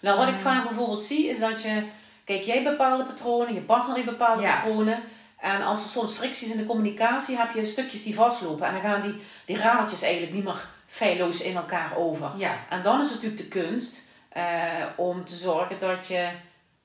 Nou, 0.00 0.18
wat 0.18 0.28
ik 0.28 0.34
Mm. 0.34 0.40
vaak 0.40 0.64
bijvoorbeeld 0.64 1.02
zie, 1.02 1.28
is 1.28 1.38
dat 1.38 1.62
je... 1.62 1.82
Kijk, 2.24 2.42
jij 2.42 2.62
bepaalde 2.62 3.04
patronen, 3.04 3.54
je 3.54 3.60
partner 3.60 3.94
heeft 3.96 4.08
bepaalde 4.08 4.42
Ja. 4.42 4.52
patronen. 4.54 5.02
En 5.38 5.62
als 5.62 5.82
er 5.82 5.88
soms 5.88 6.14
fricties 6.14 6.50
in 6.50 6.56
de 6.56 6.66
communicatie, 6.66 7.36
heb 7.36 7.52
je 7.54 7.64
stukjes 7.66 8.02
die 8.02 8.14
vastlopen. 8.14 8.66
En 8.66 8.72
dan 8.72 8.82
gaan 8.82 9.02
die, 9.02 9.22
die 9.44 9.56
radertjes 9.58 10.02
eigenlijk 10.02 10.32
niet 10.32 10.44
meer 10.44 10.66
feilloos 10.86 11.40
in 11.42 11.56
elkaar 11.56 11.96
over. 11.96 12.30
Ja, 12.36 12.54
En 12.68 12.82
dan 12.82 13.00
is 13.00 13.10
het 13.10 13.22
natuurlijk 13.22 13.42
de 13.52 13.60
kunst 13.60 14.02
eh, 14.28 14.84
om 14.96 15.24
te 15.24 15.34
zorgen 15.34 15.78
dat 15.78 16.06
je 16.06 16.28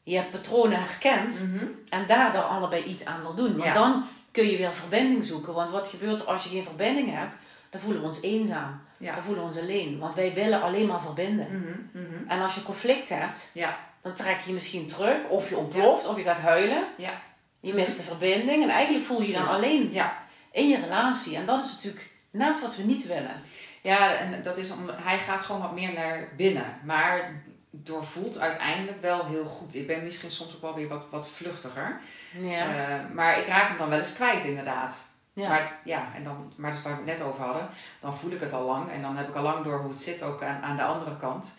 je 0.04 0.22
patronen 0.22 0.80
herkent. 0.80 1.42
Mhm. 1.44 1.66
En 1.90 2.08
daar 2.08 2.32
dan 2.32 2.50
allebei 2.50 2.84
iets 2.84 3.06
aan 3.06 3.22
wil 3.22 3.34
doen. 3.36 3.52
Want 3.52 3.64
Ja. 3.64 3.74
dan 3.74 4.08
kun 4.32 4.50
je 4.50 4.58
weer 4.58 4.74
verbinding 4.74 5.26
zoeken. 5.26 5.54
Want 5.54 5.72
wat 5.72 5.88
gebeurt 5.88 6.22
er 6.22 6.28
als 6.28 6.44
je 6.44 6.50
geen 6.50 6.64
verbinding 6.64 7.14
hebt? 7.16 7.36
Dan 7.70 7.82
voelen 7.82 8.02
we 8.02 8.08
ons 8.08 8.22
eenzaam. 8.22 8.82
ja. 8.98 9.14
Dan 9.16 9.24
voelen 9.24 9.44
we 9.44 9.50
ons 9.50 9.60
alleen. 9.60 10.00
Want 10.00 10.16
wij 10.16 10.34
willen 10.34 10.62
alleen 10.62 10.86
maar 10.88 11.02
verbinden. 11.02 11.48
Mhm, 11.92 12.04
mhm. 12.06 12.30
En 12.30 12.42
als 12.42 12.56
je 12.56 12.64
conflict 12.64 13.10
hebt, 13.10 13.50
Ja, 13.54 13.78
dan 14.02 14.14
trek 14.14 14.40
je 14.40 14.48
je 14.48 14.54
misschien 14.54 14.88
terug. 14.88 15.24
Of 15.30 15.50
je 15.50 15.58
ontploft, 15.58 16.08
of 16.08 16.18
je 16.18 16.24
gaat 16.24 16.40
huilen. 16.40 16.84
ja, 16.98 17.22
Je 17.60 17.74
mist 17.74 17.98
de 17.98 18.04
verbinding. 18.04 18.64
En 18.64 18.70
eigenlijk 18.70 19.06
voel 19.06 19.22
je 19.22 19.28
je 19.28 19.34
dan 19.34 19.48
alleen 19.48 19.94
in 20.52 20.68
je 20.70 20.80
relatie. 20.80 21.36
En 21.36 21.46
dat 21.46 21.64
is 21.66 21.72
natuurlijk 21.74 22.10
net 22.32 22.62
wat 22.62 22.76
we 22.76 22.84
niet 22.84 23.08
willen. 23.08 23.42
Ja, 23.82 24.16
en 24.16 24.44
dat 24.44 24.58
is 24.58 24.72
om, 24.72 24.90
hij 24.92 25.18
gaat 25.18 25.44
gewoon 25.44 25.62
wat 25.62 25.74
meer 25.74 25.94
naar 25.94 26.28
binnen. 26.38 26.80
Maar 26.84 27.42
doorvoelt 27.70 28.40
uiteindelijk 28.40 29.02
wel 29.02 29.26
heel 29.26 29.46
goed. 29.46 29.76
Ik 29.76 29.88
ben 29.88 30.04
misschien 30.04 30.32
soms 30.32 30.56
ook 30.56 30.62
wel 30.62 30.74
weer 30.76 30.88
wat, 30.88 31.04
wat 31.12 31.28
vluchtiger. 31.28 32.00
Ja. 32.42 32.66
Eh, 32.66 33.14
maar 33.14 33.40
ik 33.40 33.48
raak 33.48 33.68
hem 33.68 33.78
dan 33.78 33.90
wel 33.90 33.98
eens 33.98 34.14
kwijt, 34.14 34.44
inderdaad. 34.44 35.06
ja. 35.34 35.48
Maar 35.50 35.80
ja, 35.84 36.08
en 36.16 36.24
dan, 36.24 36.54
maar 36.56 36.70
dat 36.70 36.80
is 36.80 36.86
waar 36.86 36.94
we 36.94 37.12
het 37.12 37.20
net 37.20 37.28
over 37.28 37.44
hadden. 37.44 37.70
Dan 38.00 38.18
voel 38.18 38.32
ik 38.32 38.40
het 38.40 38.54
al 38.54 38.66
lang. 38.66 38.92
En 38.92 39.02
dan 39.02 39.18
heb 39.18 39.28
ik 39.28 39.36
al 39.36 39.44
lang 39.44 39.64
door 39.64 39.80
hoe 39.80 39.90
het 39.90 40.02
zit, 40.02 40.24
ook 40.24 40.44
aan, 40.44 40.62
aan 40.62 40.78
de 40.78 40.84
andere 40.84 41.18
kant. 41.18 41.56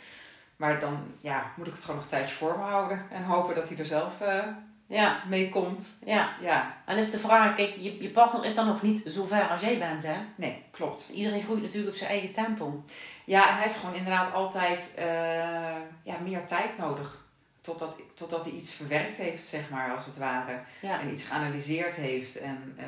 Maar 0.57 0.81
dan 0.81 0.99
ja, 1.21 1.53
moet 1.57 1.67
ik 1.67 1.73
het 1.73 1.83
gewoon 1.83 1.97
nog 1.97 2.05
een 2.05 2.11
tijdje 2.11 2.35
voor 2.35 2.59
me 2.59 2.65
houden. 2.65 3.07
En 3.11 3.25
hopen 3.25 3.55
dat 3.55 3.69
hij 3.69 3.79
er 3.79 3.87
zelf 3.87 4.21
eh, 4.21 4.43
ja. 4.87 5.17
mee 5.29 5.49
komt. 5.49 5.99
ja. 6.05 6.31
Ja, 6.41 6.77
En 6.87 6.97
is 6.97 7.11
de 7.11 7.19
vraag, 7.19 7.55
kijk, 7.55 7.75
je, 7.79 8.03
je 8.03 8.09
partner 8.09 8.45
is 8.45 8.55
dan 8.55 8.67
nog 8.67 8.83
niet 8.83 9.03
zo 9.07 9.25
ver 9.27 9.49
als 9.49 9.61
jij 9.61 9.79
bent, 9.79 10.03
hè? 10.07 10.17
nee, 10.35 10.65
klopt. 10.71 11.09
Iedereen 11.13 11.43
groeit 11.43 11.63
natuurlijk 11.63 11.93
op 11.93 11.99
zijn 11.99 12.11
eigen 12.11 12.33
tempo. 12.33 12.85
Ja, 13.25 13.49
en 13.49 13.55
hij 13.55 13.63
heeft 13.63 13.77
gewoon 13.77 13.95
inderdaad 13.95 14.33
altijd 14.33 14.95
eh, 14.97 15.70
meer 16.23 16.47
tijd 16.47 16.79
nodig. 16.79 17.19
Totdat, 17.61 17.97
totdat 18.15 18.45
hij 18.45 18.53
iets 18.53 18.73
verwerkt 18.75 19.17
heeft, 19.17 19.45
zeg 19.45 19.71
maar, 19.71 19.95
als 19.95 20.07
het 20.07 20.17
ware. 20.17 20.61
Ja. 20.81 21.01
En 21.01 21.13
iets 21.13 21.23
geanalyseerd 21.23 21.97
heeft. 21.97 22.37
En 22.37 22.75
eh, 22.77 22.87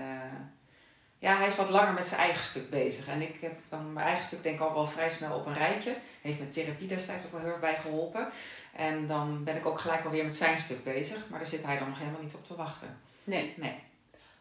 ja, 1.18 1.36
hij 1.36 1.46
is 1.46 1.56
wat 1.56 1.70
langer 1.70 1.92
met 1.92 2.06
zijn 2.06 2.20
eigen 2.20 2.44
stuk 2.44 2.70
bezig. 2.70 3.06
En 3.06 3.22
ik 3.22 3.40
heb 3.40 3.58
dan 3.68 3.92
mijn 3.92 4.06
eigen 4.06 4.24
stuk 4.24 4.42
denk 4.42 4.54
ik 4.54 4.60
al 4.60 4.74
wel 4.74 4.86
vrij 4.86 5.10
snel 5.10 5.36
op 5.36 5.46
een 5.46 5.54
rijtje. 5.54 5.96
Heeft 6.22 6.38
met 6.38 6.52
therapie 6.52 6.88
destijds 6.88 7.24
ook 7.24 7.32
wel 7.32 7.40
heel 7.40 7.50
erg 7.50 7.60
bij 7.60 7.76
geholpen. 7.76 8.28
En 8.76 9.06
dan 9.06 9.44
ben 9.44 9.56
ik 9.56 9.66
ook 9.66 9.80
gelijk 9.80 10.02
wel 10.02 10.12
weer 10.12 10.24
met 10.24 10.36
zijn 10.36 10.58
stuk 10.58 10.84
bezig. 10.84 11.28
Maar 11.28 11.38
daar 11.38 11.48
zit 11.48 11.64
hij 11.64 11.78
dan 11.78 11.88
nog 11.88 11.98
helemaal 11.98 12.20
niet 12.20 12.34
op 12.34 12.46
te 12.46 12.56
wachten. 12.56 12.98
Nee. 13.24 13.54
Nee. 13.56 13.74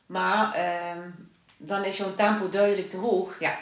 Maar 0.05 0.53
ehm, 0.53 1.09
dan 1.57 1.83
is 1.83 1.97
jouw 1.97 2.15
tempo 2.15 2.49
duidelijk 2.49 2.89
te 2.89 2.97
hoog. 2.97 3.39
Ja. 3.39 3.59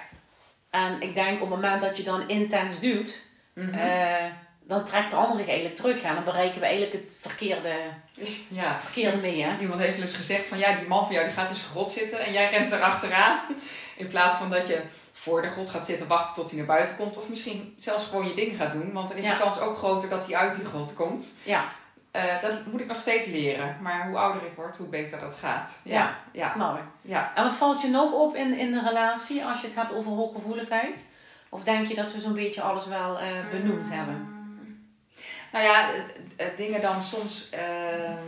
En 0.69 1.01
ik 1.01 1.13
denk 1.13 1.33
op 1.33 1.39
het 1.39 1.49
moment 1.49 1.81
dat 1.81 1.97
je 1.97 2.03
dan 2.03 2.29
intens 2.29 2.79
duwt, 2.79 3.21
eh, 3.53 4.25
dan 4.69 4.83
trekt 4.85 5.09
de 5.09 5.15
ander 5.15 5.35
zich 5.37 5.47
eigenlijk 5.47 5.75
terug. 5.75 6.01
En 6.01 6.13
dan 6.15 6.23
bereiken 6.23 6.59
we 6.59 6.65
eigenlijk 6.65 6.93
het 6.93 7.13
verkeerde, 7.19 7.75
ja, 8.47 8.79
verkeerde 8.79 9.17
mee, 9.17 9.43
hè? 9.43 9.57
Iemand 9.59 9.79
heeft 9.81 9.93
wel 9.97 10.05
eens 10.05 10.15
gezegd 10.15 10.47
van 10.47 10.57
ja, 10.57 10.75
die 10.77 10.87
man 10.87 11.05
van 11.05 11.13
jou 11.13 11.25
die 11.25 11.33
gaat 11.35 11.49
in 11.49 11.55
zijn 11.55 11.69
grot 11.71 11.89
zitten 11.89 12.19
en 12.25 12.31
jij 12.33 12.49
rent 12.49 12.71
erachteraan. 12.71 13.39
In 13.95 14.07
plaats 14.07 14.35
van 14.35 14.49
dat 14.49 14.67
je 14.67 14.81
voor 15.11 15.41
de 15.41 15.49
grot 15.49 15.69
gaat 15.69 15.85
zitten 15.85 16.07
wachten 16.07 16.35
tot 16.35 16.49
hij 16.49 16.57
naar 16.57 16.67
buiten 16.67 16.95
komt. 16.95 17.17
Of 17.17 17.29
misschien 17.29 17.75
zelfs 17.77 18.05
gewoon 18.05 18.27
je 18.27 18.33
ding 18.35 18.55
gaat 18.57 18.73
doen. 18.73 18.93
Want 18.93 19.09
dan 19.09 19.17
is 19.17 19.25
Ja. 19.25 19.31
de 19.33 19.39
kans 19.39 19.59
ook 19.59 19.77
groter 19.77 20.09
dat 20.09 20.25
hij 20.27 20.35
uit 20.35 20.55
die 20.55 20.65
grot 20.65 20.93
komt. 20.93 21.33
Ja, 21.43 21.63
Eh, 22.11 22.23
dat 22.41 22.65
moet 22.65 22.81
ik 22.81 22.87
nog 22.87 22.97
steeds 22.97 23.25
leren. 23.25 23.77
Maar 23.81 24.07
hoe 24.07 24.17
ouder 24.17 24.41
ik 24.45 24.51
word, 24.55 24.77
hoe 24.77 24.87
beter 24.87 25.19
dat 25.19 25.33
gaat. 25.39 25.79
ja, 25.83 26.17
ja, 26.31 26.51
snap 26.53 26.77
ik. 26.77 26.83
ja. 27.01 27.31
En 27.35 27.43
wat 27.43 27.53
valt 27.55 27.81
je 27.81 27.87
nog 27.87 28.11
op 28.13 28.35
in, 28.35 28.57
in 28.57 28.71
de 28.71 28.81
relatie 28.87 29.45
als 29.45 29.61
je 29.61 29.67
het 29.67 29.75
hebt 29.75 29.93
over 29.93 30.11
hooggevoeligheid? 30.11 31.03
Of 31.49 31.63
denk 31.63 31.87
je 31.87 31.95
dat 31.95 32.11
we 32.11 32.19
zo'n 32.19 32.33
beetje 32.33 32.61
alles 32.61 32.85
wel 32.87 33.19
eh, 33.19 33.27
benoemd 33.51 33.85
Mm. 33.87 33.91
hebben? 33.91 34.38
Nou 35.51 35.65
ja, 35.65 35.93
eh, 35.93 35.99
eh, 36.47 36.57
dingen 36.57 36.81
dan 36.81 37.01
soms. 37.01 37.49
ehm, 37.49 38.27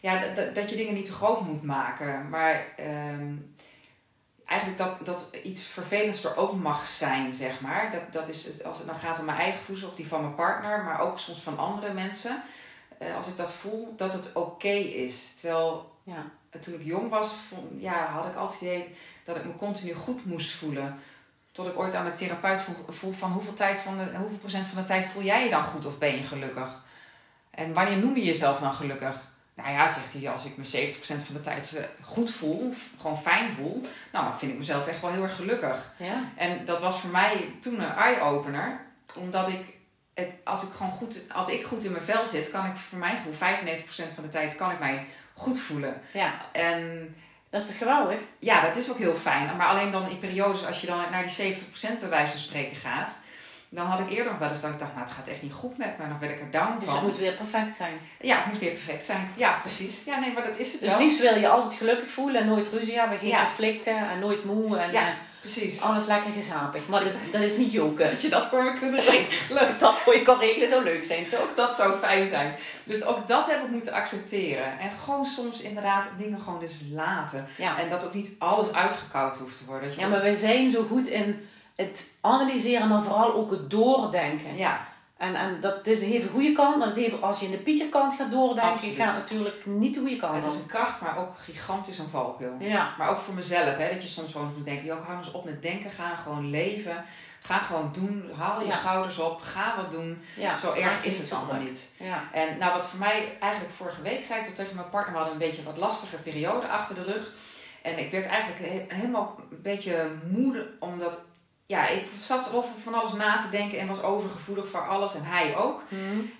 ja, 0.00 0.20
dat 0.54 0.70
je 0.70 0.76
dingen 0.76 0.94
niet 0.94 1.06
te 1.06 1.12
groot 1.12 1.40
moet 1.40 1.62
maken. 1.62 2.28
Maar 2.28 2.64
ehm, 2.76 3.34
eigenlijk 4.46 4.78
dat, 4.80 5.06
dat 5.06 5.28
iets 5.44 5.62
vervelends 5.62 6.24
er 6.24 6.36
ook 6.36 6.52
mag 6.54 6.84
zijn, 6.84 7.34
zeg 7.34 7.60
maar. 7.60 7.90
Dat, 7.90 8.12
dat 8.12 8.28
is 8.28 8.44
het, 8.44 8.64
als 8.64 8.78
het 8.78 8.86
dan 8.86 8.96
gaat 8.96 9.18
om 9.18 9.24
mijn 9.24 9.38
eigen 9.38 9.62
voedsel 9.64 9.88
of 9.88 9.94
die 9.94 10.08
van 10.08 10.20
mijn 10.22 10.34
partner, 10.34 10.82
maar 10.82 11.00
ook 11.00 11.18
soms 11.18 11.38
van 11.40 11.58
andere 11.58 11.92
mensen. 11.92 12.42
Eh, 12.98 13.16
als 13.16 13.26
ik 13.26 13.36
dat 13.36 13.52
voel, 13.52 13.94
dat 13.96 14.12
het 14.12 14.32
oké 14.32 14.68
is. 14.68 15.34
Terwijl 15.40 15.90
Ja. 16.04 16.24
toen 16.60 16.74
ik 16.74 16.82
jong 16.82 17.10
was, 17.10 17.32
vond- 17.48 17.80
ja, 17.82 18.06
had 18.06 18.26
ik 18.26 18.34
altijd 18.34 18.60
het 18.60 18.68
idee 18.68 18.94
dat 19.24 19.36
ik 19.36 19.44
me 19.44 19.54
continu 19.56 19.92
goed 19.94 20.24
moest 20.26 20.50
voelen. 20.54 20.98
Tot 21.52 21.66
ik 21.66 21.78
ooit 21.78 21.94
aan 21.94 22.02
mijn 22.02 22.14
therapeut 22.14 22.62
vroeg, 22.88 23.16
van 23.16 23.32
hoeveel, 23.32 23.54
tijd 23.54 23.78
van 23.78 23.98
de, 23.98 24.04
hoeveel 24.16 24.38
procent 24.38 24.66
van 24.66 24.82
de 24.82 24.88
tijd 24.88 25.06
voel 25.06 25.22
jij 25.22 25.44
je 25.44 25.50
dan 25.50 25.62
goed 25.62 25.86
of 25.86 25.98
ben 25.98 26.16
je 26.16 26.22
gelukkig? 26.22 26.82
En 27.50 27.72
wanneer 27.72 27.96
noem 27.96 28.16
je 28.16 28.24
jezelf 28.24 28.58
dan 28.58 28.74
gelukkig? 28.74 29.16
Nou 29.54 29.70
ja, 29.70 29.88
zegt 29.88 30.12
hij, 30.12 30.30
als 30.30 30.44
ik 30.44 30.56
me 30.56 30.64
70% 30.64 30.96
van 30.98 31.34
de 31.34 31.40
tijd 31.40 31.76
eh, 31.76 31.84
goed 32.00 32.30
voel, 32.30 32.68
of 32.68 32.88
gewoon 33.00 33.18
fijn 33.18 33.52
voel, 33.52 33.86
nou 34.12 34.24
dan 34.24 34.38
vind 34.38 34.52
ik 34.52 34.58
mezelf 34.58 34.86
echt 34.86 35.00
wel 35.00 35.10
heel 35.10 35.22
erg 35.22 35.36
gelukkig. 35.36 35.92
Ja? 35.96 36.24
En 36.36 36.64
dat 36.64 36.80
was 36.80 37.00
voor 37.00 37.10
mij 37.10 37.54
toen 37.60 37.80
een 37.80 37.94
eye-opener, 37.94 38.80
omdat 39.14 39.48
ik, 39.48 39.76
het, 40.14 40.30
als, 40.44 40.62
ik 40.62 40.68
gewoon 40.72 40.92
goed, 40.92 41.20
als 41.32 41.48
ik 41.48 41.64
goed 41.64 41.84
in 41.84 41.92
mijn 41.92 42.04
vel 42.04 42.26
zit, 42.26 42.50
kan 42.50 42.66
ik 42.66 42.76
voor 42.76 42.98
mijn 42.98 43.16
gevoel 43.16 43.48
95% 44.10 44.14
van 44.14 44.22
de 44.22 44.28
tijd 44.28 44.56
kan 44.56 44.70
ik 44.70 44.78
mij 44.78 45.06
goed 45.34 45.60
voelen. 45.60 46.00
ja, 46.12 46.40
En 46.52 47.14
dat 47.52 47.60
is 47.60 47.66
toch 47.66 47.78
geweldig? 47.78 48.18
ja, 48.38 48.60
dat 48.60 48.76
is 48.76 48.90
ook 48.90 48.98
heel 48.98 49.14
fijn. 49.14 49.56
Maar 49.56 49.66
alleen 49.66 49.90
dan 49.90 50.08
in 50.08 50.18
periodes, 50.18 50.66
als 50.66 50.80
je 50.80 50.86
dan 50.86 50.98
naar 51.10 51.26
die 51.26 51.54
70% 51.56 52.00
bij 52.00 52.08
wijze 52.08 52.30
van 52.30 52.38
spreken 52.40 52.76
gaat, 52.76 53.18
dan 53.68 53.86
had 53.86 54.00
ik 54.00 54.10
eerder 54.10 54.30
nog 54.32 54.40
wel 54.40 54.48
eens 54.48 54.60
dat 54.60 54.70
ik 54.70 54.78
dacht, 54.78 54.92
nou 54.94 55.04
het 55.06 55.14
gaat 55.14 55.28
echt 55.28 55.42
niet 55.42 55.52
goed 55.52 55.78
met 55.78 55.98
me. 55.98 56.08
Dan 56.08 56.18
werd 56.20 56.32
ik 56.32 56.40
er 56.40 56.50
down 56.50 56.74
Dus 56.78 56.84
van. 56.88 56.94
het 56.94 57.02
moet 57.06 57.18
weer 57.18 57.32
perfect 57.32 57.74
zijn. 57.76 57.92
Ja, 58.20 58.36
het 58.36 58.46
moet 58.46 58.58
weer 58.58 58.70
perfect 58.70 59.04
zijn. 59.04 59.32
Ja, 59.36 59.58
precies. 59.60 60.04
Ja, 60.04 60.18
nee, 60.18 60.32
maar 60.32 60.44
dat 60.44 60.58
is 60.58 60.72
het 60.72 60.80
Dus 60.80 60.90
wel. 60.90 60.98
liefst 60.98 61.20
wil 61.20 61.36
je 61.38 61.48
altijd 61.48 61.74
gelukkig 61.74 62.10
voelen 62.10 62.40
en 62.40 62.46
nooit 62.46 62.68
ruzie 62.72 62.98
hebben, 62.98 63.18
geen 63.18 63.28
Ja. 63.28 63.44
conflicten 63.44 64.08
en 64.10 64.18
nooit 64.18 64.44
moe 64.44 64.78
en 64.78 64.92
Ja. 64.92 65.14
Precies. 65.42 65.80
alles 65.80 66.06
lekker 66.06 66.32
gezapig. 66.32 66.88
Maar 66.88 67.04
dat, 67.04 67.12
dat 67.32 67.42
is 67.42 67.56
niet 67.56 67.72
joken. 67.72 68.08
Dat 68.12 68.22
je 68.22 68.28
dat 68.28 68.46
voor 68.46 68.64
me 68.64 68.72
kunt 68.72 68.94
regelen. 68.94 69.78
Dat 69.78 69.98
voor 69.98 70.14
je 70.14 70.22
kan 70.22 70.38
regelen 70.38 70.68
zou 70.68 70.84
leuk 70.84 71.04
zijn, 71.04 71.28
toch? 71.28 71.48
Dat 71.56 71.74
zou 71.74 71.98
fijn 71.98 72.28
zijn. 72.28 72.54
Dus 72.84 73.04
ook 73.04 73.28
dat 73.28 73.46
heb 73.50 73.64
ik 73.64 73.70
moeten 73.70 73.92
accepteren. 73.92 74.78
En 74.78 74.90
gewoon 75.04 75.26
soms 75.26 75.60
inderdaad 75.60 76.10
dingen 76.18 76.40
gewoon 76.40 76.60
dus 76.60 76.80
laten. 76.92 77.46
Ja. 77.56 77.78
En 77.78 77.90
dat 77.90 78.04
ook 78.04 78.14
niet 78.14 78.30
alles 78.38 78.72
uitgekoud 78.72 79.38
hoeft 79.38 79.58
te 79.58 79.64
worden. 79.66 79.90
Ja, 79.96 80.08
maar 80.08 80.20
wij 80.20 80.32
zijn 80.32 80.70
zo 80.70 80.84
goed 80.88 81.08
in 81.08 81.48
het 81.74 82.18
analyseren, 82.20 82.88
maar 82.88 83.02
vooral 83.02 83.34
ook 83.34 83.50
het 83.50 83.70
doordenken. 83.70 84.56
Ja, 84.56 84.88
En, 85.22 85.34
en 85.34 85.60
dat 85.60 85.86
is, 85.86 86.02
heeft 86.02 86.24
een 86.24 86.30
goede 86.30 86.52
kant, 86.52 86.76
maar 86.78 86.86
het 86.86 86.96
heeft, 86.96 87.22
als 87.22 87.38
je 87.40 87.44
in 87.44 87.50
de 87.50 87.56
piekerkant 87.58 88.14
gaat 88.14 88.30
doordenken, 88.30 88.72
Absoluut. 88.72 88.96
gaat 88.96 89.14
natuurlijk 89.14 89.66
niet 89.66 89.94
de 89.94 90.00
goede 90.00 90.16
kant 90.16 90.44
het 90.44 90.52
is 90.52 90.58
een 90.60 90.66
kracht, 90.66 91.00
maar 91.00 91.18
ook 91.18 91.38
gigantisch 91.44 91.98
een 91.98 92.08
valkuil. 92.10 92.56
Ja, 92.58 92.94
Maar 92.98 93.08
ook 93.08 93.18
voor 93.18 93.34
mezelf, 93.34 93.76
hè, 93.76 93.90
dat 93.92 94.02
je 94.02 94.08
soms 94.08 94.32
gewoon 94.32 94.52
moet 94.56 94.64
denken, 94.64 94.84
joh, 94.84 95.06
hou 95.06 95.18
eens 95.18 95.30
op 95.32 95.44
met 95.44 95.62
denken, 95.62 95.90
ga 95.90 96.14
gewoon 96.16 96.50
leven. 96.50 97.04
Ga 97.40 97.58
gewoon 97.58 97.90
doen, 97.92 98.30
haal 98.38 98.60
je 98.60 98.66
Ja. 98.66 98.72
schouders 98.76 99.18
op, 99.18 99.40
ga 99.40 99.74
wat 99.76 99.90
doen. 99.90 100.22
ja. 100.36 100.56
Zo 100.56 100.72
erg 100.72 101.04
is 101.04 101.18
het 101.18 101.32
allemaal 101.32 101.60
niet. 101.60 101.88
Ja, 101.96 102.22
En 102.32 102.58
nou, 102.58 102.72
wat 102.74 102.86
voor 102.86 102.98
mij 102.98 103.36
eigenlijk 103.40 103.72
vorige 103.72 104.02
week 104.02 104.24
zei, 104.24 104.44
totdat 104.44 104.68
je 104.68 104.74
mijn 104.74 104.90
partner 104.90 105.14
hadden 105.16 105.32
een 105.32 105.38
beetje 105.38 105.62
wat 105.62 105.76
lastige 105.76 106.16
periode 106.16 106.68
achter 106.68 106.94
de 106.94 107.02
rug. 107.02 107.30
En 107.82 107.98
ik 107.98 108.10
werd 108.10 108.26
eigenlijk 108.26 108.60
he- 108.60 108.94
helemaal 108.96 109.36
een 109.50 109.62
beetje 109.62 110.06
moe, 110.30 110.66
omdat 110.80 111.18
ja, 111.72 111.88
ik 111.88 112.06
zat 112.18 112.52
over 112.54 112.70
van 112.82 112.94
alles 112.94 113.12
na 113.12 113.38
te 113.38 113.50
denken 113.50 113.78
en 113.78 113.86
was 113.86 114.02
overgevoelig 114.02 114.68
voor 114.68 114.88
alles 114.88 115.14
en 115.14 115.24
hij 115.24 115.56
ook. 115.56 115.82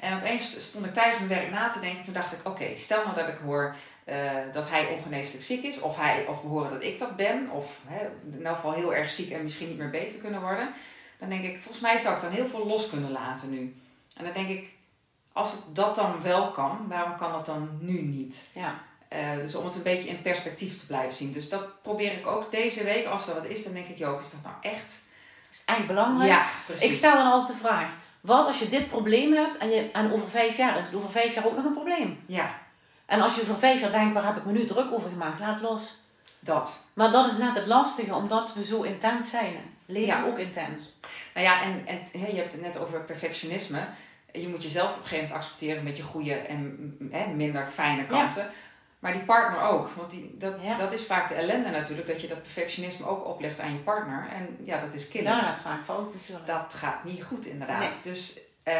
En 0.01 0.17
opeens 0.17 0.69
stond 0.69 0.87
ik 0.87 0.95
tijdens 0.95 1.19
mijn 1.19 1.41
werk 1.41 1.51
na 1.51 1.69
te 1.69 1.81
denken. 1.81 2.05
Toen 2.05 2.15
dacht 2.15 2.33
ik, 2.33 2.39
oké, 2.45 2.77
stel 2.77 3.03
nou 3.05 3.15
dat 3.15 3.29
ik 3.29 3.39
hoor 3.45 3.75
eh, 4.05 4.31
dat 4.53 4.69
hij 4.69 4.87
ongeneeslijk 4.87 5.45
ziek 5.45 5.65
is. 5.65 5.81
Of, 5.81 5.97
hij, 5.97 6.27
of 6.27 6.43
we 6.43 6.49
horen 6.49 6.71
dat 6.71 6.83
ik 6.83 6.99
dat 6.99 7.17
ben. 7.17 7.51
Of 7.51 7.83
hè, 7.87 8.05
in 8.05 8.37
ieder 8.37 8.55
geval 8.55 8.73
heel 8.73 8.95
erg 8.95 9.11
ziek 9.11 9.31
en 9.31 9.43
misschien 9.43 9.69
niet 9.69 9.79
meer 9.79 9.91
beter 9.91 10.19
kunnen 10.19 10.41
worden. 10.41 10.73
Dan 11.19 11.29
denk 11.29 11.45
ik, 11.45 11.55
volgens 11.57 11.81
mij 11.81 11.99
zou 11.99 12.15
ik 12.15 12.23
dan 12.23 12.31
heel 12.31 12.47
veel 12.47 12.67
los 12.67 12.91
kunnen 12.91 13.11
laten 13.11 13.51
nu. 13.51 13.77
En 14.17 14.25
dan 14.25 14.33
denk 14.33 14.49
ik, 14.49 14.69
als 15.33 15.53
het 15.53 15.63
dat 15.73 15.95
dan 15.95 16.23
wel 16.23 16.51
kan, 16.51 16.87
waarom 16.89 17.17
kan 17.17 17.33
dat 17.33 17.47
dan 17.47 17.79
nu 17.81 18.03
niet? 18.03 18.49
Ja. 18.55 18.81
Uh, 19.13 19.37
dus 19.37 19.55
om 19.55 19.65
het 19.65 19.75
een 19.75 19.83
beetje 19.83 20.09
in 20.09 20.23
perspectief 20.23 20.81
te 20.81 20.87
blijven 20.87 21.15
zien. 21.15 21.33
Dus 21.33 21.49
dat 21.49 21.83
probeer 21.83 22.13
ik 22.13 22.27
ook 22.27 22.51
deze 22.51 22.85
week. 22.85 23.07
Als 23.07 23.29
er 23.29 23.35
wat 23.35 23.45
is, 23.45 23.65
dan 23.65 23.73
denk 23.73 23.87
ik, 23.87 23.99
joh, 23.99 24.21
is 24.23 24.31
dat 24.31 24.43
nou 24.43 24.55
echt... 24.75 25.01
Is 25.53 25.63
eigenlijk 25.65 25.99
belangrijk? 25.99 26.31
Ja, 26.31 26.47
precies. 26.67 26.85
Ik 26.87 26.93
stel 26.93 27.13
dan 27.15 27.33
altijd 27.33 27.59
de 27.59 27.65
vraag. 27.67 27.91
Wat 28.21 28.47
als 28.47 28.59
je 28.59 28.69
dit 28.69 28.89
probleem 28.89 29.33
hebt 29.33 29.59
en, 29.59 29.71
je, 29.71 29.91
en 29.93 30.13
over 30.13 30.29
vijf 30.29 30.57
jaar 30.57 30.79
is 30.79 30.87
het 30.87 30.95
over 30.95 31.11
vijf 31.11 31.35
jaar 31.35 31.47
ook 31.47 31.57
nog 31.57 31.65
een 31.65 31.73
probleem? 31.73 32.21
Ja. 32.27 32.59
En 33.07 33.21
als 33.21 33.35
je 33.35 33.45
voor 33.47 33.57
vijf 33.57 33.81
jaar 33.81 33.91
denkt, 33.91 34.15
waar 34.15 34.25
heb 34.27 34.37
ik 34.37 34.45
me 34.45 34.53
nu 34.53 34.65
druk 34.65 34.93
over 34.93 35.09
gemaakt? 35.09 35.41
Laat 35.41 35.61
los. 35.61 36.01
Dat. 36.41 36.85
Maar 36.95 37.11
dat 37.11 37.27
is 37.31 37.37
net 37.37 37.55
het 37.55 37.67
lastige, 37.67 38.15
omdat 38.15 38.55
we 38.55 38.65
zo 38.65 38.83
intens 38.83 39.31
zijn. 39.31 39.55
Leven 39.87 40.07
Ja. 40.17 40.25
ook 40.25 40.39
intens. 40.39 40.93
Nou 41.35 41.47
ja, 41.47 41.63
en, 41.63 41.87
en 41.87 42.01
je 42.13 42.41
hebt 42.41 42.53
het 42.53 42.61
net 42.61 42.79
over 42.79 43.01
perfectionisme. 43.01 43.79
Je 44.33 44.49
moet 44.49 44.63
jezelf 44.63 44.91
op 44.91 44.97
een 44.97 45.03
gegeven 45.03 45.29
moment 45.29 45.45
accepteren 45.45 45.83
met 45.83 45.97
je 45.97 46.03
goede 46.03 46.35
en 46.35 46.97
hè, 47.11 47.27
minder 47.27 47.69
fijne 47.73 48.05
kanten. 48.05 48.51
Maar 49.03 49.13
die 49.13 49.23
partner 49.23 49.61
ook. 49.61 49.89
Want 49.97 50.11
die, 50.11 50.35
dat, 50.39 50.53
Ja. 50.61 50.77
dat 50.77 50.93
is 50.93 51.07
vaak 51.07 51.29
de 51.29 51.35
ellende 51.35 51.71
natuurlijk. 51.71 52.09
Dat 52.09 52.21
je 52.21 52.29
dat 52.29 52.43
perfectionisme 52.43 53.07
ook 53.07 53.27
oplegt 53.27 53.61
aan 53.61 53.73
je 53.73 53.79
partner. 53.79 54.29
En 54.33 54.57
ja, 54.65 54.81
dat 54.81 54.95
is 54.95 55.09
kinderen. 55.09 55.39
Daar 55.39 55.47
gaat 55.47 55.59
vaak 55.59 55.85
fout 55.85 56.15
natuurlijk. 56.15 56.47
Dat 56.47 56.75
gaat 56.77 57.05
niet 57.05 57.25
goed 57.25 57.47
inderdaad. 57.47 57.79
Nee. 57.79 57.89
Dus, 58.03 58.41
eh, 58.63 58.75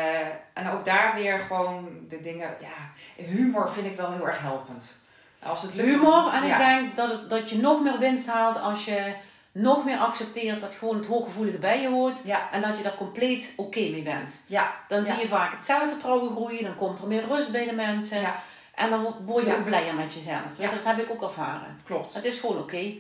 en 0.53 0.71
ook 0.71 0.85
daar 0.85 1.15
weer 1.15 1.39
gewoon 1.39 1.89
de 2.09 2.21
dingen... 2.21 2.57
Ja, 2.61 3.25
humor 3.25 3.71
vind 3.71 3.87
ik 3.87 3.97
wel 3.97 4.11
heel 4.13 4.27
erg 4.29 4.41
helpend. 4.41 4.99
Als 5.43 5.63
het 5.63 5.75
lukt, 5.75 5.89
Humor. 5.91 6.33
En 6.33 6.47
ja. 6.47 6.53
ik 6.53 6.67
denk 6.67 6.97
dat, 6.97 7.11
het, 7.11 7.31
dat 7.31 7.51
je 7.51 7.59
nog 7.59 7.83
meer 7.83 7.99
winst 7.99 8.27
haalt 8.27 8.59
als 8.61 8.85
je 8.85 9.15
nog 9.53 9.85
meer 9.85 9.99
accepteert 9.99 10.61
dat 10.61 10.75
gewoon 10.75 10.97
het 10.97 11.07
hooggevoelige 11.07 11.59
bij 11.59 11.81
je 11.81 11.89
hoort. 11.89 12.21
Ja, 12.25 12.49
En 12.53 12.61
dat 12.61 12.77
je 12.77 12.83
daar 12.83 12.95
compleet 12.95 13.53
oké 13.57 13.81
mee 13.81 14.03
bent. 14.03 14.43
ja, 14.47 14.73
Dan 14.89 15.05
zie 15.05 15.19
je 15.21 15.29
vaak 15.29 15.53
het 15.53 15.65
zelfvertrouwen 15.65 16.31
groeien. 16.31 16.65
Dan 16.65 16.77
komt 16.77 17.01
er 17.01 17.07
meer 17.07 17.27
rust 17.29 17.53
bij 17.53 17.65
de 17.67 17.73
mensen. 17.73 18.21
ja, 18.21 18.43
En 18.75 18.91
dan 18.91 19.17
word 19.27 19.45
je 19.45 19.51
Ja. 19.51 19.57
ook 19.57 19.65
blijer 19.65 19.95
met 19.95 20.15
jezelf. 20.15 20.59
Ja. 20.59 20.69
Dat 20.69 20.79
heb 20.85 20.99
ik 20.99 21.11
ook 21.11 21.23
ervaren. 21.23 21.79
klopt. 21.85 22.15
Het 22.15 22.25
is 22.25 22.39
gewoon 22.41 22.59
oké. 22.59 22.93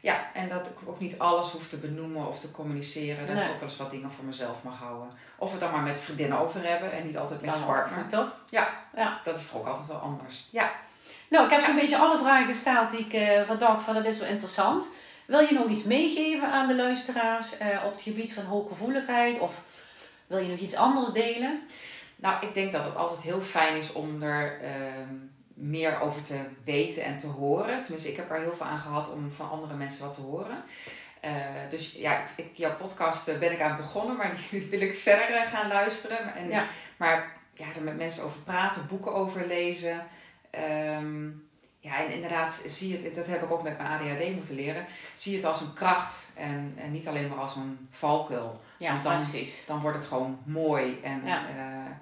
Ja, 0.00 0.30
en 0.34 0.48
dat 0.48 0.66
ik 0.66 0.72
ook 0.84 1.00
niet 1.00 1.18
alles 1.18 1.50
hoef 1.50 1.68
te 1.68 1.76
benoemen 1.76 2.28
of 2.28 2.38
te 2.40 2.50
communiceren. 2.50 3.26
Dat 3.26 3.36
Nee. 3.36 3.44
ik 3.44 3.50
ook 3.50 3.60
wel 3.60 3.68
eens 3.68 3.78
wat 3.78 3.90
dingen 3.90 4.10
voor 4.10 4.24
mezelf 4.24 4.62
mag 4.62 4.78
houden. 4.78 5.08
Of 5.38 5.46
we 5.46 5.52
het 5.52 5.60
dan 5.60 5.70
maar 5.72 5.82
met 5.82 5.98
vriendinnen 5.98 6.38
over 6.38 6.68
hebben 6.68 6.92
en 6.92 7.06
niet 7.06 7.16
altijd 7.18 7.40
met 7.40 7.54
je 7.54 7.60
partner. 7.60 7.98
goed, 8.00 8.10
toch? 8.10 8.28
Dat 9.24 9.36
is 9.38 9.48
toch 9.50 9.60
ook 9.60 9.66
altijd 9.66 9.86
wel 9.86 9.96
anders. 9.96 10.46
Ja, 10.50 10.70
Nou, 11.30 11.44
ik 11.44 11.50
heb 11.50 11.62
zo'n 11.62 11.74
Ja. 11.74 11.80
beetje 11.80 11.98
alle 11.98 12.18
vragen 12.18 12.46
gesteld 12.46 12.90
die 12.90 13.00
ik 13.00 13.12
eh 13.12 13.42
van 13.46 13.58
dacht 13.58 13.84
van 13.84 13.94
dat 13.94 14.06
is 14.06 14.18
wel 14.18 14.28
interessant. 14.28 14.88
Wil 15.26 15.40
je 15.40 15.52
nog 15.54 15.68
iets 15.68 15.84
meegeven 15.84 16.52
aan 16.52 16.68
de 16.68 16.76
luisteraars 16.76 17.58
eh, 17.58 17.66
op 17.84 17.92
het 17.92 18.02
gebied 18.02 18.32
van 18.32 18.44
hooggevoeligheid? 18.44 19.38
Of 19.38 19.52
wil 20.26 20.38
je 20.38 20.48
nog 20.48 20.58
iets 20.58 20.74
anders 20.74 21.08
delen? 21.12 21.60
Nou 22.20 22.46
ik 22.46 22.54
denk 22.54 22.72
dat 22.72 22.84
het 22.84 22.96
altijd 22.96 23.20
heel 23.20 23.40
fijn 23.40 23.76
is 23.76 23.92
om 23.92 24.22
er 24.22 24.60
ehm, 24.60 25.14
meer 25.54 26.00
over 26.00 26.22
te 26.22 26.38
weten 26.64 27.04
en 27.04 27.18
te 27.18 27.26
horen. 27.26 27.82
Tenminste, 27.82 28.10
ik 28.10 28.16
heb 28.16 28.30
er 28.30 28.40
heel 28.40 28.54
veel 28.54 28.66
aan 28.66 28.78
gehad 28.78 29.12
om 29.12 29.30
van 29.30 29.50
andere 29.50 29.74
mensen 29.74 30.04
wat 30.04 30.14
te 30.14 30.20
horen. 30.20 30.62
Eh, 31.20 31.32
dus 31.70 31.92
ja, 31.92 32.22
ik, 32.36 32.50
jouw 32.52 32.76
podcast 32.76 33.28
eh, 33.28 33.38
ben 33.38 33.52
ik 33.52 33.60
aan 33.60 33.76
begonnen, 33.76 34.16
maar 34.16 34.32
die 34.50 34.66
wil 34.70 34.80
ik 34.80 34.96
verder 34.96 35.36
eh, 35.36 35.42
gaan 35.50 35.68
luisteren. 35.68 36.34
En, 36.34 36.48
Ja. 36.48 36.64
Maar 36.96 37.32
ja, 37.52 37.66
er 37.76 37.82
met 37.82 37.96
mensen 37.96 38.24
over 38.24 38.40
praten, 38.40 38.86
boeken 38.88 39.14
over 39.14 39.46
lezen. 39.46 40.06
Ehm, 40.50 41.26
ja, 41.80 42.04
en 42.04 42.12
inderdaad, 42.12 42.62
zie 42.66 42.88
je 42.98 43.04
het, 43.04 43.14
dat 43.14 43.26
heb 43.26 43.42
ik 43.42 43.50
ook 43.50 43.62
met 43.62 43.78
mijn 43.78 43.90
ADHD 43.90 44.34
moeten 44.34 44.54
leren. 44.54 44.86
Zie 45.14 45.30
je 45.32 45.38
het 45.38 45.46
als 45.46 45.60
een 45.60 45.72
kracht 45.72 46.30
en, 46.34 46.74
en 46.76 46.92
niet 46.92 47.08
alleen 47.08 47.28
maar 47.28 47.38
als 47.38 47.56
een 47.56 47.88
valkuil. 47.90 48.60
Ja, 48.78 48.90
Want 48.92 49.02
dan- 49.04 49.16
precies. 49.16 49.66
Dan 49.66 49.80
wordt 49.80 49.96
het 49.98 50.06
gewoon 50.06 50.38
mooi. 50.44 50.98
En 51.02 51.22
Ja. 51.24 51.42
ja, 51.56 52.00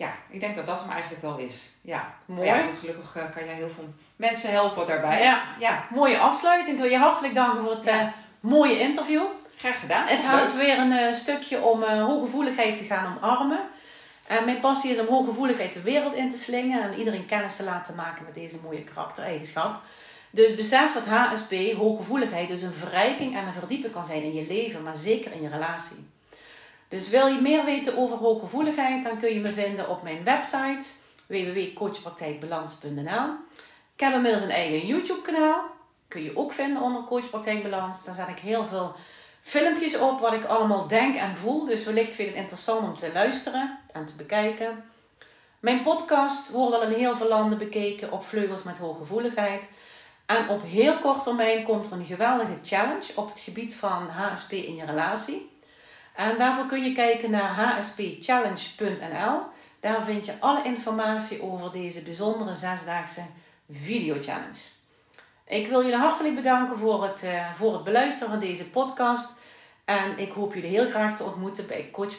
ja 0.00 0.12
ik 0.30 0.40
denk 0.40 0.54
dat 0.56 0.66
dat 0.66 0.80
hem 0.80 0.90
eigenlijk 0.90 1.22
wel 1.22 1.36
is. 1.38 1.72
Ja, 1.82 2.14
Mooi. 2.24 2.46
Ja, 2.46 2.60
gelukkig 2.80 3.16
eh, 3.16 3.22
kan 3.34 3.44
jij 3.44 3.54
heel 3.54 3.70
veel 3.74 3.88
mensen 4.16 4.50
helpen 4.50 4.86
daarbij. 4.86 5.22
Ja. 5.22 5.42
ja 5.58 5.84
Mooie 5.90 6.18
afsluiting. 6.18 6.76
Ik 6.76 6.82
wil 6.82 6.90
je 6.90 6.98
hartelijk 6.98 7.34
danken 7.34 7.62
voor 7.62 7.74
het 7.74 7.84
Ja. 7.84 8.00
eh, 8.00 8.06
mooie 8.40 8.78
interview. 8.78 9.22
graag 9.58 9.80
gedaan. 9.80 10.06
Het 10.06 10.24
houdt 10.24 10.56
weer 10.56 10.78
een 10.78 10.92
eh, 10.92 11.14
stukje 11.14 11.62
om 11.62 11.82
hooggevoeligheid 11.82 12.76
te 12.76 12.84
gaan 12.84 13.16
omarmen. 13.16 13.60
En 14.26 14.44
mijn 14.44 14.60
passie 14.60 14.90
is 14.90 14.98
om 15.00 15.06
hooggevoeligheid 15.06 15.72
de 15.72 15.82
wereld 15.82 16.14
in 16.14 16.30
te 16.30 16.38
slingen 16.38 16.82
en 16.82 16.98
iedereen 16.98 17.26
kennis 17.26 17.56
te 17.56 17.64
laten 17.64 17.94
maken 17.94 18.24
met 18.24 18.34
deze 18.34 18.56
mooie 18.62 18.84
karaktereigenschap. 18.84 19.80
Dus 20.30 20.54
besef 20.54 20.94
dat 20.94 21.06
HSP, 21.06 21.52
hooggevoeligheid, 21.76 22.48
dus 22.48 22.62
een 22.62 22.72
verrijking 22.74 23.36
en 23.36 23.46
een 23.46 23.52
verdiepen 23.54 23.90
kan 23.90 24.04
zijn 24.04 24.22
in 24.22 24.34
je 24.34 24.46
leven, 24.46 24.82
maar 24.82 24.96
zeker 24.96 25.32
in 25.32 25.42
je 25.42 25.48
relatie. 25.48 26.09
Dus 26.90 27.08
wil 27.08 27.26
je 27.26 27.40
meer 27.40 27.64
weten 27.64 27.96
over 27.96 28.16
hooggevoeligheid, 28.16 29.02
dan 29.02 29.18
kun 29.18 29.34
je 29.34 29.40
me 29.40 29.48
vinden 29.48 29.88
op 29.88 30.02
mijn 30.02 30.24
website 30.24 30.86
www.coachpraktijkbalans.nl. 31.26 33.28
Ik 33.94 34.00
heb 34.00 34.12
inmiddels 34.12 34.42
een 34.42 34.50
eigen 34.50 34.86
YouTube 34.86 35.20
kanaal. 35.20 35.62
Kun 36.08 36.22
je 36.22 36.36
ook 36.36 36.52
vinden 36.52 36.82
onder 36.82 37.04
Coach 37.04 37.30
Praktijk 37.30 37.62
Balans. 37.62 38.04
Daar 38.04 38.14
zet 38.14 38.28
ik 38.28 38.38
heel 38.38 38.66
veel 38.66 38.94
filmpjes 39.40 39.98
op 39.98 40.20
wat 40.20 40.32
ik 40.32 40.44
allemaal 40.44 40.86
denk 40.86 41.16
en 41.16 41.36
voel. 41.36 41.64
Dus 41.64 41.84
wellicht 41.84 42.14
vind 42.14 42.28
het 42.28 42.38
interessant 42.38 42.82
om 42.82 42.96
te 42.96 43.10
luisteren 43.12 43.78
en 43.92 44.06
te 44.06 44.16
bekijken. 44.16 44.84
Mijn 45.60 45.82
podcast 45.82 46.50
wordt 46.50 46.74
al 46.74 46.82
in 46.82 46.98
heel 46.98 47.16
veel 47.16 47.28
landen 47.28 47.58
bekeken 47.58 48.12
op 48.12 48.24
Vleugels 48.24 48.62
met 48.62 48.78
Hooggevoeligheid. 48.78 49.70
En 50.26 50.48
op 50.48 50.62
heel 50.62 50.98
kort 50.98 51.24
termijn 51.24 51.64
komt 51.64 51.86
er 51.86 51.92
een 51.92 52.04
geweldige 52.04 52.58
challenge 52.62 53.12
op 53.14 53.28
het 53.28 53.40
gebied 53.40 53.74
van 53.74 54.08
HSP 54.08 54.52
in 54.52 54.74
je 54.74 54.84
relatie. 54.84 55.49
En 56.14 56.38
daarvoor 56.38 56.66
kun 56.66 56.82
je 56.82 56.92
kijken 56.92 57.30
naar 57.30 57.76
hspchallenge.nl. 57.76 59.40
Daar 59.80 60.04
vind 60.04 60.26
je 60.26 60.40
alle 60.40 60.64
informatie 60.64 61.42
over 61.42 61.72
deze 61.72 62.02
bijzondere 62.02 62.54
zesdaagse 62.54 63.22
video-challenge. 63.70 64.60
Ik 65.46 65.68
wil 65.68 65.82
jullie 65.82 65.96
hartelijk 65.96 66.34
bedanken 66.34 66.76
voor 66.76 67.04
het, 67.04 67.22
eh, 67.22 67.52
voor 67.54 67.72
het 67.72 67.84
beluisteren 67.84 68.30
van 68.30 68.40
deze 68.40 68.70
podcast. 68.70 69.38
En 69.84 70.18
ik 70.18 70.32
hoop 70.32 70.54
jullie 70.54 70.70
heel 70.70 70.88
graag 70.88 71.16
te 71.16 71.24
ontmoeten 71.24 71.66
bij 71.66 71.88
Coach. 71.92 72.18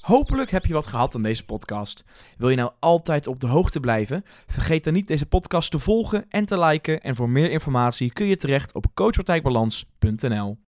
Hopelijk 0.00 0.50
heb 0.50 0.66
je 0.66 0.72
wat 0.72 0.86
gehad 0.86 1.14
aan 1.14 1.22
deze 1.22 1.44
podcast. 1.44 2.04
Wil 2.36 2.48
je 2.48 2.56
nou 2.56 2.72
altijd 2.78 3.26
op 3.26 3.40
de 3.40 3.46
hoogte 3.46 3.80
blijven? 3.80 4.24
Vergeet 4.46 4.84
dan 4.84 4.92
niet 4.92 5.06
deze 5.06 5.26
podcast 5.26 5.70
te 5.70 5.78
volgen 5.78 6.24
en 6.28 6.44
te 6.44 6.58
liken. 6.58 7.00
En 7.00 7.16
voor 7.16 7.28
meer 7.28 7.50
informatie 7.50 8.12
kun 8.12 8.26
je 8.26 8.36
terecht 8.36 8.74
op 8.74 8.86
coachpraktijkbalans.nl. 8.94 10.67